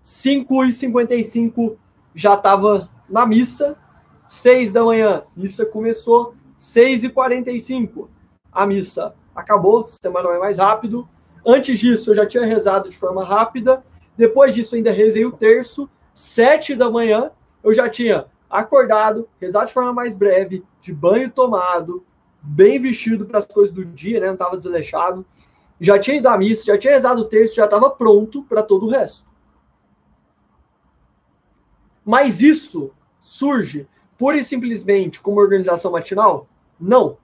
5h55 0.08 1.76
já 2.14 2.32
estava 2.32 2.88
na 3.10 3.26
missa, 3.26 3.76
6 4.26 4.72
da 4.72 4.82
manhã, 4.82 5.22
missa 5.36 5.66
começou. 5.66 6.34
6 6.56 7.04
e 7.04 7.08
45 7.10 8.08
a 8.50 8.66
missa 8.66 9.14
acabou, 9.36 9.86
semana 9.86 10.30
é 10.30 10.38
mais 10.38 10.56
rápido. 10.56 11.06
Antes 11.46 11.78
disso, 11.78 12.10
eu 12.10 12.14
já 12.14 12.26
tinha 12.26 12.44
rezado 12.44 12.88
de 12.88 12.96
forma 12.96 13.22
rápida. 13.22 13.84
Depois 14.16 14.54
disso, 14.54 14.74
ainda 14.74 14.90
rezei 14.90 15.26
o 15.26 15.30
terço. 15.30 15.88
7 16.14 16.74
da 16.74 16.90
manhã, 16.90 17.30
eu 17.62 17.74
já 17.74 17.86
tinha 17.88 18.24
acordado, 18.48 19.28
rezado 19.38 19.66
de 19.66 19.74
forma 19.74 19.92
mais 19.92 20.14
breve, 20.14 20.64
de 20.80 20.92
banho 20.92 21.30
tomado, 21.30 22.02
bem 22.42 22.78
vestido 22.78 23.26
para 23.26 23.38
as 23.38 23.44
coisas 23.44 23.74
do 23.74 23.84
dia, 23.84 24.20
né? 24.20 24.26
Não 24.28 24.32
estava 24.32 24.56
desleixado. 24.56 25.24
Já 25.78 25.98
tinha 25.98 26.16
ido 26.16 26.28
à 26.28 26.38
missa, 26.38 26.64
já 26.64 26.78
tinha 26.78 26.94
rezado 26.94 27.20
o 27.20 27.26
terço, 27.26 27.54
já 27.54 27.66
estava 27.66 27.90
pronto 27.90 28.42
para 28.44 28.62
todo 28.62 28.86
o 28.86 28.90
resto. 28.90 29.27
Mas 32.08 32.40
isso 32.40 32.90
surge 33.20 33.86
pura 34.16 34.38
e 34.38 34.42
simplesmente 34.42 35.20
como 35.20 35.38
organização 35.38 35.92
matinal? 35.92 36.48
Não. 36.80 37.18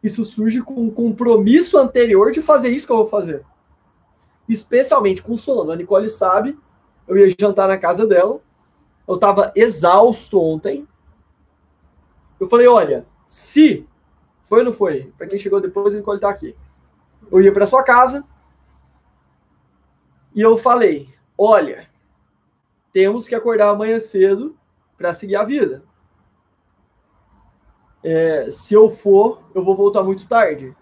Isso 0.00 0.22
surge 0.22 0.62
com 0.62 0.74
um 0.74 0.88
compromisso 0.88 1.76
anterior 1.76 2.30
de 2.30 2.40
fazer 2.40 2.68
isso 2.68 2.86
que 2.86 2.92
eu 2.92 2.98
vou 2.98 3.08
fazer. 3.08 3.44
Especialmente 4.48 5.20
com 5.20 5.34
sono. 5.34 5.72
A 5.72 5.74
Nicole 5.74 6.08
sabe, 6.08 6.56
eu 7.08 7.18
ia 7.18 7.34
jantar 7.36 7.66
na 7.66 7.76
casa 7.76 8.06
dela, 8.06 8.40
eu 9.08 9.16
estava 9.16 9.50
exausto 9.56 10.40
ontem. 10.40 10.86
Eu 12.38 12.48
falei, 12.48 12.68
olha, 12.68 13.04
se 13.26 13.84
foi 14.42 14.60
ou 14.60 14.66
não 14.66 14.72
foi? 14.72 15.12
Para 15.18 15.26
quem 15.26 15.40
chegou 15.40 15.60
depois, 15.60 15.92
a 15.92 15.98
Nicole 15.98 16.18
está 16.18 16.30
aqui. 16.30 16.54
Eu 17.32 17.42
ia 17.42 17.52
para 17.52 17.66
sua 17.66 17.82
casa 17.82 18.24
e 20.32 20.40
eu 20.40 20.56
falei, 20.56 21.08
olha, 21.36 21.89
temos 22.92 23.28
que 23.28 23.34
acordar 23.34 23.70
amanhã 23.70 23.98
cedo 23.98 24.56
para 24.96 25.12
seguir 25.12 25.36
a 25.36 25.44
vida. 25.44 25.82
É, 28.02 28.48
se 28.50 28.74
eu 28.74 28.88
for, 28.88 29.42
eu 29.54 29.64
vou 29.64 29.74
voltar 29.74 30.02
muito 30.02 30.26
tarde. 30.26 30.74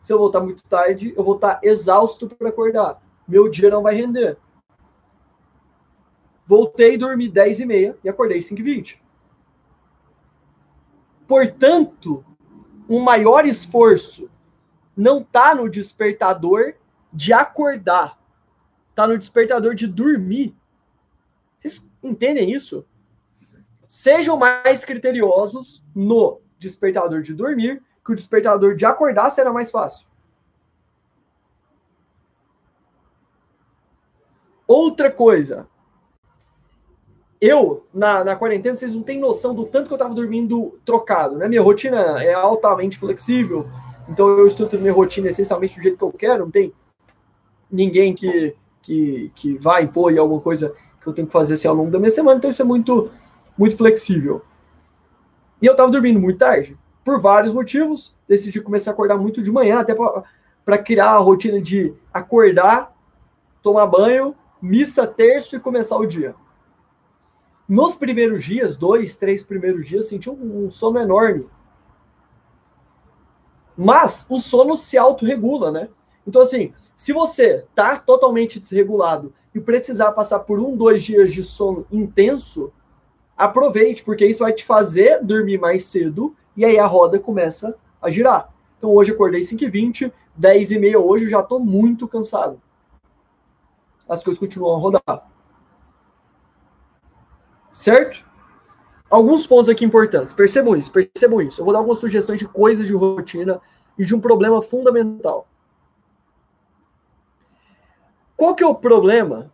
Se 0.00 0.12
eu 0.12 0.18
voltar 0.18 0.40
muito 0.40 0.62
tarde, 0.64 1.12
eu 1.16 1.24
vou 1.24 1.34
estar 1.34 1.58
exausto 1.62 2.28
para 2.28 2.48
acordar. 2.48 3.02
Meu 3.26 3.48
dia 3.48 3.70
não 3.70 3.82
vai 3.82 3.94
render. 3.94 4.38
Voltei, 6.46 6.96
dormi 6.96 7.28
10 7.28 7.60
e 7.60 7.66
meia 7.66 7.98
e 8.04 8.08
acordei 8.08 8.40
5 8.40 8.60
e 8.60 8.64
20. 8.64 9.02
Portanto, 11.26 12.24
um 12.88 13.00
maior 13.00 13.44
esforço 13.46 14.30
não 14.96 15.18
está 15.20 15.54
no 15.54 15.68
despertador 15.68 16.74
de 17.12 17.32
acordar, 17.32 18.18
está 18.90 19.06
no 19.06 19.18
despertador 19.18 19.74
de 19.74 19.86
dormir. 19.86 20.54
Entendem 22.06 22.52
isso? 22.52 22.86
Sejam 23.88 24.36
mais 24.36 24.84
criteriosos 24.84 25.84
no 25.94 26.40
despertador 26.58 27.20
de 27.20 27.34
dormir, 27.34 27.82
que 28.04 28.12
o 28.12 28.16
despertador 28.16 28.76
de 28.76 28.86
acordar 28.86 29.30
será 29.30 29.52
mais 29.52 29.70
fácil. 29.70 30.06
Outra 34.66 35.10
coisa. 35.10 35.66
Eu, 37.40 37.86
na, 37.92 38.24
na 38.24 38.36
quarentena, 38.36 38.76
vocês 38.76 38.94
não 38.94 39.02
têm 39.02 39.20
noção 39.20 39.54
do 39.54 39.66
tanto 39.66 39.88
que 39.88 39.92
eu 39.92 39.96
estava 39.96 40.14
dormindo 40.14 40.78
trocado, 40.84 41.36
né? 41.36 41.48
Minha 41.48 41.62
rotina 41.62 42.22
é 42.22 42.32
altamente 42.32 42.98
flexível, 42.98 43.68
então 44.08 44.28
eu 44.28 44.46
estruto 44.46 44.78
minha 44.78 44.92
rotina 44.92 45.28
essencialmente 45.28 45.76
do 45.76 45.82
jeito 45.82 45.98
que 45.98 46.04
eu 46.04 46.12
quero, 46.12 46.44
não 46.44 46.50
tem 46.50 46.72
ninguém 47.70 48.14
que, 48.14 48.56
que, 48.80 49.30
que 49.34 49.58
vai 49.58 49.82
impor 49.82 50.16
alguma 50.16 50.40
coisa 50.40 50.74
que 51.06 51.10
eu 51.10 51.14
tenho 51.14 51.26
que 51.28 51.32
fazer 51.32 51.54
assim, 51.54 51.68
ao 51.68 51.74
longo 51.74 51.90
da 51.90 51.98
minha 51.98 52.10
semana, 52.10 52.38
então 52.38 52.50
isso 52.50 52.60
é 52.60 52.64
muito, 52.64 53.10
muito 53.56 53.76
flexível. 53.76 54.42
E 55.62 55.66
eu 55.66 55.72
estava 55.72 55.90
dormindo 55.90 56.18
muito 56.18 56.38
tarde, 56.38 56.76
por 57.04 57.20
vários 57.20 57.52
motivos. 57.52 58.14
Decidi 58.28 58.60
começar 58.60 58.90
a 58.90 58.94
acordar 58.94 59.16
muito 59.16 59.42
de 59.42 59.50
manhã, 59.50 59.78
até 59.78 59.94
para 60.64 60.78
criar 60.78 61.12
a 61.12 61.18
rotina 61.18 61.60
de 61.60 61.94
acordar, 62.12 62.92
tomar 63.62 63.86
banho, 63.86 64.34
missa 64.60 65.06
terço 65.06 65.56
e 65.56 65.60
começar 65.60 65.96
o 65.96 66.06
dia. 66.06 66.34
Nos 67.68 67.94
primeiros 67.94 68.44
dias, 68.44 68.76
dois, 68.76 69.16
três 69.16 69.42
primeiros 69.42 69.86
dias, 69.86 70.06
senti 70.06 70.28
um, 70.28 70.66
um 70.66 70.70
sono 70.70 70.98
enorme. 70.98 71.46
Mas 73.76 74.26
o 74.28 74.38
sono 74.38 74.76
se 74.76 74.98
autorregula, 74.98 75.70
né? 75.70 75.88
Então, 76.26 76.42
assim, 76.42 76.72
se 76.96 77.12
você 77.12 77.64
tá 77.74 77.96
totalmente 77.96 78.58
desregulado 78.58 79.32
e 79.56 79.60
precisar 79.60 80.12
passar 80.12 80.40
por 80.40 80.60
um, 80.60 80.76
dois 80.76 81.02
dias 81.02 81.32
de 81.32 81.42
sono 81.42 81.86
intenso, 81.90 82.70
aproveite, 83.34 84.04
porque 84.04 84.26
isso 84.26 84.40
vai 84.40 84.52
te 84.52 84.62
fazer 84.62 85.24
dormir 85.24 85.58
mais 85.58 85.86
cedo 85.86 86.36
e 86.54 86.62
aí 86.62 86.78
a 86.78 86.84
roda 86.84 87.18
começa 87.18 87.74
a 88.00 88.10
girar. 88.10 88.52
Então 88.76 88.90
hoje 88.90 89.12
acordei 89.12 89.40
5h20, 89.40 90.12
10h30 90.38 91.02
hoje 91.02 91.24
eu 91.24 91.30
já 91.30 91.40
estou 91.40 91.58
muito 91.58 92.06
cansado. 92.06 92.60
As 94.06 94.22
coisas 94.22 94.38
continuam 94.38 94.76
a 94.76 94.78
rodar. 94.78 95.26
Certo? 97.72 98.26
Alguns 99.08 99.46
pontos 99.46 99.70
aqui 99.70 99.86
importantes. 99.86 100.34
Percebam 100.34 100.76
isso, 100.76 100.92
percebam 100.92 101.40
isso. 101.40 101.62
Eu 101.62 101.64
vou 101.64 101.72
dar 101.72 101.78
algumas 101.78 101.98
sugestões 101.98 102.40
de 102.40 102.46
coisas 102.46 102.86
de 102.86 102.92
rotina 102.92 103.58
e 103.98 104.04
de 104.04 104.14
um 104.14 104.20
problema 104.20 104.60
fundamental. 104.60 105.48
Qual 108.36 108.54
que 108.54 108.62
é 108.62 108.66
o 108.66 108.74
problema? 108.74 109.50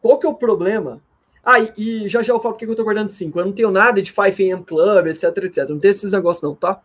Qual 0.00 0.18
que 0.18 0.26
é 0.26 0.28
o 0.28 0.34
problema 0.34 1.00
ah, 1.44 1.60
e, 1.76 2.08
já 2.08 2.22
já 2.22 2.32
eu 2.32 2.40
falo 2.40 2.54
porque 2.54 2.64
eu 2.64 2.74
tô 2.74 2.82
guardando 2.82 3.10
5. 3.10 3.38
Eu 3.38 3.44
não 3.44 3.52
tenho 3.52 3.70
nada 3.70 4.00
de 4.00 4.10
5am 4.10 4.64
Club, 4.64 5.08
etc, 5.08 5.24
etc. 5.44 5.68
Não 5.68 5.78
tem 5.78 5.90
esses 5.90 6.12
negócios 6.12 6.42
não, 6.42 6.54
tá? 6.54 6.80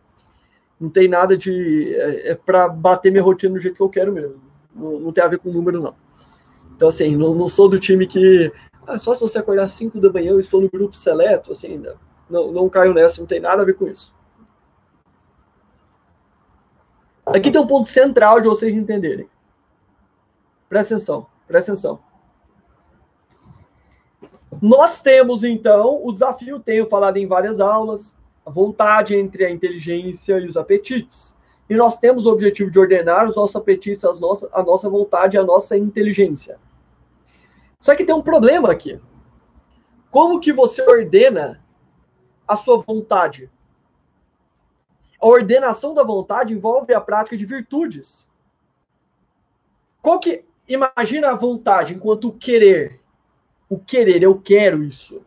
Não 0.78 0.90
tem 0.90 1.08
nada 1.08 1.36
de... 1.36 1.94
É, 1.94 2.32
é 2.32 2.34
pra 2.34 2.68
bater 2.68 3.10
minha 3.10 3.22
rotina 3.22 3.54
do 3.54 3.60
jeito 3.60 3.76
que 3.76 3.82
eu 3.82 3.88
quero 3.88 4.12
mesmo. 4.12 4.36
Não, 4.74 5.00
não 5.00 5.12
tem 5.12 5.24
a 5.24 5.28
ver 5.28 5.38
com 5.38 5.50
número, 5.50 5.80
não. 5.80 5.94
Então, 6.76 6.88
assim, 6.88 7.16
não, 7.16 7.34
não 7.34 7.48
sou 7.48 7.68
do 7.68 7.80
time 7.80 8.06
que... 8.06 8.52
Ah, 8.86 8.98
só 8.98 9.14
se 9.14 9.22
você 9.22 9.38
acordar 9.38 9.68
5 9.68 9.98
da 9.98 10.12
manhã, 10.12 10.30
eu 10.30 10.40
estou 10.40 10.60
no 10.60 10.70
grupo 10.70 10.94
seleto, 10.96 11.52
assim, 11.52 11.82
não, 12.28 12.52
não 12.52 12.68
caio 12.68 12.92
nessa, 12.92 13.20
não 13.20 13.26
tem 13.26 13.40
nada 13.40 13.62
a 13.62 13.64
ver 13.64 13.74
com 13.74 13.86
isso. 13.86 14.14
Aqui 17.26 17.50
tem 17.50 17.60
um 17.60 17.66
ponto 17.66 17.86
central 17.86 18.40
de 18.40 18.48
vocês 18.48 18.74
entenderem. 18.74 19.28
Presta 20.70 20.94
atenção, 20.94 21.26
presta 21.48 21.72
atenção. 21.72 21.98
Nós 24.62 25.02
temos, 25.02 25.42
então, 25.42 26.00
o 26.06 26.12
desafio, 26.12 26.60
tenho 26.60 26.88
falado 26.88 27.16
em 27.16 27.26
várias 27.26 27.58
aulas, 27.58 28.16
a 28.46 28.50
vontade 28.50 29.16
entre 29.16 29.44
a 29.44 29.50
inteligência 29.50 30.38
e 30.38 30.46
os 30.46 30.56
apetites. 30.56 31.36
E 31.68 31.74
nós 31.74 31.98
temos 31.98 32.24
o 32.24 32.32
objetivo 32.32 32.70
de 32.70 32.78
ordenar 32.78 33.26
os 33.26 33.34
nossos 33.34 33.56
apetites, 33.56 34.04
as 34.04 34.20
nossas, 34.20 34.48
a 34.52 34.62
nossa 34.62 34.88
vontade 34.88 35.36
e 35.36 35.40
a 35.40 35.44
nossa 35.44 35.76
inteligência. 35.76 36.56
Só 37.80 37.96
que 37.96 38.04
tem 38.04 38.14
um 38.14 38.22
problema 38.22 38.70
aqui. 38.70 39.00
Como 40.08 40.38
que 40.38 40.52
você 40.52 40.82
ordena 40.82 41.60
a 42.46 42.54
sua 42.54 42.78
vontade? 42.78 43.50
A 45.20 45.26
ordenação 45.26 45.94
da 45.94 46.04
vontade 46.04 46.54
envolve 46.54 46.94
a 46.94 47.00
prática 47.00 47.36
de 47.36 47.44
virtudes. 47.44 48.30
Qual 50.00 50.20
que 50.20 50.44
imagina 50.72 51.30
a 51.30 51.34
vontade 51.34 51.94
enquanto 51.94 52.32
querer? 52.32 53.00
o 53.70 53.78
querer, 53.78 54.20
eu 54.24 54.38
quero 54.38 54.82
isso. 54.82 55.22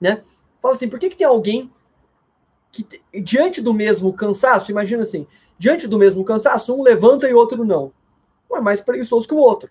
Né? 0.00 0.22
Fala 0.60 0.74
assim, 0.74 0.88
por 0.88 0.98
que, 0.98 1.10
que 1.10 1.16
tem 1.16 1.26
alguém 1.26 1.70
que, 2.72 2.88
diante 3.22 3.60
do 3.60 3.74
mesmo 3.74 4.10
cansaço, 4.14 4.70
imagina 4.70 5.02
assim, 5.02 5.26
diante 5.58 5.86
do 5.86 5.98
mesmo 5.98 6.24
cansaço, 6.24 6.74
um 6.74 6.82
levanta 6.82 7.28
e 7.28 7.34
o 7.34 7.36
outro 7.36 7.62
não. 7.62 7.92
Um 8.50 8.56
é 8.56 8.60
mais 8.60 8.80
preguiçoso 8.80 9.28
que 9.28 9.34
o 9.34 9.38
outro. 9.38 9.70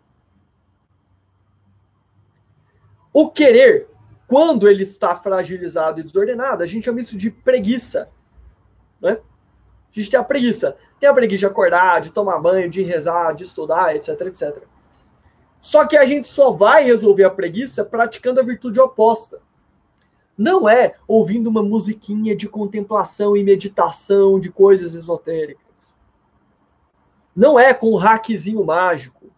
O 3.12 3.30
querer, 3.30 3.90
quando 4.28 4.70
ele 4.70 4.84
está 4.84 5.16
fragilizado 5.16 6.00
e 6.00 6.04
desordenado, 6.04 6.62
a 6.62 6.68
gente 6.68 6.86
chama 6.86 7.02
isso 7.02 7.18
de 7.18 7.32
preguiça. 7.32 8.10
Né? 9.02 9.14
A 9.14 9.20
gente 10.00 10.12
tem 10.12 10.20
a 10.20 10.24
preguiça. 10.24 10.78
Tem 11.04 11.10
a 11.10 11.14
preguiça 11.14 11.40
de 11.40 11.46
acordar, 11.48 12.00
de 12.00 12.14
tomar 12.14 12.40
banho, 12.40 12.70
de 12.70 12.82
rezar, 12.82 13.34
de 13.34 13.44
estudar, 13.44 13.94
etc, 13.94 14.22
etc. 14.22 14.64
Só 15.60 15.86
que 15.86 15.98
a 15.98 16.06
gente 16.06 16.26
só 16.26 16.50
vai 16.50 16.86
resolver 16.86 17.26
a 17.26 17.30
preguiça 17.30 17.84
praticando 17.84 18.40
a 18.40 18.44
virtude 18.44 18.80
oposta. 18.80 19.42
Não 20.38 20.70
é 20.70 20.96
ouvindo 21.06 21.48
uma 21.48 21.62
musiquinha 21.62 22.34
de 22.34 22.48
contemplação 22.48 23.36
e 23.36 23.44
meditação 23.44 24.40
de 24.40 24.50
coisas 24.50 24.96
esotéricas. 24.96 25.94
Não 27.36 27.60
é 27.60 27.74
com 27.74 27.92
um 27.92 27.98
hackzinho 27.98 28.64
mágico. 28.64 29.30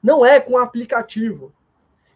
Não 0.00 0.24
é 0.24 0.38
com 0.38 0.52
um 0.52 0.58
aplicativo. 0.58 1.52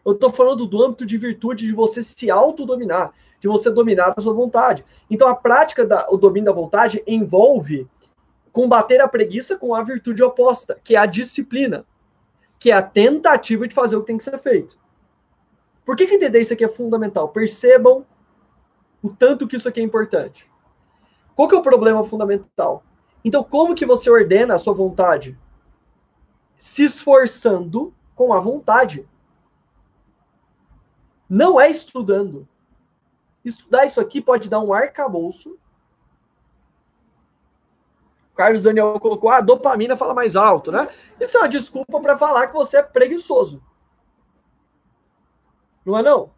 Eu 0.04 0.12
estou 0.12 0.32
falando 0.32 0.66
do 0.66 0.84
âmbito 0.84 1.04
de 1.04 1.18
virtude 1.18 1.66
de 1.66 1.72
você 1.72 2.00
se 2.00 2.30
autodominar, 2.30 3.12
de 3.40 3.48
você 3.48 3.72
dominar 3.72 4.14
a 4.16 4.20
sua 4.20 4.32
vontade. 4.32 4.84
Então, 5.10 5.26
a 5.26 5.34
prática 5.34 5.84
do 5.84 6.16
domínio 6.16 6.46
da 6.46 6.52
vontade 6.52 7.02
envolve 7.08 7.88
combater 8.56 9.02
a 9.02 9.06
preguiça 9.06 9.58
com 9.58 9.74
a 9.74 9.82
virtude 9.82 10.22
oposta, 10.22 10.80
que 10.82 10.96
é 10.96 10.98
a 10.98 11.04
disciplina 11.04 11.84
que 12.58 12.70
é 12.70 12.74
a 12.74 12.80
tentativa 12.80 13.68
de 13.68 13.74
fazer 13.74 13.96
o 13.96 14.00
que 14.00 14.06
tem 14.06 14.16
que 14.16 14.24
ser 14.24 14.38
feito. 14.38 14.78
Por 15.84 15.94
que, 15.94 16.06
que 16.06 16.14
entender 16.14 16.40
isso 16.40 16.54
aqui 16.54 16.64
é 16.64 16.68
fundamental? 16.68 17.28
Percebam 17.28 18.06
o 19.02 19.12
tanto 19.12 19.46
que 19.46 19.56
isso 19.56 19.68
aqui 19.68 19.78
é 19.78 19.82
importante. 19.84 20.50
Qual 21.34 21.46
que 21.46 21.54
é 21.54 21.58
o 21.58 21.62
problema 21.62 22.02
fundamental? 22.02 22.82
Então, 23.22 23.44
como 23.44 23.74
que 23.74 23.84
você 23.84 24.08
ordena 24.08 24.54
a 24.54 24.58
sua 24.58 24.72
vontade? 24.72 25.38
Se 26.56 26.84
esforçando 26.84 27.92
com 28.14 28.32
a 28.32 28.40
vontade. 28.40 29.06
Não 31.28 31.60
é 31.60 31.68
estudando. 31.68 32.48
Estudar 33.44 33.84
isso 33.84 34.00
aqui 34.00 34.22
pode 34.22 34.48
dar 34.48 34.60
um 34.60 34.72
arcabouço 34.72 35.58
Carlos 38.36 38.62
Daniel 38.62 39.00
colocou, 39.00 39.30
ah, 39.30 39.38
a 39.38 39.40
dopamina 39.40 39.96
fala 39.96 40.12
mais 40.12 40.36
alto, 40.36 40.70
né? 40.70 40.88
Isso 41.18 41.36
é 41.38 41.40
uma 41.40 41.48
desculpa 41.48 41.98
para 42.00 42.18
falar 42.18 42.48
que 42.48 42.52
você 42.52 42.76
é 42.76 42.82
preguiçoso. 42.82 43.62
Não 45.84 45.98
é 45.98 46.02
não? 46.02 46.30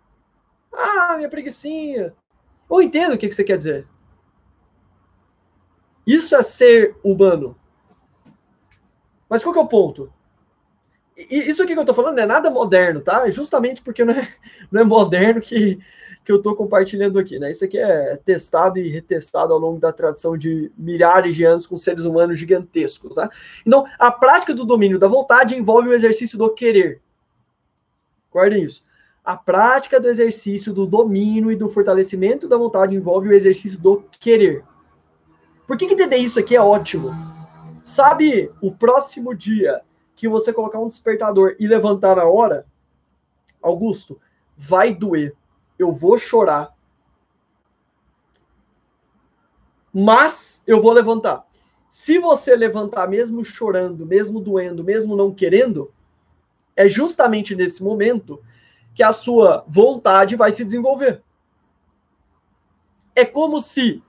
Ah, 0.72 1.16
minha 1.16 1.28
preguiçinha. 1.28 2.14
Eu 2.70 2.80
entendo 2.80 3.14
o 3.14 3.18
que, 3.18 3.28
que 3.28 3.34
você 3.34 3.42
quer 3.42 3.56
dizer. 3.56 3.86
Isso 6.06 6.36
é 6.36 6.42
ser 6.42 6.96
humano. 7.02 7.56
Mas 9.28 9.42
qual 9.42 9.52
que 9.52 9.58
é 9.58 9.62
o 9.62 9.68
ponto? 9.68 10.12
Isso 11.16 11.62
aqui 11.62 11.74
que 11.74 11.80
eu 11.80 11.84
tô 11.84 11.92
falando 11.92 12.14
não 12.14 12.22
é 12.22 12.26
nada 12.26 12.48
moderno, 12.48 13.00
tá? 13.00 13.26
É 13.26 13.30
justamente 13.30 13.82
porque 13.82 14.04
não 14.04 14.14
é, 14.14 14.34
não 14.70 14.82
é 14.82 14.84
moderno 14.84 15.40
que, 15.40 15.80
que 16.28 16.32
eu 16.32 16.42
tô 16.42 16.54
compartilhando 16.54 17.18
aqui, 17.18 17.38
né? 17.38 17.50
Isso 17.50 17.64
aqui 17.64 17.78
é 17.78 18.14
testado 18.18 18.78
e 18.78 18.90
retestado 18.90 19.50
ao 19.50 19.58
longo 19.58 19.80
da 19.80 19.90
tradição 19.90 20.36
de 20.36 20.70
milhares 20.76 21.34
de 21.34 21.42
anos 21.42 21.66
com 21.66 21.74
seres 21.74 22.04
humanos 22.04 22.38
gigantescos, 22.38 23.14
tá? 23.14 23.30
Então, 23.64 23.86
a 23.98 24.10
prática 24.10 24.52
do 24.52 24.66
domínio 24.66 24.98
da 24.98 25.08
vontade 25.08 25.56
envolve 25.56 25.88
o 25.88 25.94
exercício 25.94 26.36
do 26.36 26.50
querer. 26.50 27.00
Guardem 28.30 28.62
isso. 28.62 28.84
A 29.24 29.38
prática 29.38 29.98
do 29.98 30.06
exercício 30.06 30.70
do 30.74 30.86
domínio 30.86 31.50
e 31.50 31.56
do 31.56 31.66
fortalecimento 31.66 32.46
da 32.46 32.58
vontade 32.58 32.94
envolve 32.94 33.30
o 33.30 33.32
exercício 33.32 33.80
do 33.80 34.04
querer. 34.20 34.62
Por 35.66 35.78
que, 35.78 35.86
que 35.86 35.94
entender 35.94 36.18
isso 36.18 36.38
aqui 36.38 36.54
é 36.54 36.60
ótimo? 36.60 37.10
Sabe 37.82 38.52
o 38.60 38.70
próximo 38.70 39.34
dia 39.34 39.80
que 40.14 40.28
você 40.28 40.52
colocar 40.52 40.78
um 40.78 40.88
despertador 40.88 41.56
e 41.58 41.66
levantar 41.66 42.16
na 42.16 42.24
hora? 42.24 42.66
Augusto, 43.62 44.20
vai 44.54 44.94
doer. 44.94 45.34
Eu 45.78 45.92
vou 45.92 46.18
chorar. 46.18 46.74
Mas 49.92 50.62
eu 50.66 50.80
vou 50.80 50.92
levantar. 50.92 51.46
Se 51.88 52.18
você 52.18 52.54
levantar 52.54 53.08
mesmo 53.08 53.44
chorando, 53.44 54.04
mesmo 54.04 54.40
doendo, 54.40 54.84
mesmo 54.84 55.16
não 55.16 55.32
querendo, 55.32 55.92
é 56.76 56.88
justamente 56.88 57.56
nesse 57.56 57.82
momento 57.82 58.42
que 58.94 59.02
a 59.02 59.12
sua 59.12 59.64
vontade 59.66 60.36
vai 60.36 60.52
se 60.52 60.64
desenvolver. 60.64 61.22
É 63.14 63.24
como 63.24 63.60
se 63.60 64.02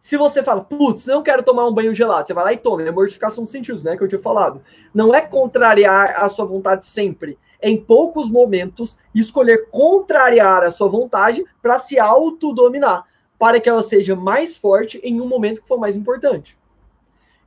se 0.00 0.16
você 0.16 0.42
fala, 0.42 0.64
putz, 0.64 1.04
não 1.04 1.22
quero 1.22 1.42
tomar 1.42 1.66
um 1.66 1.74
banho 1.74 1.94
gelado, 1.94 2.26
você 2.26 2.32
vai 2.32 2.44
lá 2.44 2.52
e 2.54 2.56
toma. 2.56 2.82
É 2.82 2.90
mortificação 2.90 3.44
dos 3.44 3.50
sentidos, 3.50 3.84
né? 3.84 3.94
Que 3.94 4.02
eu 4.02 4.08
tinha 4.08 4.18
falado. 4.18 4.62
Não 4.94 5.14
é 5.14 5.20
contrariar 5.20 6.24
a 6.24 6.28
sua 6.30 6.46
vontade 6.46 6.86
sempre. 6.86 7.38
Em 7.60 7.76
poucos 7.76 8.30
momentos 8.30 8.98
escolher 9.14 9.68
contrariar 9.70 10.62
a 10.62 10.70
sua 10.70 10.88
vontade 10.88 11.44
para 11.60 11.78
se 11.78 11.98
autodominar, 11.98 13.04
para 13.38 13.60
que 13.60 13.68
ela 13.68 13.82
seja 13.82 14.14
mais 14.14 14.56
forte 14.56 14.98
em 15.02 15.20
um 15.20 15.26
momento 15.26 15.60
que 15.60 15.68
for 15.68 15.78
mais 15.78 15.96
importante. 15.96 16.56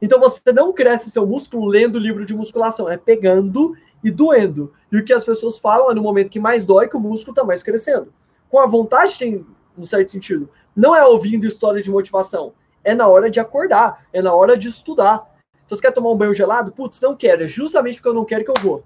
Então 0.01 0.19
você 0.19 0.51
não 0.51 0.73
cresce 0.73 1.11
seu 1.11 1.25
músculo 1.25 1.67
lendo 1.67 1.99
livro 1.99 2.25
de 2.25 2.35
musculação, 2.35 2.89
é 2.89 2.97
pegando 2.97 3.75
e 4.03 4.09
doendo. 4.09 4.73
E 4.91 4.97
o 4.97 5.05
que 5.05 5.13
as 5.13 5.23
pessoas 5.23 5.57
falam 5.57 5.91
é 5.91 5.93
no 5.93 6.01
momento 6.01 6.29
que 6.29 6.39
mais 6.39 6.65
dói 6.65 6.87
que 6.87 6.97
o 6.97 6.99
músculo 6.99 7.33
está 7.33 7.43
mais 7.43 7.61
crescendo. 7.61 8.11
Com 8.49 8.59
a 8.59 8.65
vontade 8.65 9.17
tem 9.17 9.45
um 9.77 9.85
certo 9.85 10.11
sentido. 10.11 10.49
Não 10.75 10.95
é 10.95 11.05
ouvindo 11.05 11.45
história 11.45 11.81
de 11.81 11.91
motivação. 11.91 12.53
É 12.83 12.95
na 12.95 13.07
hora 13.07 13.29
de 13.29 13.39
acordar. 13.39 14.05
É 14.11 14.21
na 14.21 14.33
hora 14.33 14.57
de 14.57 14.67
estudar. 14.67 15.29
Se 15.67 15.75
você 15.75 15.81
quer 15.83 15.91
tomar 15.91 16.11
um 16.11 16.17
banho 16.17 16.33
gelado, 16.33 16.71
putz, 16.71 16.99
não 16.99 17.15
quero. 17.15 17.43
É 17.43 17.47
justamente 17.47 17.95
porque 17.95 18.09
eu 18.09 18.13
não 18.13 18.25
quero 18.25 18.43
que 18.43 18.51
eu 18.51 18.61
vou. 18.61 18.83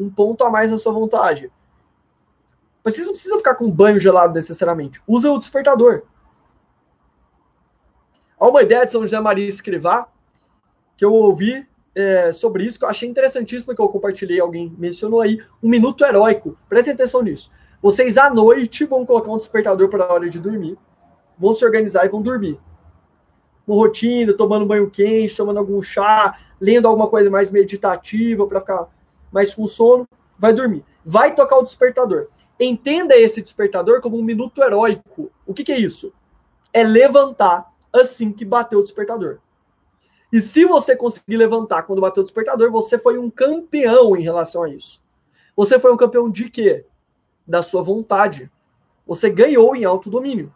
Um 0.00 0.10
ponto 0.10 0.42
a 0.42 0.50
mais 0.50 0.70
na 0.70 0.78
sua 0.78 0.92
vontade. 0.92 1.52
Mas 2.82 2.94
vocês 2.94 3.06
não 3.06 3.12
precisam 3.12 3.38
ficar 3.38 3.54
com 3.54 3.70
banho 3.70 3.98
gelado 3.98 4.32
necessariamente. 4.32 5.02
Usa 5.06 5.30
o 5.30 5.38
despertador. 5.38 6.02
Há 8.38 8.48
uma 8.48 8.62
ideia 8.62 8.86
de 8.86 8.92
São 8.92 9.02
José 9.02 9.20
Maria 9.20 9.46
Escrivá 9.46 10.08
que 10.96 11.04
eu 11.04 11.12
ouvi 11.12 11.66
é, 11.94 12.32
sobre 12.32 12.64
isso, 12.64 12.78
que 12.78 12.84
eu 12.84 12.88
achei 12.88 13.08
interessantíssimo, 13.08 13.74
que 13.74 13.80
eu 13.80 13.88
compartilhei, 13.88 14.40
alguém 14.40 14.74
mencionou 14.78 15.20
aí, 15.20 15.42
um 15.62 15.68
minuto 15.68 16.04
heróico. 16.04 16.56
Prestem 16.68 16.94
atenção 16.94 17.22
nisso. 17.22 17.50
Vocês 17.82 18.16
à 18.16 18.30
noite 18.30 18.84
vão 18.84 19.04
colocar 19.04 19.30
um 19.30 19.36
despertador 19.36 19.88
para 19.88 20.04
a 20.04 20.12
hora 20.12 20.30
de 20.30 20.38
dormir 20.38 20.78
vão 21.40 21.52
se 21.52 21.64
organizar 21.64 22.04
e 22.04 22.10
vão 22.10 22.20
dormir. 22.20 22.58
Uma 23.66 23.76
rotina, 23.76 24.34
tomando 24.34 24.66
banho 24.66 24.90
quente, 24.90 25.34
tomando 25.34 25.58
algum 25.58 25.80
chá, 25.80 26.38
lendo 26.60 26.86
alguma 26.86 27.08
coisa 27.08 27.30
mais 27.30 27.50
meditativa 27.50 28.46
para 28.46 28.60
ficar 28.60 28.88
mais 29.32 29.54
com 29.54 29.66
sono, 29.66 30.08
vai 30.38 30.52
dormir. 30.52 30.84
Vai 31.04 31.34
tocar 31.34 31.58
o 31.58 31.62
despertador. 31.62 32.28
Entenda 32.58 33.16
esse 33.16 33.40
despertador 33.40 34.00
como 34.00 34.18
um 34.18 34.22
minuto 34.22 34.62
heróico. 34.62 35.30
O 35.46 35.54
que, 35.54 35.64
que 35.64 35.72
é 35.72 35.78
isso? 35.78 36.12
É 36.72 36.82
levantar 36.82 37.72
assim 37.92 38.32
que 38.32 38.44
bateu 38.44 38.78
o 38.78 38.82
despertador. 38.82 39.38
E 40.32 40.40
se 40.40 40.64
você 40.64 40.94
conseguir 40.94 41.36
levantar 41.36 41.82
quando 41.82 42.00
bateu 42.00 42.20
o 42.20 42.24
despertador, 42.24 42.70
você 42.70 42.98
foi 42.98 43.18
um 43.18 43.28
campeão 43.28 44.16
em 44.16 44.22
relação 44.22 44.62
a 44.62 44.68
isso. 44.68 45.02
Você 45.56 45.78
foi 45.80 45.92
um 45.92 45.96
campeão 45.96 46.30
de 46.30 46.48
quê? 46.48 46.84
Da 47.46 47.62
sua 47.62 47.82
vontade. 47.82 48.50
Você 49.06 49.28
ganhou 49.28 49.74
em 49.74 49.84
alto 49.84 50.08
domínio. 50.08 50.54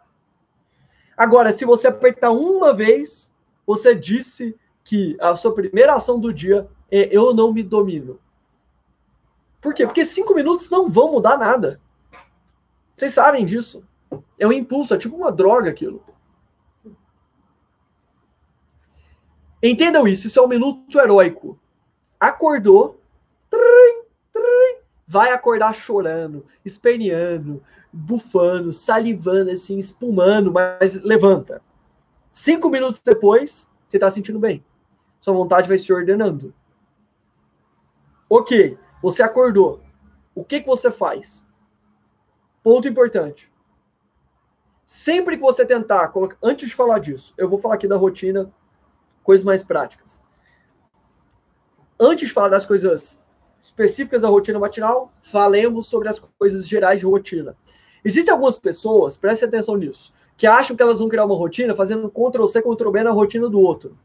Agora, 1.17 1.51
se 1.51 1.65
você 1.65 1.87
apertar 1.87 2.31
uma 2.31 2.73
vez, 2.73 3.33
você 3.65 3.93
disse 3.93 4.55
que 4.83 5.17
a 5.19 5.35
sua 5.35 5.53
primeira 5.53 5.93
ação 5.93 6.19
do 6.19 6.33
dia 6.33 6.67
é 6.89 7.09
eu 7.15 7.33
não 7.33 7.51
me 7.51 7.63
domino. 7.63 8.19
Por 9.65 9.73
quê? 9.73 9.83
Porque 9.83 10.05
cinco 10.05 10.35
minutos 10.35 10.69
não 10.69 10.87
vão 10.87 11.11
mudar 11.11 11.39
nada. 11.39 11.81
Vocês 12.95 13.11
sabem 13.11 13.43
disso. 13.43 13.83
É 14.37 14.45
um 14.45 14.51
impulso, 14.51 14.93
é 14.93 14.97
tipo 14.99 15.15
uma 15.15 15.31
droga 15.31 15.71
aquilo. 15.71 16.03
Entendam 19.63 20.07
isso, 20.07 20.27
isso 20.27 20.39
é 20.39 20.43
um 20.43 20.47
minuto 20.47 20.99
heróico. 20.99 21.59
Acordou, 22.19 23.01
vai 25.07 25.31
acordar 25.31 25.73
chorando, 25.73 26.45
esperneando, 26.63 27.63
bufando, 27.91 28.71
salivando, 28.71 29.49
assim, 29.49 29.79
espumando, 29.79 30.53
mas 30.53 31.01
levanta. 31.01 31.59
Cinco 32.29 32.69
minutos 32.69 32.99
depois, 32.99 33.67
você 33.87 33.97
está 33.97 34.11
sentindo 34.11 34.37
bem. 34.37 34.63
Sua 35.19 35.33
vontade 35.33 35.67
vai 35.67 35.79
se 35.79 35.91
ordenando. 35.91 36.53
Ok, 38.29 38.77
você 39.01 39.23
acordou. 39.23 39.81
O 40.33 40.43
que, 40.43 40.61
que 40.61 40.67
você 40.67 40.91
faz? 40.91 41.45
Ponto 42.63 42.87
importante. 42.87 43.51
Sempre 44.85 45.35
que 45.35 45.41
você 45.41 45.65
tentar, 45.65 46.13
antes 46.41 46.69
de 46.69 46.75
falar 46.75 46.99
disso, 46.99 47.33
eu 47.37 47.47
vou 47.47 47.57
falar 47.57 47.75
aqui 47.75 47.87
da 47.87 47.97
rotina, 47.97 48.51
coisas 49.23 49.43
mais 49.43 49.63
práticas. 49.63 50.23
Antes 51.99 52.27
de 52.27 52.33
falar 52.33 52.49
das 52.49 52.65
coisas 52.65 53.23
específicas 53.61 54.21
da 54.21 54.27
rotina 54.27 54.59
matinal, 54.59 55.11
falemos 55.23 55.87
sobre 55.87 56.07
as 56.07 56.19
coisas 56.19 56.67
gerais 56.67 56.99
de 56.99 57.05
rotina. 57.05 57.57
Existem 58.03 58.31
algumas 58.31 58.57
pessoas, 58.57 59.17
prestem 59.17 59.47
atenção 59.47 59.75
nisso, 59.75 60.13
que 60.37 60.45
acham 60.45 60.75
que 60.75 60.83
elas 60.83 60.99
vão 60.99 61.09
criar 61.09 61.25
uma 61.25 61.35
rotina 61.35 61.75
fazendo 61.75 62.09
Ctrl-C, 62.09 62.61
Ctrl-V 62.61 63.03
na 63.03 63.11
rotina 63.11 63.49
do 63.49 63.59
outro. 63.59 63.97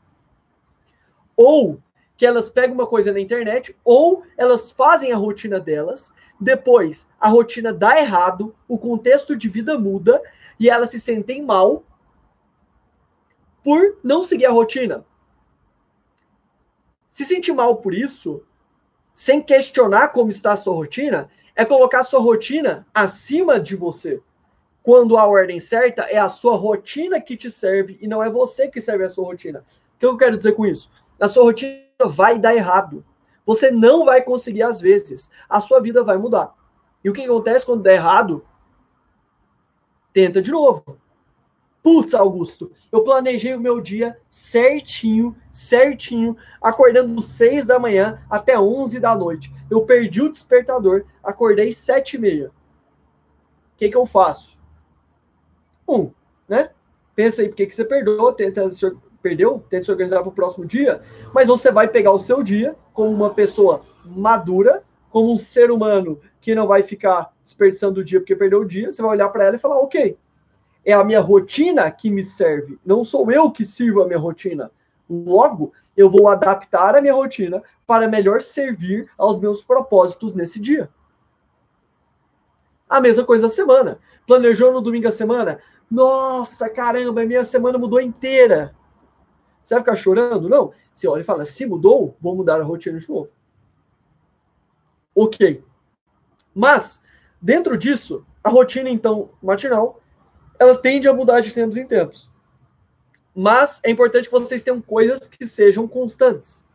Ou 1.36 1.78
que 2.20 2.26
elas 2.26 2.50
pegam 2.50 2.74
uma 2.74 2.86
coisa 2.86 3.10
na 3.10 3.18
internet, 3.18 3.74
ou 3.82 4.24
elas 4.36 4.70
fazem 4.70 5.10
a 5.10 5.16
rotina 5.16 5.58
delas, 5.58 6.12
depois 6.38 7.08
a 7.18 7.30
rotina 7.30 7.72
dá 7.72 7.98
errado, 7.98 8.54
o 8.68 8.76
contexto 8.76 9.34
de 9.34 9.48
vida 9.48 9.78
muda 9.78 10.20
e 10.58 10.68
elas 10.68 10.90
se 10.90 11.00
sentem 11.00 11.42
mal 11.42 11.82
por 13.64 13.96
não 14.04 14.22
seguir 14.22 14.44
a 14.44 14.50
rotina. 14.50 15.02
Se 17.08 17.24
sentir 17.24 17.54
mal 17.54 17.76
por 17.76 17.94
isso, 17.94 18.44
sem 19.14 19.40
questionar 19.40 20.08
como 20.08 20.28
está 20.28 20.52
a 20.52 20.56
sua 20.56 20.74
rotina, 20.74 21.26
é 21.56 21.64
colocar 21.64 22.00
a 22.00 22.04
sua 22.04 22.20
rotina 22.20 22.86
acima 22.92 23.58
de 23.58 23.74
você. 23.74 24.20
Quando 24.82 25.16
a 25.16 25.26
ordem 25.26 25.58
certa 25.58 26.02
é 26.02 26.18
a 26.18 26.28
sua 26.28 26.54
rotina 26.54 27.18
que 27.18 27.34
te 27.34 27.50
serve 27.50 27.96
e 27.98 28.06
não 28.06 28.22
é 28.22 28.28
você 28.28 28.68
que 28.68 28.78
serve 28.78 29.04
a 29.04 29.08
sua 29.08 29.24
rotina. 29.24 29.60
O 29.96 29.98
que 29.98 30.04
eu 30.04 30.18
quero 30.18 30.36
dizer 30.36 30.52
com 30.52 30.66
isso? 30.66 30.90
A 31.18 31.26
sua 31.26 31.44
rotina 31.44 31.88
vai 32.08 32.38
dar 32.38 32.54
errado. 32.54 33.04
Você 33.44 33.70
não 33.70 34.04
vai 34.04 34.22
conseguir 34.22 34.62
às 34.62 34.80
vezes. 34.80 35.30
A 35.48 35.60
sua 35.60 35.80
vida 35.80 36.04
vai 36.04 36.16
mudar. 36.16 36.54
E 37.02 37.10
o 37.10 37.12
que 37.12 37.24
acontece 37.24 37.66
quando 37.66 37.82
der 37.82 37.94
errado? 37.94 38.44
Tenta 40.12 40.42
de 40.42 40.50
novo. 40.50 40.98
Putz, 41.82 42.12
Augusto, 42.12 42.70
eu 42.92 43.02
planejei 43.02 43.54
o 43.54 43.60
meu 43.60 43.80
dia 43.80 44.18
certinho, 44.28 45.34
certinho, 45.50 46.36
acordando 46.60 47.20
6 47.22 47.66
da 47.66 47.78
manhã 47.78 48.22
até 48.28 48.58
11 48.58 49.00
da 49.00 49.14
noite. 49.14 49.52
Eu 49.70 49.86
perdi 49.86 50.20
o 50.20 50.30
despertador, 50.30 51.06
acordei 51.24 51.72
7 51.72 52.16
e 52.16 52.18
meia. 52.18 52.48
O 52.48 53.78
que, 53.78 53.88
que 53.88 53.96
eu 53.96 54.04
faço? 54.04 54.58
Um, 55.88 56.10
né? 56.46 56.70
Pensa 57.14 57.40
aí 57.40 57.48
por 57.48 57.56
que, 57.56 57.66
que 57.66 57.74
você 57.74 57.84
perdeu, 57.84 58.30
tenta 58.34 58.68
perdeu, 59.22 59.64
tenta 59.68 59.84
se 59.84 59.90
organizar 59.90 60.20
para 60.20 60.28
o 60.28 60.32
próximo 60.32 60.66
dia, 60.66 61.02
mas 61.34 61.48
você 61.48 61.70
vai 61.70 61.88
pegar 61.88 62.12
o 62.12 62.18
seu 62.18 62.42
dia 62.42 62.74
como 62.92 63.10
uma 63.10 63.30
pessoa 63.30 63.82
madura, 64.04 64.82
como 65.10 65.32
um 65.32 65.36
ser 65.36 65.70
humano 65.70 66.20
que 66.40 66.54
não 66.54 66.66
vai 66.66 66.82
ficar 66.82 67.32
desperdiçando 67.44 68.00
o 68.00 68.04
dia 68.04 68.20
porque 68.20 68.36
perdeu 68.36 68.60
o 68.60 68.64
dia, 68.64 68.92
você 68.92 69.02
vai 69.02 69.12
olhar 69.12 69.28
para 69.28 69.44
ela 69.44 69.56
e 69.56 69.58
falar, 69.58 69.78
ok, 69.78 70.16
é 70.84 70.92
a 70.92 71.04
minha 71.04 71.20
rotina 71.20 71.90
que 71.90 72.10
me 72.10 72.24
serve, 72.24 72.78
não 72.84 73.04
sou 73.04 73.30
eu 73.30 73.50
que 73.50 73.64
sirvo 73.64 74.02
a 74.02 74.06
minha 74.06 74.18
rotina. 74.18 74.70
Logo, 75.08 75.72
eu 75.96 76.08
vou 76.08 76.28
adaptar 76.28 76.94
a 76.94 77.00
minha 77.00 77.12
rotina 77.12 77.62
para 77.86 78.06
melhor 78.06 78.40
servir 78.40 79.10
aos 79.18 79.40
meus 79.40 79.62
propósitos 79.62 80.34
nesse 80.34 80.60
dia. 80.60 80.88
A 82.88 83.00
mesma 83.00 83.24
coisa 83.24 83.42
da 83.42 83.48
semana. 83.48 83.98
Planejou 84.26 84.72
no 84.72 84.80
domingo 84.80 85.08
a 85.08 85.12
semana? 85.12 85.58
Nossa, 85.90 86.68
caramba, 86.68 87.24
minha 87.24 87.44
semana 87.44 87.76
mudou 87.76 88.00
inteira. 88.00 88.74
Você 89.70 89.74
vai 89.76 89.84
ficar 89.84 89.94
chorando? 89.94 90.48
Não. 90.48 90.72
Você 90.92 91.06
olha 91.06 91.20
e 91.20 91.24
fala: 91.24 91.44
se 91.44 91.64
mudou, 91.64 92.16
vou 92.20 92.34
mudar 92.34 92.60
a 92.60 92.64
rotina 92.64 92.98
de 92.98 93.08
novo. 93.08 93.30
Ok. 95.14 95.62
Mas, 96.52 97.00
dentro 97.40 97.78
disso, 97.78 98.26
a 98.42 98.50
rotina, 98.50 98.90
então, 98.90 99.30
matinal, 99.40 100.00
ela 100.58 100.76
tende 100.76 101.06
a 101.06 101.14
mudar 101.14 101.40
de 101.40 101.54
tempos 101.54 101.76
em 101.76 101.86
tempos. 101.86 102.28
Mas 103.32 103.80
é 103.84 103.90
importante 103.92 104.24
que 104.24 104.32
vocês 104.32 104.60
tenham 104.60 104.82
coisas 104.82 105.28
que 105.28 105.46
sejam 105.46 105.86
constantes. 105.86 106.66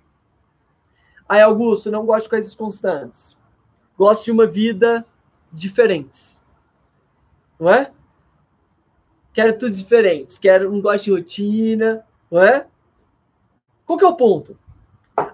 Aí, 1.28 1.42
Augusto, 1.42 1.92
não 1.92 2.06
gosto 2.06 2.24
de 2.24 2.30
coisas 2.30 2.56
constantes. 2.56 3.38
Gosto 3.98 4.24
de 4.24 4.32
uma 4.32 4.48
vida 4.48 5.06
diferente. 5.52 6.40
Não 7.60 7.70
é? 7.70 7.92
Quero 9.34 9.58
tudo 9.58 9.76
diferente. 9.76 10.40
Quero, 10.40 10.72
não 10.72 10.80
gosto 10.80 11.04
de 11.04 11.12
rotina. 11.12 12.06
Não 12.32 12.42
é? 12.42 12.66
Qual 13.86 13.98
que 14.00 14.06
é 14.06 14.08
o 14.08 14.16
ponto? 14.16 14.58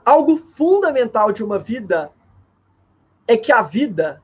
Algo 0.05 0.37
fundamental 0.37 1.31
de 1.31 1.43
uma 1.43 1.57
vida 1.57 2.11
é 3.27 3.37
que 3.37 3.51
a 3.51 3.61
vida 3.61 4.21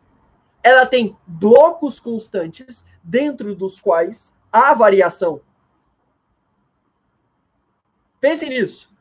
ela 0.61 0.85
tem 0.85 1.15
blocos 1.25 1.99
constantes 1.99 2.85
dentro 3.01 3.55
dos 3.55 3.79
quais 3.79 4.37
há 4.51 4.73
variação. 4.73 5.39
Pensem 8.19 8.49
nisso. 8.49 8.91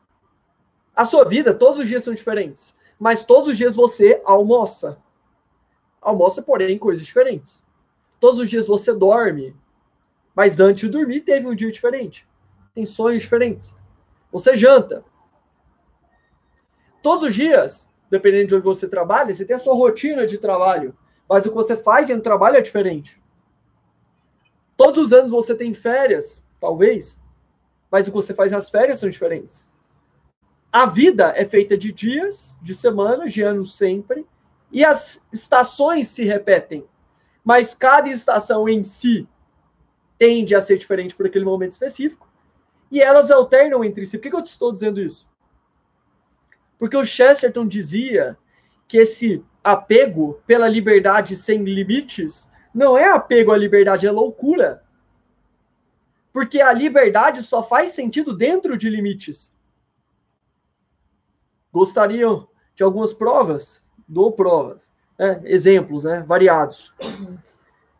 A 0.95 1.03
sua 1.03 1.25
vida, 1.25 1.53
todos 1.53 1.79
os 1.79 1.87
dias 1.87 2.03
são 2.03 2.13
diferentes, 2.13 2.77
mas 2.97 3.23
todos 3.23 3.49
os 3.49 3.57
dias 3.57 3.75
você 3.75 4.21
almoça. 4.25 4.97
Almoça, 6.01 6.41
porém, 6.41 6.79
coisas 6.79 7.05
diferentes. 7.05 7.63
Todos 8.19 8.39
os 8.39 8.49
dias 8.49 8.65
você 8.65 8.93
dorme, 8.93 9.55
mas 10.33 10.59
antes 10.59 10.81
de 10.81 10.89
dormir 10.89 11.21
teve 11.21 11.45
um 11.47 11.55
dia 11.55 11.71
diferente. 11.71 12.25
Tem 12.73 12.85
sonhos 12.85 13.23
diferentes. 13.23 13.77
Você 14.31 14.55
janta. 14.55 15.03
Todos 17.07 17.23
os 17.23 17.33
dias 17.33 17.89
dependendo 18.09 18.47
de 18.47 18.55
onde 18.55 18.65
você 18.65 18.85
trabalha, 18.85 19.33
você 19.33 19.45
tem 19.45 19.55
a 19.55 19.59
sua 19.59 19.73
rotina 19.73 20.27
de 20.27 20.37
trabalho, 20.37 20.93
mas 21.29 21.45
o 21.45 21.49
que 21.49 21.55
você 21.55 21.77
faz 21.77 22.09
no 22.09 22.19
trabalho 22.19 22.57
é 22.57 22.61
diferente. 22.61 23.17
Todos 24.75 24.97
os 25.05 25.13
anos 25.13 25.31
você 25.31 25.55
tem 25.55 25.73
férias, 25.73 26.43
talvez, 26.59 27.17
mas 27.89 28.05
o 28.05 28.11
que 28.11 28.15
você 28.17 28.33
faz 28.33 28.51
nas 28.51 28.69
férias 28.69 28.99
são 28.99 29.09
diferentes. 29.09 29.71
A 30.69 30.85
vida 30.85 31.31
é 31.33 31.45
feita 31.45 31.77
de 31.77 31.93
dias, 31.93 32.59
de 32.61 32.75
semanas, 32.75 33.31
de 33.31 33.41
anos 33.41 33.77
sempre, 33.77 34.27
e 34.69 34.83
as 34.83 35.23
estações 35.31 36.09
se 36.09 36.25
repetem, 36.25 36.85
mas 37.41 37.73
cada 37.73 38.09
estação 38.09 38.67
em 38.67 38.83
si 38.83 39.25
tende 40.19 40.53
a 40.53 40.59
ser 40.59 40.77
diferente 40.77 41.15
por 41.15 41.25
aquele 41.25 41.45
momento 41.45 41.71
específico, 41.71 42.27
e 42.91 42.99
elas 42.99 43.31
alternam 43.31 43.81
entre 43.81 44.05
si. 44.05 44.17
Por 44.17 44.29
que 44.29 44.35
eu 44.35 44.43
te 44.43 44.51
estou 44.51 44.73
dizendo 44.73 44.99
isso? 44.99 45.25
Porque 46.77 46.95
o 46.95 47.05
Chesterton 47.05 47.65
dizia 47.65 48.37
que 48.87 48.97
esse 48.97 49.43
apego 49.63 50.41
pela 50.45 50.67
liberdade 50.67 51.35
sem 51.35 51.63
limites 51.63 52.51
não 52.73 52.97
é 52.97 53.09
apego 53.09 53.51
à 53.51 53.57
liberdade, 53.57 54.07
é 54.07 54.11
loucura. 54.11 54.83
Porque 56.31 56.61
a 56.61 56.71
liberdade 56.71 57.41
só 57.41 57.63
faz 57.63 57.91
sentido 57.91 58.35
dentro 58.35 58.77
de 58.77 58.89
limites. 58.89 59.55
Gostariam 61.73 62.47
de 62.75 62.83
algumas 62.83 63.13
provas? 63.13 63.83
Dou 64.07 64.31
provas. 64.31 64.91
Né? 65.17 65.41
Exemplos, 65.45 66.03
né? 66.03 66.23
Variados. 66.27 66.93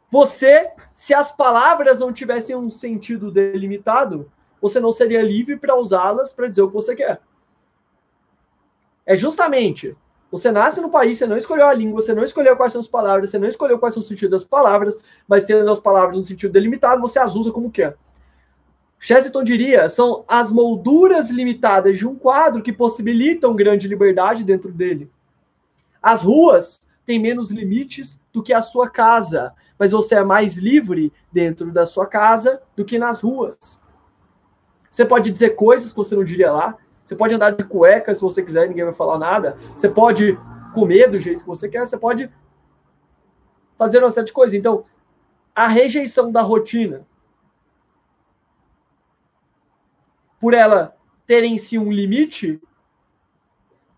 Você, 0.09 0.71
se 0.93 1.13
as 1.13 1.31
palavras 1.31 1.99
não 1.99 2.13
tivessem 2.13 2.55
um 2.55 2.69
sentido 2.69 3.31
delimitado, 3.31 4.31
você 4.61 4.79
não 4.79 4.91
seria 4.91 5.21
livre 5.21 5.57
para 5.57 5.75
usá-las 5.75 6.31
para 6.31 6.47
dizer 6.47 6.61
o 6.61 6.67
que 6.67 6.75
você 6.75 6.95
quer 6.95 7.19
é 9.07 9.15
justamente 9.15 9.95
você 10.29 10.51
nasce 10.51 10.81
no 10.81 10.89
país, 10.89 11.17
você 11.17 11.25
não 11.25 11.37
escolheu 11.37 11.65
a 11.65 11.73
língua, 11.73 12.01
você 12.01 12.13
não 12.13 12.21
escolheu 12.21 12.57
quais 12.57 12.73
são 12.73 12.79
as 12.79 12.87
palavras, 12.87 13.31
você 13.31 13.39
não 13.39 13.47
escolheu 13.47 13.79
quais 13.79 13.93
são 13.93 14.01
os 14.01 14.07
sentidos 14.07 14.29
das 14.29 14.43
palavras, 14.43 14.97
mas 15.25 15.45
tendo 15.45 15.69
as 15.71 15.79
palavras 15.79 16.17
no 16.17 16.21
sentido 16.21 16.51
delimitado, 16.51 16.99
você 16.99 17.17
as 17.17 17.33
usa 17.33 17.49
como 17.49 17.71
quer. 17.71 17.95
Chesterton 18.99 19.43
diria, 19.43 19.87
são 19.87 20.25
as 20.27 20.51
molduras 20.51 21.29
limitadas 21.29 21.97
de 21.97 22.05
um 22.05 22.15
quadro 22.15 22.61
que 22.61 22.73
possibilitam 22.73 23.55
grande 23.55 23.87
liberdade 23.87 24.43
dentro 24.43 24.71
dele. 24.71 25.09
As 26.01 26.21
ruas 26.21 26.81
têm 27.05 27.19
menos 27.19 27.49
limites 27.49 28.21
do 28.33 28.43
que 28.43 28.53
a 28.53 28.59
sua 28.59 28.89
casa, 28.89 29.53
mas 29.79 29.91
você 29.91 30.15
é 30.15 30.23
mais 30.23 30.57
livre 30.57 31.13
dentro 31.31 31.71
da 31.71 31.85
sua 31.85 32.05
casa 32.05 32.61
do 32.75 32.83
que 32.83 32.99
nas 32.99 33.21
ruas. 33.21 33.81
Você 34.89 35.05
pode 35.05 35.31
dizer 35.31 35.51
coisas 35.51 35.91
que 35.91 35.97
você 35.97 36.15
não 36.15 36.23
diria 36.23 36.51
lá, 36.51 36.75
você 37.07 37.15
pode 37.15 37.33
andar 37.33 37.51
de 37.51 37.63
cueca 37.63 38.13
se 38.13 38.19
você 38.19 38.43
quiser, 38.43 38.67
ninguém 38.67 38.83
vai 38.83 38.93
falar 38.93 39.17
nada. 39.17 39.57
Você 39.77 39.87
pode 39.87 40.37
comer 40.73 41.09
do 41.09 41.17
jeito 41.17 41.39
que 41.39 41.47
você 41.47 41.69
quer, 41.69 41.87
você 41.87 41.97
pode 41.97 42.29
fazer 43.77 43.99
uma 43.99 44.09
série 44.09 44.25
de 44.25 44.33
coisas. 44.33 44.53
Então, 44.53 44.83
a 45.55 45.67
rejeição 45.69 46.29
da 46.29 46.41
rotina, 46.41 47.07
por 50.37 50.53
ela 50.53 50.97
ter 51.25 51.45
em 51.45 51.57
si 51.57 51.79
um 51.79 51.93
limite, 51.93 52.61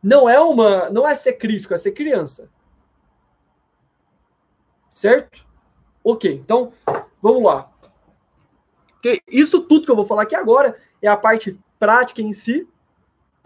não 0.04 0.30
é 0.30 0.40
uma, 0.40 0.92
não 0.92 1.08
é 1.08 1.16
ser 1.16 1.34
crítico, 1.34 1.74
é 1.74 1.80
ser 1.80 1.94
criança. 1.94 2.48
Certo? 4.88 5.44
Ok, 6.04 6.32
então 6.32 6.74
vamos 7.20 7.42
lá. 7.42 7.72
Porque 8.92 9.24
isso 9.28 9.62
tudo 9.62 9.86
que 9.86 9.92
eu 9.92 9.96
vou 9.96 10.06
falar 10.06 10.22
aqui 10.22 10.36
agora 10.36 10.80
é 11.02 11.08
a 11.08 11.18
parte 11.18 11.60
prática 11.80 12.22
em 12.22 12.32
si, 12.32 12.70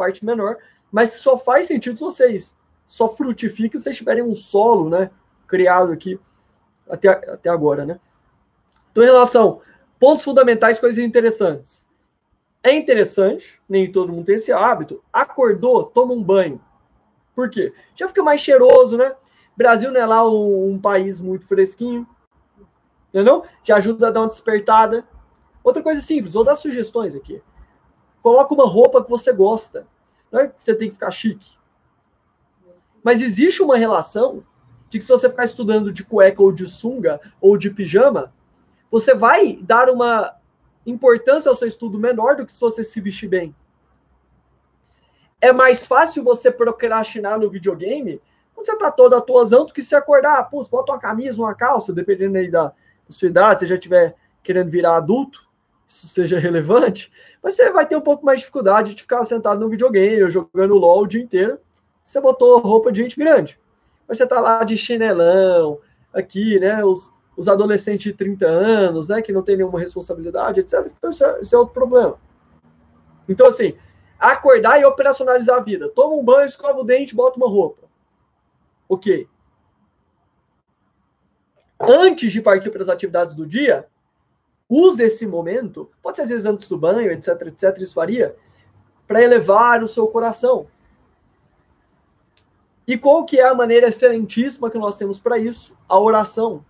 parte 0.04 0.26
menor, 0.26 0.58
mas 0.92 1.14
só 1.14 1.38
faz 1.38 1.68
sentido 1.68 1.98
se 1.98 2.04
vocês 2.04 2.58
só 2.86 3.08
frutificam 3.08 3.80
se 3.80 3.86
vocês 3.86 3.98
tiverem 3.98 4.24
um 4.24 4.36
solo, 4.36 4.90
né, 4.90 5.10
criado 5.48 5.92
aqui 5.92 6.20
até, 6.90 7.10
até 7.10 7.50
agora, 7.50 7.86
né. 7.86 8.00
Então, 8.92 9.04
em 9.04 9.08
relação 9.08 9.62
pontos 10.00 10.24
fundamentais, 10.24 10.80
coisas 10.80 11.04
interessantes. 11.04 11.90
É 12.62 12.72
interessante, 12.74 13.60
nem 13.68 13.92
todo 13.92 14.12
mundo 14.12 14.26
tem 14.26 14.36
esse 14.36 14.52
hábito. 14.52 15.02
Acordou, 15.12 15.86
toma 15.86 16.14
um 16.14 16.22
banho. 16.22 16.62
Por 17.36 17.50
quê? 17.50 17.74
Já 17.96 18.08
fica 18.08 18.22
mais 18.22 18.42
cheiroso, 18.42 18.98
né? 18.98 19.16
Brasil 19.56 19.92
não 19.92 20.00
é 20.00 20.06
lá 20.06 20.30
um, 20.30 20.72
um 20.72 20.80
país 20.80 21.20
muito 21.20 21.48
fresquinho, 21.48 22.08
entendeu? 23.10 23.44
Já 23.64 23.78
ajuda 23.78 24.08
a 24.08 24.12
dar 24.12 24.22
uma 24.22 24.28
despertada. 24.28 25.06
Outra 25.64 25.82
coisa 25.82 26.02
simples, 26.02 26.34
vou 26.34 26.44
dar 26.44 26.56
sugestões 26.56 27.16
aqui. 27.16 27.42
Coloca 28.22 28.54
uma 28.54 28.68
roupa 28.68 29.04
que 29.04 29.10
você 29.10 29.32
gosta. 29.32 29.88
Não 30.34 30.40
é 30.40 30.48
que 30.48 30.60
você 30.60 30.74
tem 30.74 30.88
que 30.88 30.96
ficar 30.96 31.12
chique. 31.12 31.52
Mas 33.04 33.22
existe 33.22 33.62
uma 33.62 33.78
relação 33.78 34.44
de 34.90 34.98
que 34.98 35.06
se 35.06 35.12
você 35.12 35.30
ficar 35.30 35.44
estudando 35.44 35.94
de 35.94 36.04
cueca 36.04 36.42
ou 36.42 36.52
de 36.52 36.66
sunga 36.66 37.22
ou 37.40 37.56
de 37.56 37.70
pijama, 37.70 38.34
você 38.90 39.14
vai 39.14 39.60
dar 39.62 39.92
uma 39.92 40.36
importância 40.88 41.50
ao 41.50 41.56
seu 41.56 41.68
estudo 41.68 42.00
menor 42.00 42.36
do 42.36 42.48
que 42.48 42.52
se 42.52 42.60
você 42.60 42.84
se 42.84 43.00
vestir 43.00 43.30
bem. 43.30 43.56
É 45.40 45.54
mais 45.54 45.86
fácil 45.86 46.24
você 46.24 46.50
procrastinar 46.50 47.40
no 47.40 47.50
videogame 47.50 48.20
quando 48.56 48.66
você 48.66 48.76
tá 48.76 48.90
todo 48.90 49.16
atuazão 49.16 49.66
do 49.66 49.74
que 49.74 49.82
se 49.84 49.96
acordar, 49.96 50.50
pô, 50.50 50.64
bota 50.64 50.94
uma 50.94 51.00
camisa, 51.00 51.42
uma 51.42 51.54
calça, 51.54 51.94
dependendo 51.94 52.38
aí 52.38 52.50
da, 52.50 52.70
da 52.70 52.74
sua 53.10 53.28
idade, 53.28 53.60
se 53.62 53.66
já 53.68 53.76
estiver 53.76 54.16
querendo 54.42 54.72
virar 54.72 54.96
adulto, 54.96 55.48
isso 55.94 56.08
seja 56.08 56.40
relevante, 56.40 57.12
mas 57.42 57.56
você 57.56 57.70
vai 57.72 57.86
ter 57.86 57.96
um 57.96 58.02
pouco 58.02 58.26
mais 58.26 58.40
de 58.40 58.42
dificuldade 58.42 58.96
de 58.96 59.02
ficar 59.02 59.24
sentado 59.24 59.60
no 59.60 59.70
videogame 59.70 60.24
ou 60.24 60.30
jogando 60.30 60.76
LOL 60.76 61.04
o 61.04 61.08
dia 61.08 61.22
inteiro. 61.22 61.60
Você 62.04 62.20
botou 62.20 62.60
roupa 62.60 62.92
de 62.92 63.02
gente 63.02 63.18
grande. 63.18 63.60
Mas 64.08 64.18
você 64.18 64.28
tá 64.28 64.40
lá 64.40 64.64
de 64.64 64.76
chinelão, 64.76 65.80
aqui, 66.14 66.60
né? 66.60 66.84
Os, 66.84 67.14
os 67.38 67.48
adolescentes 67.48 68.04
de 68.04 68.14
30 68.14 68.46
anos, 68.46 69.10
né? 69.10 69.22
Que 69.22 69.32
não 69.32 69.42
tem 69.42 69.58
nenhuma 69.58 69.80
responsabilidade, 69.80 70.60
etc. 70.60 70.92
Então, 70.98 71.10
isso 71.10 71.26
é, 71.26 71.42
isso 71.42 71.56
é 71.56 71.58
outro 71.58 71.74
problema. 71.74 72.18
Então, 73.28 73.48
assim, 73.48 73.76
acordar 74.20 74.82
e 74.82 74.86
operacionalizar 74.86 75.58
a 75.58 75.64
vida. 75.64 75.90
Toma 75.90 76.16
um 76.16 76.24
banho, 76.24 76.46
escova 76.46 76.80
o 76.80 76.84
dente, 76.84 77.16
bota 77.16 77.38
uma 77.38 77.48
roupa. 77.48 77.88
Ok. 78.90 79.28
Antes 81.80 82.32
de 82.32 82.42
partir 82.42 82.70
para 82.70 82.82
as 82.82 82.90
atividades 82.90 83.36
do 83.36 83.46
dia, 83.46 83.88
use 84.74 85.04
esse 85.04 85.28
momento, 85.28 85.90
pode 86.02 86.18
ser 86.18 86.24
às 86.24 86.30
vezes 86.30 86.46
antes 86.46 86.68
do 86.68 86.78
banho, 86.78 87.12
etc, 87.12 87.30
etc, 87.48 87.82
isso 87.82 87.96
varia, 87.96 88.36
para 89.08 89.22
elevar 89.22 89.84
o 89.84 89.88
seu 89.88 90.08
coração. 90.08 90.68
E 92.88 92.98
qual 92.98 93.26
que 93.26 93.40
é 93.40 93.48
a 93.48 93.56
maneira 93.56 93.88
excelentíssima 93.88 94.70
que 94.70 94.78
nós 94.78 94.98
temos 94.98 95.20
para 95.20 95.38
isso? 95.38 95.76
A 95.88 95.98
oração. 95.98 96.66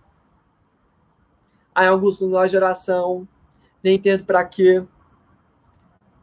Aí 1.74 1.88
Augusto 1.88 2.26
não 2.26 2.38
há 2.38 2.46
geração, 2.46 3.26
nem 3.82 3.96
entendo 3.96 4.24
para 4.24 4.44
quê. 4.44 4.84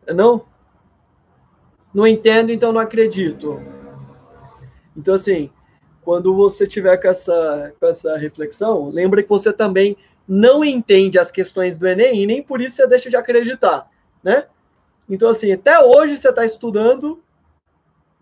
Não? 0.07 0.45
Não 1.93 2.07
entendo, 2.07 2.51
então 2.51 2.71
não 2.71 2.79
acredito. 2.79 3.61
Então, 4.95 5.13
assim, 5.13 5.51
quando 6.01 6.33
você 6.33 6.65
tiver 6.65 6.97
com 6.97 7.07
essa, 7.07 7.73
com 7.79 7.85
essa 7.85 8.17
reflexão, 8.17 8.89
lembra 8.89 9.21
que 9.21 9.29
você 9.29 9.51
também 9.51 9.97
não 10.27 10.63
entende 10.63 11.19
as 11.19 11.31
questões 11.31 11.77
do 11.77 11.87
Enem 11.87 12.23
e 12.23 12.27
nem 12.27 12.43
por 12.43 12.61
isso 12.61 12.77
você 12.77 12.87
deixa 12.87 13.09
de 13.09 13.17
acreditar, 13.17 13.89
né? 14.23 14.47
Então, 15.09 15.29
assim, 15.29 15.51
até 15.51 15.79
hoje 15.79 16.15
você 16.15 16.29
está 16.29 16.45
estudando 16.45 17.21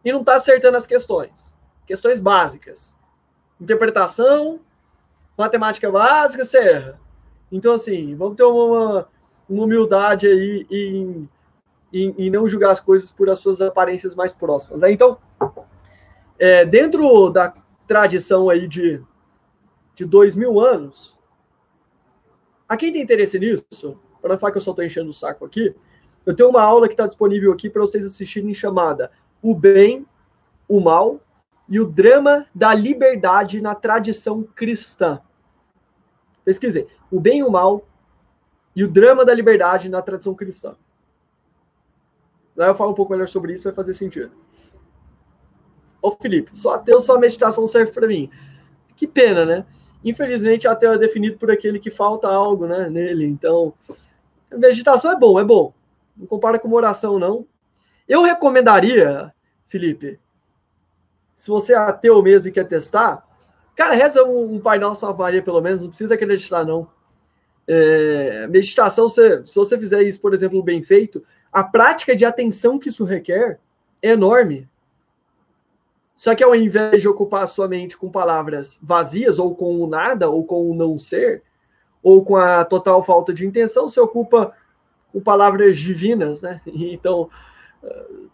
e 0.03 0.11
não 0.11 0.21
está 0.21 0.35
acertando 0.35 0.77
as 0.77 0.87
questões. 0.87 1.55
Questões 1.85 2.19
básicas. 2.19 2.95
Interpretação, 3.61 4.59
matemática 5.37 5.91
básica, 5.91 6.43
você 6.43 6.57
erra. 6.57 6.99
Então, 7.51 7.73
assim, 7.73 8.15
vamos 8.15 8.35
ter 8.35 8.43
uma, 8.43 9.07
uma 9.47 9.63
humildade 9.63 10.27
aí 10.27 10.65
em, 10.71 11.29
em, 11.93 12.15
em, 12.17 12.29
não 12.29 12.47
julgar 12.47 12.71
as 12.71 12.79
coisas 12.79 13.11
por 13.11 13.29
as 13.29 13.39
suas 13.39 13.61
aparências 13.61 14.15
mais 14.15 14.33
próximas. 14.33 14.81
Né? 14.81 14.91
Então, 14.91 15.17
é, 16.39 16.65
dentro 16.65 17.29
da 17.29 17.53
tradição 17.85 18.49
aí 18.49 18.67
de, 18.67 18.99
de 19.95 20.05
dois 20.05 20.35
mil 20.35 20.59
anos, 20.59 21.18
a 22.70 22.78
quem 22.78 22.93
tem 22.93 23.01
interesse 23.01 23.39
nisso, 23.39 23.99
para 24.22 24.30
não 24.30 24.39
falar 24.39 24.51
que 24.51 24.59
eu 24.59 24.61
só 24.61 24.72
estou 24.72 24.86
enchendo 24.86 25.09
o 25.09 25.13
saco 25.13 25.43
aqui, 25.43 25.76
eu 26.26 26.36
tenho 26.36 26.49
uma 26.49 26.61
aula 26.61 26.88
que 26.88 26.93
está 26.93 27.07
disponível 27.07 27.51
aqui 27.51 27.70
para 27.70 27.82
vocês 27.82 28.05
assistirem 28.05 28.53
chamada 28.53 29.11
O 29.41 29.55
Bem, 29.55 30.05
o 30.67 30.80
Mal 30.80 31.20
e 31.67 31.80
o 31.80 31.86
Drama 31.86 32.45
da 32.53 32.74
Liberdade 32.74 33.59
na 33.59 33.74
Tradição 33.74 34.43
Cristã. 34.43 35.20
Pesquisei. 36.45 36.88
O 37.09 37.20
Bem 37.20 37.39
e 37.39 37.43
o 37.43 37.49
Mal 37.49 37.88
e 38.76 38.84
o 38.84 38.88
Drama 38.88 39.26
da 39.26 39.34
Liberdade 39.34 39.89
na 39.89 40.01
Tradição 40.01 40.36
Cristã. 40.36 40.76
Lá 42.55 42.67
eu 42.67 42.76
falo 42.76 42.91
um 42.91 42.95
pouco 42.95 43.11
melhor 43.11 43.28
sobre 43.28 43.53
isso, 43.53 43.63
vai 43.63 43.74
fazer 43.74 43.93
sentido. 43.93 44.32
Ô 46.01 46.11
Felipe, 46.11 46.51
só 46.53 46.76
ateu, 46.76 47.01
só 47.01 47.17
meditação 47.17 47.65
serve 47.65 47.91
para 47.91 48.07
mim. 48.07 48.30
Que 48.95 49.07
pena, 49.07 49.45
né? 49.45 49.65
Infelizmente, 50.03 50.67
ateu 50.67 50.93
é 50.93 50.97
definido 50.97 51.37
por 51.37 51.51
aquele 51.51 51.79
que 51.79 51.91
falta 51.91 52.27
algo 52.27 52.65
né, 52.65 52.89
nele. 52.89 53.25
Então, 53.25 53.73
meditação 54.51 55.11
é 55.11 55.15
bom, 55.15 55.39
é 55.39 55.43
bom. 55.43 55.73
Não 56.15 56.25
compara 56.25 56.57
com 56.57 56.71
oração, 56.71 57.19
não. 57.19 57.45
Eu 58.07 58.23
recomendaria, 58.23 59.33
Felipe, 59.67 60.19
se 61.33 61.49
você 61.49 61.73
é 61.73 61.77
ateu 61.77 62.21
mesmo 62.21 62.49
e 62.49 62.51
quer 62.51 62.67
testar, 62.67 63.25
cara, 63.75 63.93
reza 63.93 64.23
um, 64.23 64.55
um 64.55 64.59
Pai 64.59 64.79
Nosso 64.79 65.05
Avaria, 65.05 65.41
pelo 65.41 65.61
menos, 65.61 65.81
não 65.81 65.89
precisa 65.89 66.15
acreditar, 66.15 66.65
não. 66.65 66.87
É, 67.67 68.47
meditação, 68.47 69.07
se, 69.07 69.45
se 69.45 69.55
você 69.55 69.77
fizer 69.77 70.01
isso, 70.01 70.19
por 70.19 70.33
exemplo, 70.33 70.63
bem 70.63 70.81
feito, 70.81 71.23
a 71.51 71.63
prática 71.63 72.15
de 72.15 72.25
atenção 72.25 72.79
que 72.79 72.89
isso 72.89 73.05
requer 73.05 73.59
é 74.01 74.11
enorme. 74.11 74.67
Só 76.20 76.36
que 76.36 76.43
ao 76.43 76.53
invés 76.53 77.01
de 77.01 77.07
ocupar 77.07 77.43
a 77.43 77.47
sua 77.47 77.65
mente 77.65 77.95
com 77.95 78.11
palavras 78.11 78.78
vazias, 78.84 79.39
ou 79.39 79.55
com 79.55 79.82
o 79.82 79.88
nada, 79.88 80.30
ou 80.30 80.43
com 80.43 80.70
o 80.70 80.76
não 80.76 80.97
ser, 80.97 81.43
ou 82.03 82.26
com 82.26 82.36
a 82.36 82.65
total 82.65 83.01
falta 83.01 83.34
de 83.34 83.47
intenção, 83.47 83.88
você 83.88 84.01
ocupa 84.01 84.51
com 85.13 85.22
palavras 85.22 85.78
divinas, 85.78 86.41
né? 86.41 86.59
Então, 86.67 87.30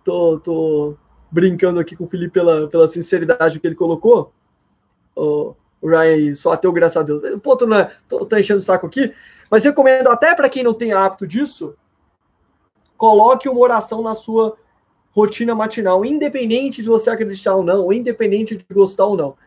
tô, 0.04 0.40
tô 0.40 0.98
brincando 1.30 1.80
aqui 1.80 1.96
com 1.96 2.06
o 2.06 2.10
Felipe 2.10 2.34
pela, 2.34 2.68
pela 2.68 2.88
sinceridade 2.88 3.60
que 3.60 3.68
ele 3.68 3.76
colocou. 3.76 4.34
O, 5.16 5.54
Ryan, 5.84 6.34
só 6.34 6.54
até 6.54 6.68
o 6.68 6.72
graças 6.72 6.98
a 6.98 7.04
Deus. 7.04 7.40
Ponto, 7.40 7.68
não 7.68 7.78
é, 7.78 7.92
tô, 8.10 8.26
tô 8.26 8.36
enchendo 8.36 8.62
o 8.62 8.64
saco 8.64 8.88
aqui. 8.88 9.14
Mas 9.48 9.64
recomendo 9.64 10.08
até 10.08 10.34
para 10.34 10.50
quem 10.50 10.64
não 10.64 10.74
tem 10.74 10.92
hábito 10.92 11.28
disso, 11.28 11.76
coloque 12.98 13.48
uma 13.48 13.60
oração 13.60 14.02
na 14.02 14.16
sua 14.16 14.58
rotina 15.16 15.55
matinal, 15.55 16.03
independente 16.03 16.82
de 16.82 16.89
você 16.89 17.09
acreditar 17.09 17.55
ou 17.55 17.63
não, 17.63 17.84
ou 17.84 17.93
independente 17.93 18.55
de 18.57 18.66
gostar 18.74 19.05
ou 19.05 19.16
não. 19.16 19.38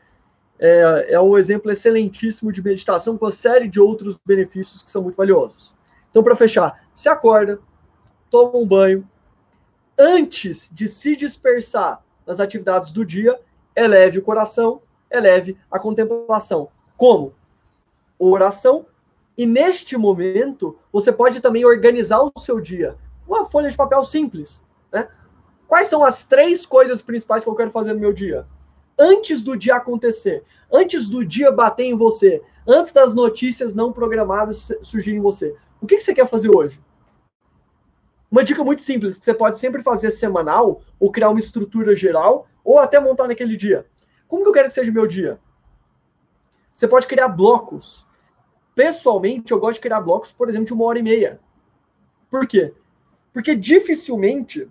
É, 0.59 1.13
é 1.13 1.21
um 1.21 1.37
exemplo 1.37 1.71
excelentíssimo 1.71 2.51
de 2.51 2.63
meditação 2.63 3.19
com 3.19 3.27
uma 3.27 3.31
série 3.31 3.69
de 3.69 3.79
outros 3.79 4.19
benefícios 4.25 4.83
que 4.83 4.91
são 4.91 5.03
muito 5.03 5.17
valiosos. 5.17 5.75
Então, 6.11 6.23
para 6.23 6.35
fechar, 6.35 6.83
se 6.95 7.09
acorda, 7.09 7.61
toma 8.31 8.57
um 8.57 8.67
banho, 8.67 9.07
antes 9.99 10.71
de 10.73 10.89
se 10.89 11.15
dispersar 11.15 12.03
nas 12.27 12.41
atividades 12.41 12.91
do 12.91 13.05
dia, 13.05 13.39
eleve 13.77 14.19
o 14.19 14.23
coração, 14.23 14.81
eleve 15.11 15.57
a 15.71 15.79
contemplação. 15.79 16.69
Como? 16.97 17.35
Oração. 18.19 18.87
E 19.37 19.47
neste 19.47 19.97
momento, 19.97 20.77
você 20.91 21.13
pode 21.13 21.41
também 21.41 21.65
organizar 21.65 22.21
o 22.21 22.33
seu 22.39 22.59
dia. 22.59 22.97
Uma 23.27 23.45
folha 23.45 23.69
de 23.69 23.77
papel 23.77 24.03
simples. 24.03 24.67
Né? 24.91 25.07
Quais 25.69 25.89
são 25.89 26.03
as 26.03 26.25
três 26.25 26.65
coisas 26.65 27.03
principais 27.03 27.45
que 27.45 27.51
eu 27.51 27.55
quero 27.55 27.71
fazer 27.71 27.93
no 27.93 28.01
meu 28.01 28.11
dia? 28.11 28.47
Antes 28.99 29.43
do 29.43 29.55
dia 29.55 29.77
acontecer, 29.77 30.43
antes 30.73 31.11
do 31.11 31.23
dia 31.23 31.53
bater 31.53 31.85
em 31.85 31.95
você, 31.95 32.43
antes 32.67 32.91
das 32.95 33.15
notícias 33.15 33.75
não 33.75 33.93
programadas 33.93 34.73
surgirem 34.81 35.21
em 35.21 35.23
você. 35.23 35.55
O 35.79 35.87
que, 35.87 35.97
que 35.97 36.03
você 36.03 36.15
quer 36.15 36.27
fazer 36.27 36.49
hoje? 36.49 36.81
Uma 38.31 38.43
dica 38.43 38.65
muito 38.65 38.81
simples, 38.81 39.19
que 39.19 39.25
você 39.27 39.35
pode 39.35 39.59
sempre 39.59 39.83
fazer 39.83 40.11
semanal, 40.11 40.81
ou 40.99 41.13
criar 41.13 41.29
uma 41.29 41.39
estrutura 41.39 41.95
geral, 41.95 42.49
ou 42.65 42.79
até 42.79 42.99
montar 42.99 43.29
naquele 43.29 43.55
dia. 43.55 43.85
Como 44.27 44.43
que 44.43 44.49
eu 44.49 44.55
quero 44.55 44.69
que 44.69 44.75
seja 44.75 44.91
o 44.91 44.95
meu 44.95 45.07
dia? 45.07 45.39
Você 46.75 46.89
pode 46.89 47.07
criar 47.07 47.29
blocos. 47.29 48.07
Pessoalmente, 48.75 49.53
eu 49.53 49.61
gosto 49.61 49.75
de 49.75 49.81
criar 49.81 50.01
blocos, 50.01 50.33
por 50.33 50.49
exemplo, 50.49 50.67
de 50.67 50.73
uma 50.73 50.87
hora 50.87 50.99
e 50.99 51.03
meia. 51.03 51.39
Por 52.31 52.47
quê? 52.47 52.73
Porque 53.35 53.55
dificilmente 53.55 54.67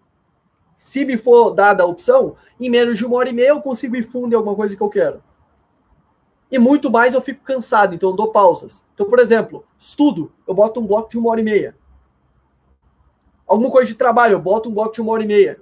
se 0.78 1.04
me 1.04 1.18
for 1.18 1.56
dada 1.56 1.82
a 1.82 1.88
opção, 1.88 2.36
em 2.60 2.70
menos 2.70 3.00
de 3.00 3.06
uma 3.06 3.18
hora 3.18 3.30
e 3.30 3.34
meia 3.34 3.50
eu 3.50 3.62
consigo 3.62 3.96
ir 3.96 4.04
fundo 4.04 4.32
em 4.32 4.36
alguma 4.36 4.56
coisa 4.56 4.76
que 4.76 4.82
eu 4.82 4.90
quero. 4.90 5.24
E 6.52 6.60
muito 6.60 6.92
mais 6.92 7.16
eu 7.16 7.20
fico 7.20 7.44
cansado, 7.44 7.96
então 7.96 8.12
eu 8.12 8.16
dou 8.16 8.32
pausas. 8.32 8.88
Então, 8.94 9.10
por 9.10 9.18
exemplo, 9.18 9.66
estudo, 9.76 10.32
eu 10.48 10.54
boto 10.54 10.80
um 10.80 10.86
bloco 10.86 11.10
de 11.10 11.18
uma 11.18 11.32
hora 11.32 11.42
e 11.42 11.44
meia. 11.44 11.76
Alguma 13.48 13.72
coisa 13.72 13.90
de 13.90 13.98
trabalho, 13.98 14.34
eu 14.34 14.40
boto 14.40 14.70
um 14.70 14.74
bloco 14.74 14.94
de 14.94 15.02
uma 15.02 15.14
hora 15.14 15.24
e 15.24 15.28
meia. 15.28 15.60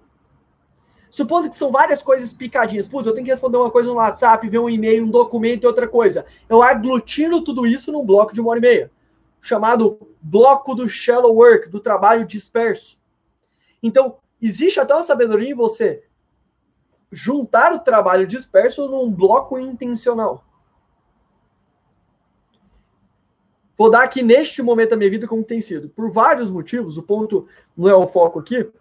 Supondo 1.09 1.49
que 1.49 1.55
são 1.55 1.72
várias 1.72 2.03
coisas 2.03 2.34
picadinhas. 2.34 2.86
Putz, 2.86 3.07
eu 3.07 3.13
tenho 3.13 3.24
que 3.24 3.32
responder 3.32 3.55
uma 3.55 3.72
coisa 3.72 3.88
no 3.89 3.95
WhatsApp, 3.95 4.49
ver 4.49 4.59
um 4.59 4.70
e-mail, 4.70 5.05
um 5.05 5.09
documento 5.09 5.63
e 5.63 5.68
outra 5.68 5.88
coisa. 5.88 6.26
Eu 6.49 6.61
aglutino 6.61 7.41
tudo 7.41 7.66
isso 7.66 7.89
num 7.89 8.05
bloco 8.05 8.34
de 8.34 8.41
uma 8.41 8.49
hora 8.49 8.59
e 8.59 8.61
meia. 8.61 8.91
Chamado 9.39 9.97
bloco 10.22 10.76
do 10.76 10.89
shallow 10.89 11.34
work, 11.34 11.70
do 11.70 11.80
trabalho 11.80 12.26
disperso. 12.26 12.99
Então, 13.82 14.18
Existe 14.46 14.80
até 14.80 14.93
uma 14.93 15.02
sabedoria 15.02 15.50
em 15.50 15.56
você 15.56 16.04
juntar 17.12 17.74
o 17.74 17.80
trabalho 17.80 18.28
disperso 18.28 18.88
num 18.88 19.12
bloco 19.12 19.58
intencional. 19.58 20.46
Vou 23.76 23.89
dar 23.89 24.04
aqui 24.04 24.22
neste 24.22 24.62
momento 24.62 24.91
da 24.91 24.98
minha 24.98 25.10
vida 25.10 25.28
como 25.28 25.43
tem 25.43 25.60
sido. 25.62 25.89
Por 25.89 26.12
vários 26.12 26.52
motivos, 26.52 26.96
o 26.96 27.02
ponto 27.02 27.48
não 27.76 27.89
é 27.89 27.96
o 27.96 28.06
foco 28.06 28.38
aqui. 28.38 28.72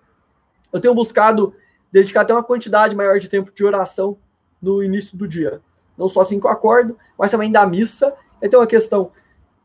Eu 0.71 0.81
tenho 0.81 0.95
buscado 0.95 1.55
dedicar 1.91 2.21
até 2.21 2.35
uma 2.35 2.45
quantidade 2.45 2.95
maior 2.95 3.19
de 3.19 3.31
tempo 3.31 3.51
de 3.51 3.65
oração 3.65 4.19
no 4.61 4.83
início 4.83 5.17
do 5.17 5.27
dia. 5.27 5.63
Não 5.97 6.09
só 6.09 6.21
assim 6.21 6.39
que 6.39 6.45
eu 6.47 6.51
acordo, 6.51 6.99
mas 7.19 7.31
também 7.31 7.51
da 7.51 7.65
missa. 7.65 8.15
É 8.39 8.49
tem 8.51 8.59
uma 8.59 8.67
questão 8.67 9.13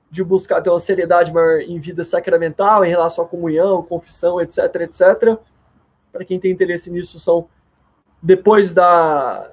de 0.09 0.23
buscar 0.23 0.61
ter 0.61 0.69
uma 0.69 0.79
seriedade 0.79 1.33
maior 1.33 1.59
em 1.59 1.77
vida 1.77 2.05
sacramental, 2.05 2.85
em 2.85 2.89
relação 2.89 3.25
à 3.25 3.27
comunhão, 3.27 3.83
confissão, 3.83 4.39
etc, 4.39 4.75
etc 4.75 5.37
para 6.11 6.25
quem 6.25 6.39
tem 6.39 6.51
interesse 6.51 6.91
nisso, 6.91 7.19
são 7.19 7.47
depois 8.21 8.73
da 8.73 9.49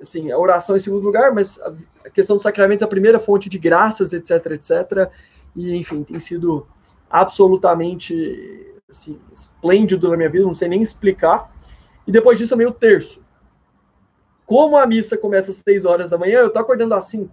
assim, 0.00 0.30
a 0.30 0.38
oração 0.38 0.76
em 0.76 0.80
segundo 0.80 1.04
lugar, 1.04 1.32
mas 1.32 1.60
a 2.04 2.10
questão 2.10 2.36
dos 2.36 2.42
sacramentos 2.42 2.82
é 2.82 2.84
a 2.84 2.88
primeira 2.88 3.20
fonte 3.20 3.48
de 3.48 3.58
graças, 3.58 4.12
etc, 4.12 4.46
etc. 4.52 5.10
E, 5.54 5.76
enfim, 5.76 6.02
tem 6.02 6.18
sido 6.18 6.66
absolutamente 7.08 8.74
assim, 8.88 9.20
esplêndido 9.30 10.08
na 10.08 10.16
minha 10.16 10.30
vida, 10.30 10.44
não 10.44 10.54
sei 10.54 10.68
nem 10.68 10.80
explicar. 10.80 11.52
E 12.06 12.12
depois 12.12 12.38
disso 12.38 12.50
também 12.50 12.66
o 12.66 12.72
terço. 12.72 13.22
Como 14.46 14.76
a 14.76 14.86
missa 14.86 15.16
começa 15.16 15.50
às 15.50 15.58
6 15.58 15.84
horas 15.84 16.10
da 16.10 16.18
manhã, 16.18 16.40
eu 16.40 16.50
tô 16.50 16.58
acordando 16.58 16.94
às 16.94 17.04
5. 17.04 17.30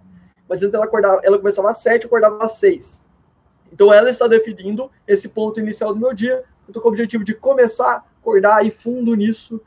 Mas 0.48 0.62
antes 0.62 0.74
ela, 0.74 0.84
acordava, 0.84 1.20
ela 1.24 1.38
começava 1.38 1.70
às 1.70 1.78
7, 1.78 2.04
eu 2.04 2.08
acordava 2.08 2.44
às 2.44 2.52
6. 2.52 3.04
Então 3.72 3.92
ela 3.92 4.08
está 4.08 4.26
definindo 4.26 4.90
esse 5.06 5.28
ponto 5.28 5.58
inicial 5.58 5.92
do 5.92 6.00
meu 6.00 6.14
dia. 6.14 6.44
Eu 6.66 6.74
tô 6.74 6.80
com 6.80 6.88
o 6.88 6.90
objetivo 6.90 7.24
de 7.24 7.34
começar 7.34 8.06
acordar 8.28 8.64
e 8.66 8.70
fundo 8.70 9.14
nisso 9.14 9.60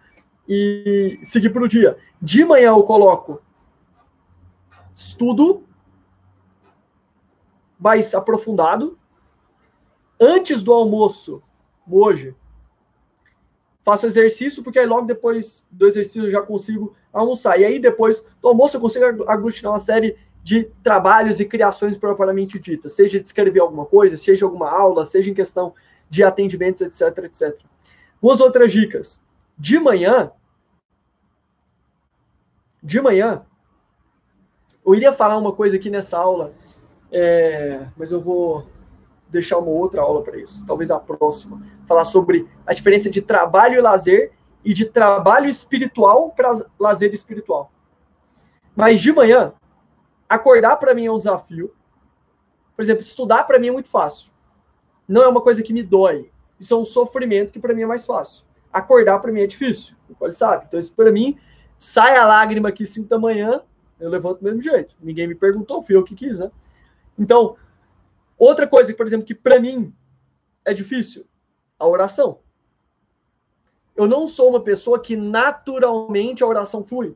e 0.47 1.19
seguir 1.21 1.49
para 1.49 1.63
o 1.63 1.67
dia. 1.67 1.97
De 2.21 2.45
manhã 2.45 2.69
eu 2.69 2.83
coloco 2.83 3.41
estudo 4.93 5.63
mais 7.79 8.13
aprofundado. 8.13 8.97
Antes 10.19 10.61
do 10.61 10.71
almoço, 10.71 11.41
hoje, 11.89 12.35
faço 13.83 14.05
exercício, 14.05 14.63
porque 14.63 14.77
aí 14.77 14.85
logo 14.85 15.07
depois 15.07 15.67
do 15.71 15.87
exercício 15.87 16.25
eu 16.25 16.29
já 16.29 16.41
consigo 16.41 16.95
almoçar. 17.11 17.59
E 17.59 17.65
aí 17.65 17.79
depois 17.79 18.29
do 18.39 18.49
almoço 18.49 18.77
eu 18.77 18.81
consigo 18.81 19.05
aglutinar 19.27 19.71
uma 19.71 19.79
série 19.79 20.15
de 20.43 20.65
trabalhos 20.83 21.39
e 21.39 21.45
criações 21.45 21.97
propriamente 21.97 22.59
ditas, 22.59 22.93
seja 22.93 23.19
de 23.19 23.25
escrever 23.25 23.59
alguma 23.59 23.85
coisa, 23.85 24.17
seja 24.17 24.45
alguma 24.45 24.69
aula, 24.69 25.05
seja 25.05 25.29
em 25.29 25.35
questão 25.35 25.73
de 26.09 26.23
atendimentos, 26.23 26.81
etc, 26.81 27.25
etc. 27.25 27.70
Duas 28.21 28.39
outras 28.39 28.71
dicas. 28.71 29.23
De 29.57 29.79
manhã, 29.79 30.31
de 32.81 33.01
manhã, 33.01 33.45
Eu 34.83 34.95
iria 34.95 35.13
falar 35.13 35.37
uma 35.37 35.53
coisa 35.53 35.75
aqui 35.75 35.91
nessa 35.91 36.17
aula, 36.17 36.53
é, 37.11 37.85
mas 37.95 38.11
eu 38.11 38.19
vou 38.19 38.67
deixar 39.29 39.59
uma 39.59 39.69
outra 39.69 40.01
aula 40.01 40.23
para 40.23 40.37
isso, 40.37 40.65
talvez 40.65 40.89
a 40.89 40.99
próxima. 40.99 41.61
Falar 41.87 42.03
sobre 42.03 42.47
a 42.65 42.73
diferença 42.73 43.09
de 43.09 43.21
trabalho 43.21 43.75
e 43.75 43.81
lazer 43.81 44.31
e 44.65 44.73
de 44.73 44.85
trabalho 44.85 45.47
espiritual 45.47 46.31
para 46.31 46.65
lazer 46.79 47.13
espiritual. 47.13 47.71
Mas 48.75 48.99
de 48.99 49.11
manhã, 49.11 49.53
acordar 50.27 50.77
para 50.77 50.95
mim 50.95 51.05
é 51.05 51.11
um 51.11 51.17
desafio. 51.17 51.71
Por 52.75 52.81
exemplo, 52.81 53.03
estudar 53.03 53.43
para 53.43 53.59
mim 53.59 53.67
é 53.67 53.71
muito 53.71 53.89
fácil. 53.89 54.31
Não 55.07 55.21
é 55.21 55.27
uma 55.27 55.41
coisa 55.41 55.61
que 55.61 55.73
me 55.73 55.83
dói. 55.83 56.30
Isso 56.61 56.75
é 56.75 56.77
um 56.77 56.83
sofrimento 56.83 57.51
que 57.51 57.59
para 57.59 57.73
mim 57.73 57.81
é 57.81 57.87
mais 57.87 58.05
fácil. 58.05 58.45
Acordar 58.71 59.17
para 59.17 59.31
mim 59.31 59.41
é 59.41 59.47
difícil. 59.47 59.95
O 60.07 60.13
Cole 60.13 60.35
sabe. 60.35 60.65
Então, 60.67 60.79
isso 60.79 60.93
para 60.93 61.11
mim, 61.11 61.35
sai 61.79 62.15
a 62.15 62.23
lágrima 62.23 62.69
aqui 62.69 62.85
5 62.85 63.09
da 63.09 63.17
manhã, 63.17 63.63
eu 63.99 64.11
levanto 64.11 64.37
do 64.37 64.43
mesmo 64.43 64.61
jeito. 64.61 64.95
Ninguém 65.01 65.27
me 65.27 65.33
perguntou, 65.33 65.81
fui 65.81 65.95
eu 65.95 66.03
que 66.03 66.13
quis, 66.13 66.39
né? 66.39 66.51
Então, 67.17 67.57
outra 68.37 68.67
coisa, 68.67 68.93
por 68.93 69.07
exemplo, 69.07 69.25
que 69.25 69.33
para 69.33 69.59
mim 69.59 69.91
é 70.63 70.71
difícil, 70.71 71.25
a 71.79 71.87
oração. 71.87 72.37
Eu 73.95 74.07
não 74.07 74.27
sou 74.27 74.47
uma 74.47 74.61
pessoa 74.63 75.01
que 75.01 75.15
naturalmente 75.15 76.43
a 76.43 76.47
oração 76.47 76.83
flui. 76.83 77.15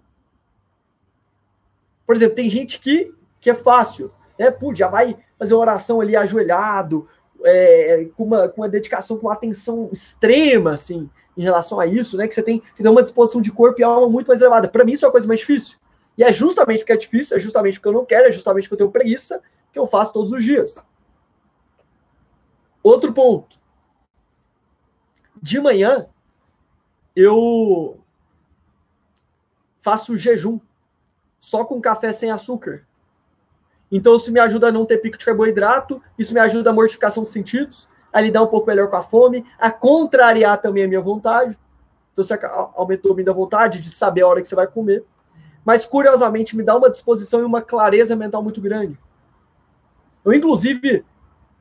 Por 2.04 2.16
exemplo, 2.16 2.36
tem 2.36 2.50
gente 2.50 2.80
que, 2.80 3.14
que 3.40 3.52
é 3.52 3.54
fácil, 3.54 4.12
né? 4.40 4.50
Pô, 4.50 4.74
já 4.74 4.88
vai 4.88 5.16
fazer 5.38 5.54
uma 5.54 5.62
oração 5.62 6.02
ali 6.02 6.16
ajoelhado, 6.16 7.08
é, 7.44 8.06
com, 8.16 8.24
uma, 8.24 8.48
com 8.48 8.62
uma 8.62 8.70
dedicação, 8.70 9.18
com 9.18 9.28
uma 9.28 9.34
atenção 9.34 9.90
extrema, 9.92 10.74
assim, 10.74 11.10
em 11.38 11.42
relação 11.42 11.80
a 11.80 11.86
isso, 11.86 12.18
né? 12.18 12.28
Que 12.28 12.36
você 12.36 12.44
tem, 12.44 12.60
que 12.60 12.82
tem 12.82 12.92
uma 12.92 13.04
disposição 13.04 13.42
de 13.42 13.52
corpo 13.52 13.80
e 13.80 13.84
alma 13.84 14.10
muito 14.10 14.28
mais 14.28 14.42
elevada. 14.42 14.68
Para 14.68 14.84
mim, 14.84 14.94
isso 14.94 15.06
é 15.06 15.10
a 15.10 15.12
coisa 15.12 15.28
mais 15.28 15.40
difícil. 15.40 15.78
E 16.18 16.24
é 16.24 16.32
justamente 16.32 16.80
porque 16.80 16.94
é 16.94 16.98
difícil, 16.98 17.36
é 17.36 17.40
justamente 17.40 17.80
porque 17.80 17.90
eu 17.90 17.94
não 17.94 18.06
quero, 18.06 18.28
é 18.28 18.32
justamente 18.32 18.64
porque 18.70 18.76
eu 18.76 18.90
tenho 18.90 18.92
preguiça, 18.92 19.42
que 19.74 19.80
eu 19.80 19.86
faço 19.86 20.14
todos 20.14 20.32
os 20.32 20.44
dias. 20.44 20.86
Outro 22.82 23.12
ponto. 23.14 23.60
De 25.42 25.60
manhã, 25.60 26.08
eu 27.16 28.00
faço 29.82 30.16
jejum 30.16 30.60
só 31.40 31.66
com 31.66 31.82
café 31.82 32.12
sem 32.12 32.32
açúcar. 32.32 32.85
Então, 33.92 34.16
isso 34.16 34.32
me 34.32 34.40
ajuda 34.40 34.68
a 34.68 34.72
não 34.72 34.86
ter 34.86 34.98
pico 34.98 35.18
de 35.18 35.26
carboidrato, 35.26 36.02
isso 36.18 36.34
me 36.34 36.40
ajuda 36.40 36.70
a 36.70 36.74
mortificação 36.74 37.24
dos 37.24 37.32
sentidos, 37.32 37.88
a 38.12 38.20
lidar 38.20 38.42
um 38.42 38.48
pouco 38.48 38.68
melhor 38.68 38.90
com 38.90 38.96
a 38.96 39.04
fome, 39.04 39.46
a 39.60 39.70
contrariar 39.72 40.62
também 40.62 40.84
a 40.84 40.88
minha 40.88 41.02
vontade. 41.02 41.58
Então, 42.12 42.24
você 42.24 42.38
aumentou 42.76 43.12
a 43.12 43.16
minha 43.16 43.34
vontade 43.34 43.80
de 43.80 43.90
saber 43.90 44.22
a 44.22 44.28
hora 44.28 44.42
que 44.42 44.48
você 44.48 44.56
vai 44.56 44.68
comer. 44.68 45.04
Mas, 45.64 45.86
curiosamente, 45.86 46.56
me 46.56 46.64
dá 46.64 46.76
uma 46.76 46.90
disposição 46.90 47.42
e 47.42 47.44
uma 47.44 47.62
clareza 47.62 48.16
mental 48.16 48.42
muito 48.42 48.62
grande. 48.62 48.98
Eu, 50.24 50.34
inclusive, 50.34 51.04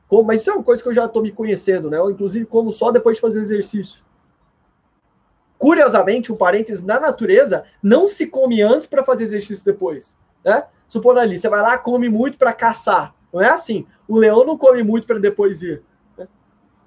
como, 0.07 0.23
mas 0.23 0.41
isso 0.41 0.49
é 0.49 0.53
uma 0.53 0.63
coisa 0.63 0.81
que 0.81 0.89
eu 0.89 0.93
já 0.93 1.05
estou 1.05 1.21
me 1.21 1.31
conhecendo, 1.31 1.89
né? 1.89 1.97
Eu, 1.97 2.09
inclusive, 2.09 2.45
como 2.45 2.71
só 2.71 2.91
depois 2.91 3.17
de 3.17 3.21
fazer 3.21 3.41
exercício. 3.41 4.03
Curiosamente, 5.57 6.31
um 6.31 6.35
parênteses, 6.35 6.83
na 6.83 6.99
natureza, 6.99 7.65
não 7.81 8.07
se 8.07 8.27
come 8.27 8.61
antes 8.61 8.87
para 8.87 9.03
fazer 9.03 9.23
exercício 9.23 9.65
depois. 9.65 10.19
Né? 10.43 10.63
Supondo 10.87 11.19
ali, 11.19 11.37
você 11.37 11.49
vai 11.49 11.61
lá 11.61 11.77
come 11.77 12.09
muito 12.09 12.37
para 12.37 12.53
caçar. 12.53 13.13
Não 13.33 13.41
é 13.41 13.49
assim. 13.49 13.85
O 14.07 14.17
leão 14.17 14.45
não 14.45 14.57
come 14.57 14.83
muito 14.83 15.07
para 15.07 15.19
depois 15.19 15.61
ir. 15.61 15.81
Né? 16.17 16.27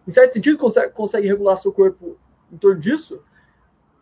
Em 0.06 0.10
certo 0.10 0.32
sentido, 0.32 0.58
consegue, 0.58 0.92
consegue 0.92 1.26
regular 1.26 1.56
seu 1.56 1.72
corpo 1.72 2.16
em 2.52 2.56
torno 2.56 2.80
disso. 2.80 3.22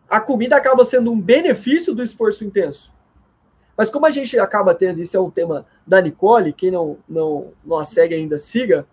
A 0.09 0.19
comida 0.19 0.55
acaba 0.55 0.85
sendo 0.85 1.11
um 1.11 1.19
benefício 1.19 1.93
do 1.93 2.01
esforço 2.01 2.45
intenso. 2.45 2.95
Mas 3.77 3.89
como 3.89 4.05
a 4.07 4.09
gente 4.11 4.37
acaba 4.39 4.73
tendo, 4.73 4.99
isso 5.01 5.15
é 5.15 5.19
o 5.19 5.29
tema 5.29 5.65
da 5.85 6.01
Nicole, 6.01 6.51
quem 6.51 6.71
não, 6.71 6.97
não, 7.07 7.53
não 7.63 7.77
a 7.77 7.83
segue 7.83 8.15
ainda, 8.15 8.39
siga. 8.39 8.87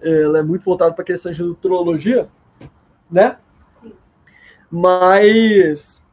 Ela 0.00 0.40
é 0.40 0.42
muito 0.42 0.64
voltada 0.64 0.92
para 0.92 1.02
a 1.02 1.06
questão 1.06 1.32
de 1.32 1.42
nutrologia, 1.42 2.28
né? 3.10 3.38
Mas, 4.70 6.04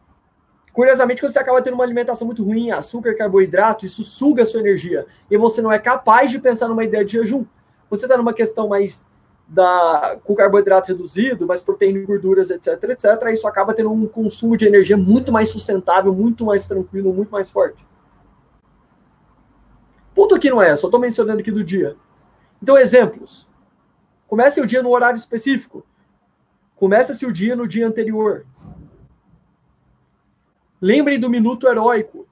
curiosamente, 0.73 1.21
quando 1.21 1.31
você 1.31 1.39
acaba 1.39 1.61
tendo 1.61 1.73
uma 1.73 1.83
alimentação 1.83 2.25
muito 2.25 2.43
ruim, 2.43 2.71
açúcar, 2.71 3.15
carboidrato, 3.15 3.85
isso 3.85 4.03
suga 4.03 4.43
a 4.43 4.45
sua 4.45 4.59
energia. 4.59 5.05
E 5.29 5.37
você 5.37 5.61
não 5.61 5.71
é 5.71 5.79
capaz 5.79 6.31
de 6.31 6.39
pensar 6.39 6.67
numa 6.67 6.83
ideia 6.83 7.03
de 7.03 7.13
jejum. 7.13 7.45
Quando 7.87 7.99
você 7.99 8.05
está 8.05 8.17
numa 8.17 8.33
questão 8.33 8.67
mais 8.67 9.07
da, 9.47 10.17
com 10.23 10.35
carboidrato 10.35 10.89
reduzido, 10.89 11.47
mais 11.47 11.61
proteína 11.61 12.05
gorduras, 12.05 12.51
etc, 12.51 12.83
etc, 12.83 13.07
isso 13.33 13.47
acaba 13.47 13.73
tendo 13.73 13.91
um 13.91 14.07
consumo 14.07 14.55
de 14.55 14.67
energia 14.67 14.95
muito 14.95 15.31
mais 15.31 15.49
sustentável, 15.49 16.13
muito 16.13 16.45
mais 16.45 16.67
tranquilo, 16.67 17.11
muito 17.11 17.31
mais 17.31 17.49
forte. 17.49 17.83
Ponto 20.13 20.35
aqui 20.35 20.49
não 20.49 20.61
é, 20.61 20.75
só 20.75 20.87
estou 20.87 20.99
mencionando 20.99 21.39
aqui 21.39 21.51
do 21.51 21.63
dia. 21.63 21.95
Então, 22.61 22.77
exemplos. 22.77 23.47
Comece 24.27 24.61
o 24.61 24.65
dia 24.65 24.83
no 24.83 24.91
horário 24.91 25.17
específico. 25.17 25.83
Começa-se 26.75 27.25
o 27.25 27.33
dia 27.33 27.55
no 27.55 27.67
dia 27.67 27.87
anterior. 27.87 28.45
Lembre 30.81 31.17
do 31.17 31.29
minuto 31.29 31.67
heróico. 31.67 32.27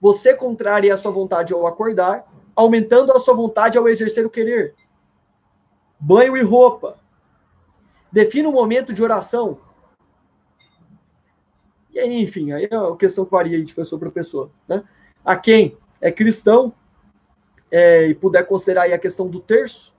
Você 0.00 0.34
contraria 0.34 0.94
a 0.94 0.96
sua 0.96 1.10
vontade 1.10 1.52
ao 1.52 1.66
acordar, 1.66 2.26
aumentando 2.54 3.12
a 3.12 3.18
sua 3.18 3.34
vontade 3.34 3.76
ao 3.76 3.88
exercer 3.88 4.24
o 4.24 4.30
querer. 4.30 4.74
Banho 5.98 6.36
e 6.36 6.42
roupa. 6.42 6.98
Defina 8.10 8.48
um 8.48 8.52
momento 8.52 8.92
de 8.92 9.02
oração. 9.02 9.58
E 11.92 11.98
aí, 11.98 12.22
enfim, 12.22 12.52
aí 12.52 12.68
é 12.70 12.78
uma 12.78 12.96
questão 12.96 13.24
que 13.24 13.30
varia 13.30 13.62
de 13.62 13.74
pessoa 13.74 13.98
para 13.98 14.10
pessoa. 14.10 14.50
Né? 14.68 14.82
A 15.24 15.36
quem 15.36 15.76
é 16.00 16.12
cristão 16.12 16.72
é, 17.70 18.08
e 18.08 18.14
puder 18.14 18.46
considerar 18.46 18.82
aí 18.82 18.92
a 18.92 18.98
questão 18.98 19.28
do 19.28 19.40
terço, 19.40 19.94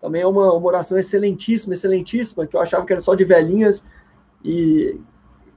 também 0.00 0.22
é 0.22 0.26
uma, 0.26 0.52
uma 0.52 0.66
oração 0.66 0.98
excelentíssima, 0.98 1.74
excelentíssima, 1.74 2.46
que 2.46 2.56
eu 2.56 2.60
achava 2.60 2.86
que 2.86 2.92
era 2.92 3.00
só 3.00 3.14
de 3.14 3.24
velhinhas 3.24 3.84
e 4.44 4.98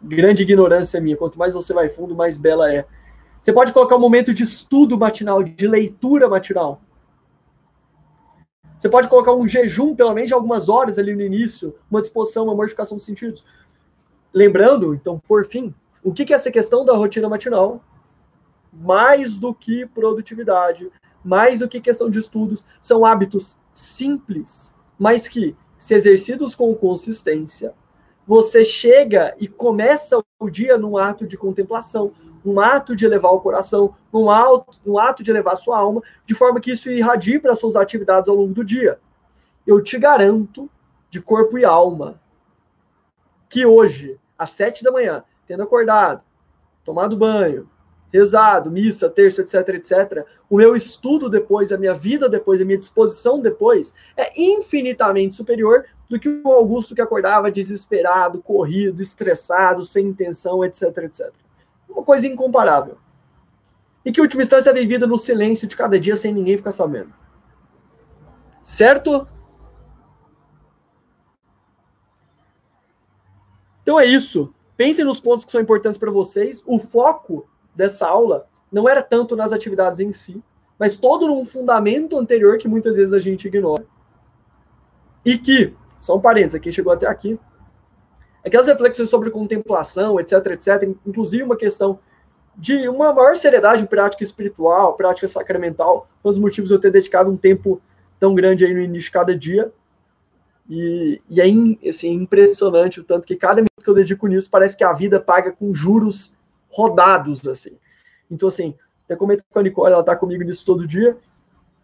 grande 0.04 0.43
ignorância 0.43 0.99
minha. 0.99 1.18
Quanto 1.18 1.39
mais 1.39 1.54
você 1.54 1.74
vai 1.74 1.89
fundo, 1.89 2.16
mais 2.16 2.38
bela 2.38 2.72
é. 2.72 2.86
Você 3.41 3.51
pode 3.51 3.72
colocar 3.72 3.95
um 3.95 3.99
momento 3.99 4.34
de 4.34 4.43
estudo 4.43 4.97
matinal, 4.97 5.43
de 5.43 5.68
leitura 5.68 6.28
matinal. 6.30 6.82
Você 8.78 8.89
pode 8.89 9.08
colocar 9.08 9.34
um 9.34 9.47
jejum, 9.47 9.95
pelo 9.95 10.14
menos 10.14 10.28
de 10.28 10.34
algumas 10.34 10.68
horas 10.68 10.99
ali 10.99 11.16
no 11.16 11.22
início, 11.22 11.76
uma 11.89 12.01
disposição, 12.01 12.43
uma 12.43 12.56
mortificação 12.56 12.97
dos 12.97 13.06
sentidos. 13.06 13.45
Lembrando, 14.34 14.93
então, 14.93 15.22
por 15.28 15.45
fim, 15.45 15.74
o 16.04 16.14
que 16.14 16.34
é 16.34 16.36
essa 16.36 16.51
questão 16.51 16.84
da 16.84 16.93
rotina 16.93 17.30
matinal? 17.30 17.82
Mais 18.74 19.38
do 19.39 19.54
que 19.54 19.86
produtividade, 19.86 20.91
mais 21.24 21.60
do 21.60 21.68
que 21.70 21.80
questão 21.80 22.10
de 22.10 22.20
estudos, 22.20 22.66
são 22.82 23.06
hábitos 23.06 23.58
simples, 23.74 24.76
mas 24.99 25.28
que, 25.28 25.56
se 25.78 25.95
exercidos 25.95 26.56
com 26.56 26.74
consistência, 26.76 27.74
você 28.26 28.64
chega 28.64 29.36
e 29.40 29.48
começa 29.48 30.22
o 30.40 30.50
dia 30.50 30.78
num 30.78 30.98
ato 30.98 31.28
de 31.28 31.38
contemplação, 31.38 32.14
um 32.46 32.60
ato 32.60 32.96
de 32.96 33.06
elevar 33.06 33.34
o 33.34 33.40
coração, 33.40 33.96
um 34.14 34.30
ato, 34.30 34.78
um 34.86 34.98
ato 34.98 35.24
de 35.24 35.32
elevar 35.32 35.54
a 35.54 35.58
sua 35.58 35.78
alma, 35.78 36.02
de 36.26 36.34
forma 36.34 36.60
que 36.60 36.72
isso 36.72 36.90
irradie 36.90 37.40
para 37.40 37.56
suas 37.56 37.76
atividades 37.76 38.28
ao 38.28 38.36
longo 38.36 38.54
do 38.54 38.64
dia. 38.64 39.00
Eu 39.66 39.82
te 39.82 39.98
garanto, 39.98 40.70
de 41.10 41.22
corpo 41.22 41.58
e 41.58 41.64
alma, 41.64 42.20
que 43.50 43.66
hoje, 43.66 44.20
às 44.38 44.50
sete 44.50 44.84
da 44.84 44.92
manhã, 44.92 45.24
tendo 45.48 45.64
acordado, 45.64 46.22
tomado 46.84 47.16
banho, 47.16 47.70
rezado, 48.12 48.70
missa, 48.70 49.10
terço, 49.10 49.42
etc, 49.42 49.70
etc, 49.70 50.26
o 50.50 50.58
meu 50.58 50.76
estudo 50.76 51.30
depois, 51.30 51.72
a 51.72 51.78
minha 51.78 51.96
vida 51.96 52.30
depois, 52.30 52.62
a 52.62 52.66
minha 52.66 52.78
disposição 52.78 53.40
depois 53.40 53.94
é 54.16 54.40
infinitamente 54.40 55.34
superior 55.34 55.86
do 56.10 56.20
que 56.20 56.30
o 56.30 56.51
Augusto 56.51 56.93
que 56.93 57.01
acordava 57.01 57.51
desesperado, 57.51 58.41
corrido, 58.41 59.01
estressado, 59.01 59.84
sem 59.84 60.08
intenção, 60.08 60.64
etc, 60.64 60.97
etc. 60.99 61.32
Uma 61.89 62.04
coisa 62.04 62.28
incomparável. 62.28 62.97
E 64.06 64.12
que, 64.12 64.20
em 64.20 64.24
última 64.24 64.41
instância, 64.41 64.70
é 64.70 64.74
vivida 64.74 65.08
no 65.08 65.18
silêncio 65.18 65.68
de 65.68 65.76
cada 65.76 65.99
dia 65.99 66.16
sem 66.16 66.34
ninguém 66.34 66.58
ficar 66.58 66.72
sabendo. 66.72 67.14
Certo? 68.62 69.28
Então 73.82 73.99
é 73.99 74.06
isso. 74.06 74.54
Pensem 74.76 75.06
nos 75.06 75.20
pontos 75.20 75.45
que 75.45 75.51
são 75.51 75.62
importantes 75.62 75.97
para 75.97 76.12
vocês. 76.12 76.64
O 76.66 76.80
foco 76.80 77.47
dessa 77.76 78.08
aula 78.08 78.47
não 78.72 78.89
era 78.89 79.04
tanto 79.04 79.36
nas 79.36 79.51
atividades 79.51 79.99
em 79.99 80.12
si, 80.12 80.41
mas 80.80 80.97
todo 80.97 81.28
num 81.28 81.45
fundamento 81.45 82.18
anterior 82.18 82.58
que 82.58 82.68
muitas 82.68 82.95
vezes 82.95 83.14
a 83.14 83.20
gente 83.20 83.47
ignora. 83.47 83.86
E 85.24 85.38
que, 85.38 85.74
só 86.04 86.18
um 86.18 86.20
parênteses, 86.20 86.60
quem 86.60 86.70
chegou 86.70 86.91
até 86.91 87.08
aqui, 87.08 87.39
aquelas 88.45 88.68
reflexões 88.68 89.08
sobre 89.08 89.30
contemplação, 89.30 90.20
etc, 90.20 90.47
etc, 90.47 90.84
inclusive 91.06 91.43
uma 91.43 91.56
questão 91.56 91.97
de 92.58 92.89
uma 92.89 93.14
maior 93.14 93.38
seriedade 93.38 93.84
em 93.84 93.86
prática 93.86 94.22
espiritual, 94.22 94.97
prática 94.97 95.26
sacramental, 95.30 96.10
um 96.22 96.30
dos 96.30 96.38
motivos 96.38 96.72
eu 96.72 96.80
ter 96.80 96.91
dedicado 96.91 97.32
um 97.32 97.38
tempo 97.38 97.82
tão 98.20 98.36
grande 98.36 98.66
aí 98.66 98.74
no 98.74 98.82
início 98.82 99.08
de 99.08 99.12
cada 99.12 99.34
dia. 99.34 99.72
E, 100.70 101.22
e 101.30 101.39
é 101.39 101.89
assim, 101.89 102.12
impressionante 102.12 102.99
o 102.99 103.04
tanto 103.04 103.26
que 103.26 103.38
cada 103.38 103.56
minuto 103.56 103.82
que 103.82 103.89
eu 103.89 103.93
dedico 103.93 104.28
nisso 104.28 104.49
parece 104.49 104.76
que 104.76 104.84
a 104.84 104.91
vida 104.91 105.22
paga 105.22 105.54
com 105.54 105.74
juros 105.74 106.36
rodados, 106.70 107.47
assim. 107.47 107.78
Então, 108.30 108.49
assim, 108.49 108.76
Até 109.06 109.16
comento 109.16 109.43
com 109.49 109.60
a 109.60 109.64
Nicole, 109.64 109.93
ela 109.93 110.01
está 110.01 110.18
comigo 110.18 110.43
nisso 110.43 110.66
todo 110.66 110.86
dia. 110.86 111.18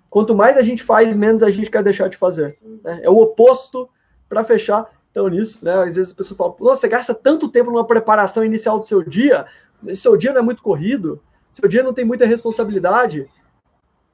Quanto 0.09 0.35
mais 0.35 0.57
a 0.57 0.61
gente 0.61 0.83
faz, 0.83 1.15
menos 1.15 1.41
a 1.41 1.49
gente 1.49 1.71
quer 1.71 1.83
deixar 1.83 2.09
de 2.09 2.17
fazer. 2.17 2.57
Né? 2.83 2.99
É 3.03 3.09
o 3.09 3.17
oposto 3.17 3.89
para 4.29 4.43
fechar. 4.43 4.87
Então, 5.11 5.27
nisso, 5.27 5.65
né? 5.65 5.73
Às 5.83 5.95
vezes 5.95 6.13
a 6.13 6.15
pessoa 6.15 6.37
fala, 6.37 6.55
você 6.59 6.87
gasta 6.87 7.13
tanto 7.13 7.49
tempo 7.49 7.71
numa 7.71 7.85
preparação 7.85 8.45
inicial 8.45 8.79
do 8.79 8.85
seu 8.85 9.03
dia, 9.03 9.47
seu 9.93 10.15
dia 10.15 10.31
não 10.31 10.39
é 10.39 10.43
muito 10.43 10.61
corrido, 10.61 11.19
seu 11.51 11.67
dia 11.67 11.83
não 11.83 11.93
tem 11.93 12.05
muita 12.05 12.25
responsabilidade. 12.25 13.27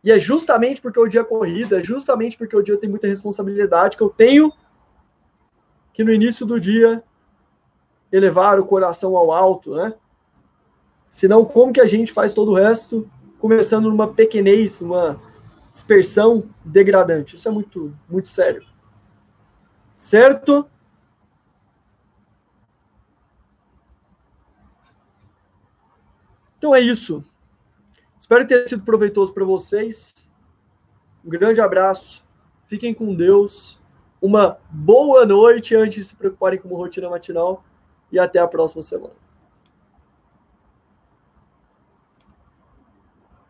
E 0.04 0.12
é 0.12 0.18
justamente 0.18 0.82
porque 0.82 1.00
o 1.00 1.08
dia 1.08 1.22
é 1.22 1.24
corrido, 1.24 1.76
é 1.76 1.84
justamente 1.84 2.38
porque 2.38 2.56
o 2.56 2.62
dia 2.62 2.78
tem 2.78 2.90
muita 2.90 3.08
responsabilidade 3.08 3.98
que 3.98 4.04
eu 4.04 4.10
tenho 4.10 4.52
que 5.94 6.04
no 6.04 6.12
início 6.12 6.46
do 6.46 6.60
dia 6.60 7.02
elevar 8.12 8.60
o 8.60 8.66
coração 8.66 9.18
ao 9.18 9.32
alto, 9.32 9.76
né? 9.76 9.94
Senão, 11.10 11.46
como 11.46 11.72
que 11.72 11.80
a 11.80 11.88
gente 11.88 12.12
faz 12.12 12.34
todo 12.34 12.52
o 12.52 12.56
resto, 12.56 13.10
começando 13.40 13.90
numa 13.90 14.14
pequenez, 14.14 14.82
uma 14.82 15.20
dispersão 15.72 16.44
degradante? 16.64 17.38
Isso 17.38 17.48
é 17.48 17.52
muito, 17.52 17.94
muito 18.10 18.28
sério. 18.28 18.64
Certo? 19.98 20.70
Então 26.58 26.74
é 26.74 26.82
isso. 26.82 27.24
Espero 28.20 28.48
ter 28.48 28.68
sido 28.68 28.84
proveitoso 28.84 29.34
para 29.34 29.46
vocês. 29.46 30.28
Um 31.24 31.30
grande 31.30 31.62
abraço. 31.62 32.26
Fiquem 32.68 32.94
com 32.94 33.14
Deus. 33.14 33.80
Uma 34.22 34.58
boa 34.70 35.26
noite 35.26 35.76
antes 35.76 35.96
de 35.96 36.04
se 36.06 36.16
preocuparem 36.16 36.60
com 36.60 36.70
rotina 36.70 37.10
matinal. 37.10 37.64
E 38.12 38.18
até 38.18 38.40
a 38.40 38.48
próxima 38.48 38.82
semana. 38.82 39.25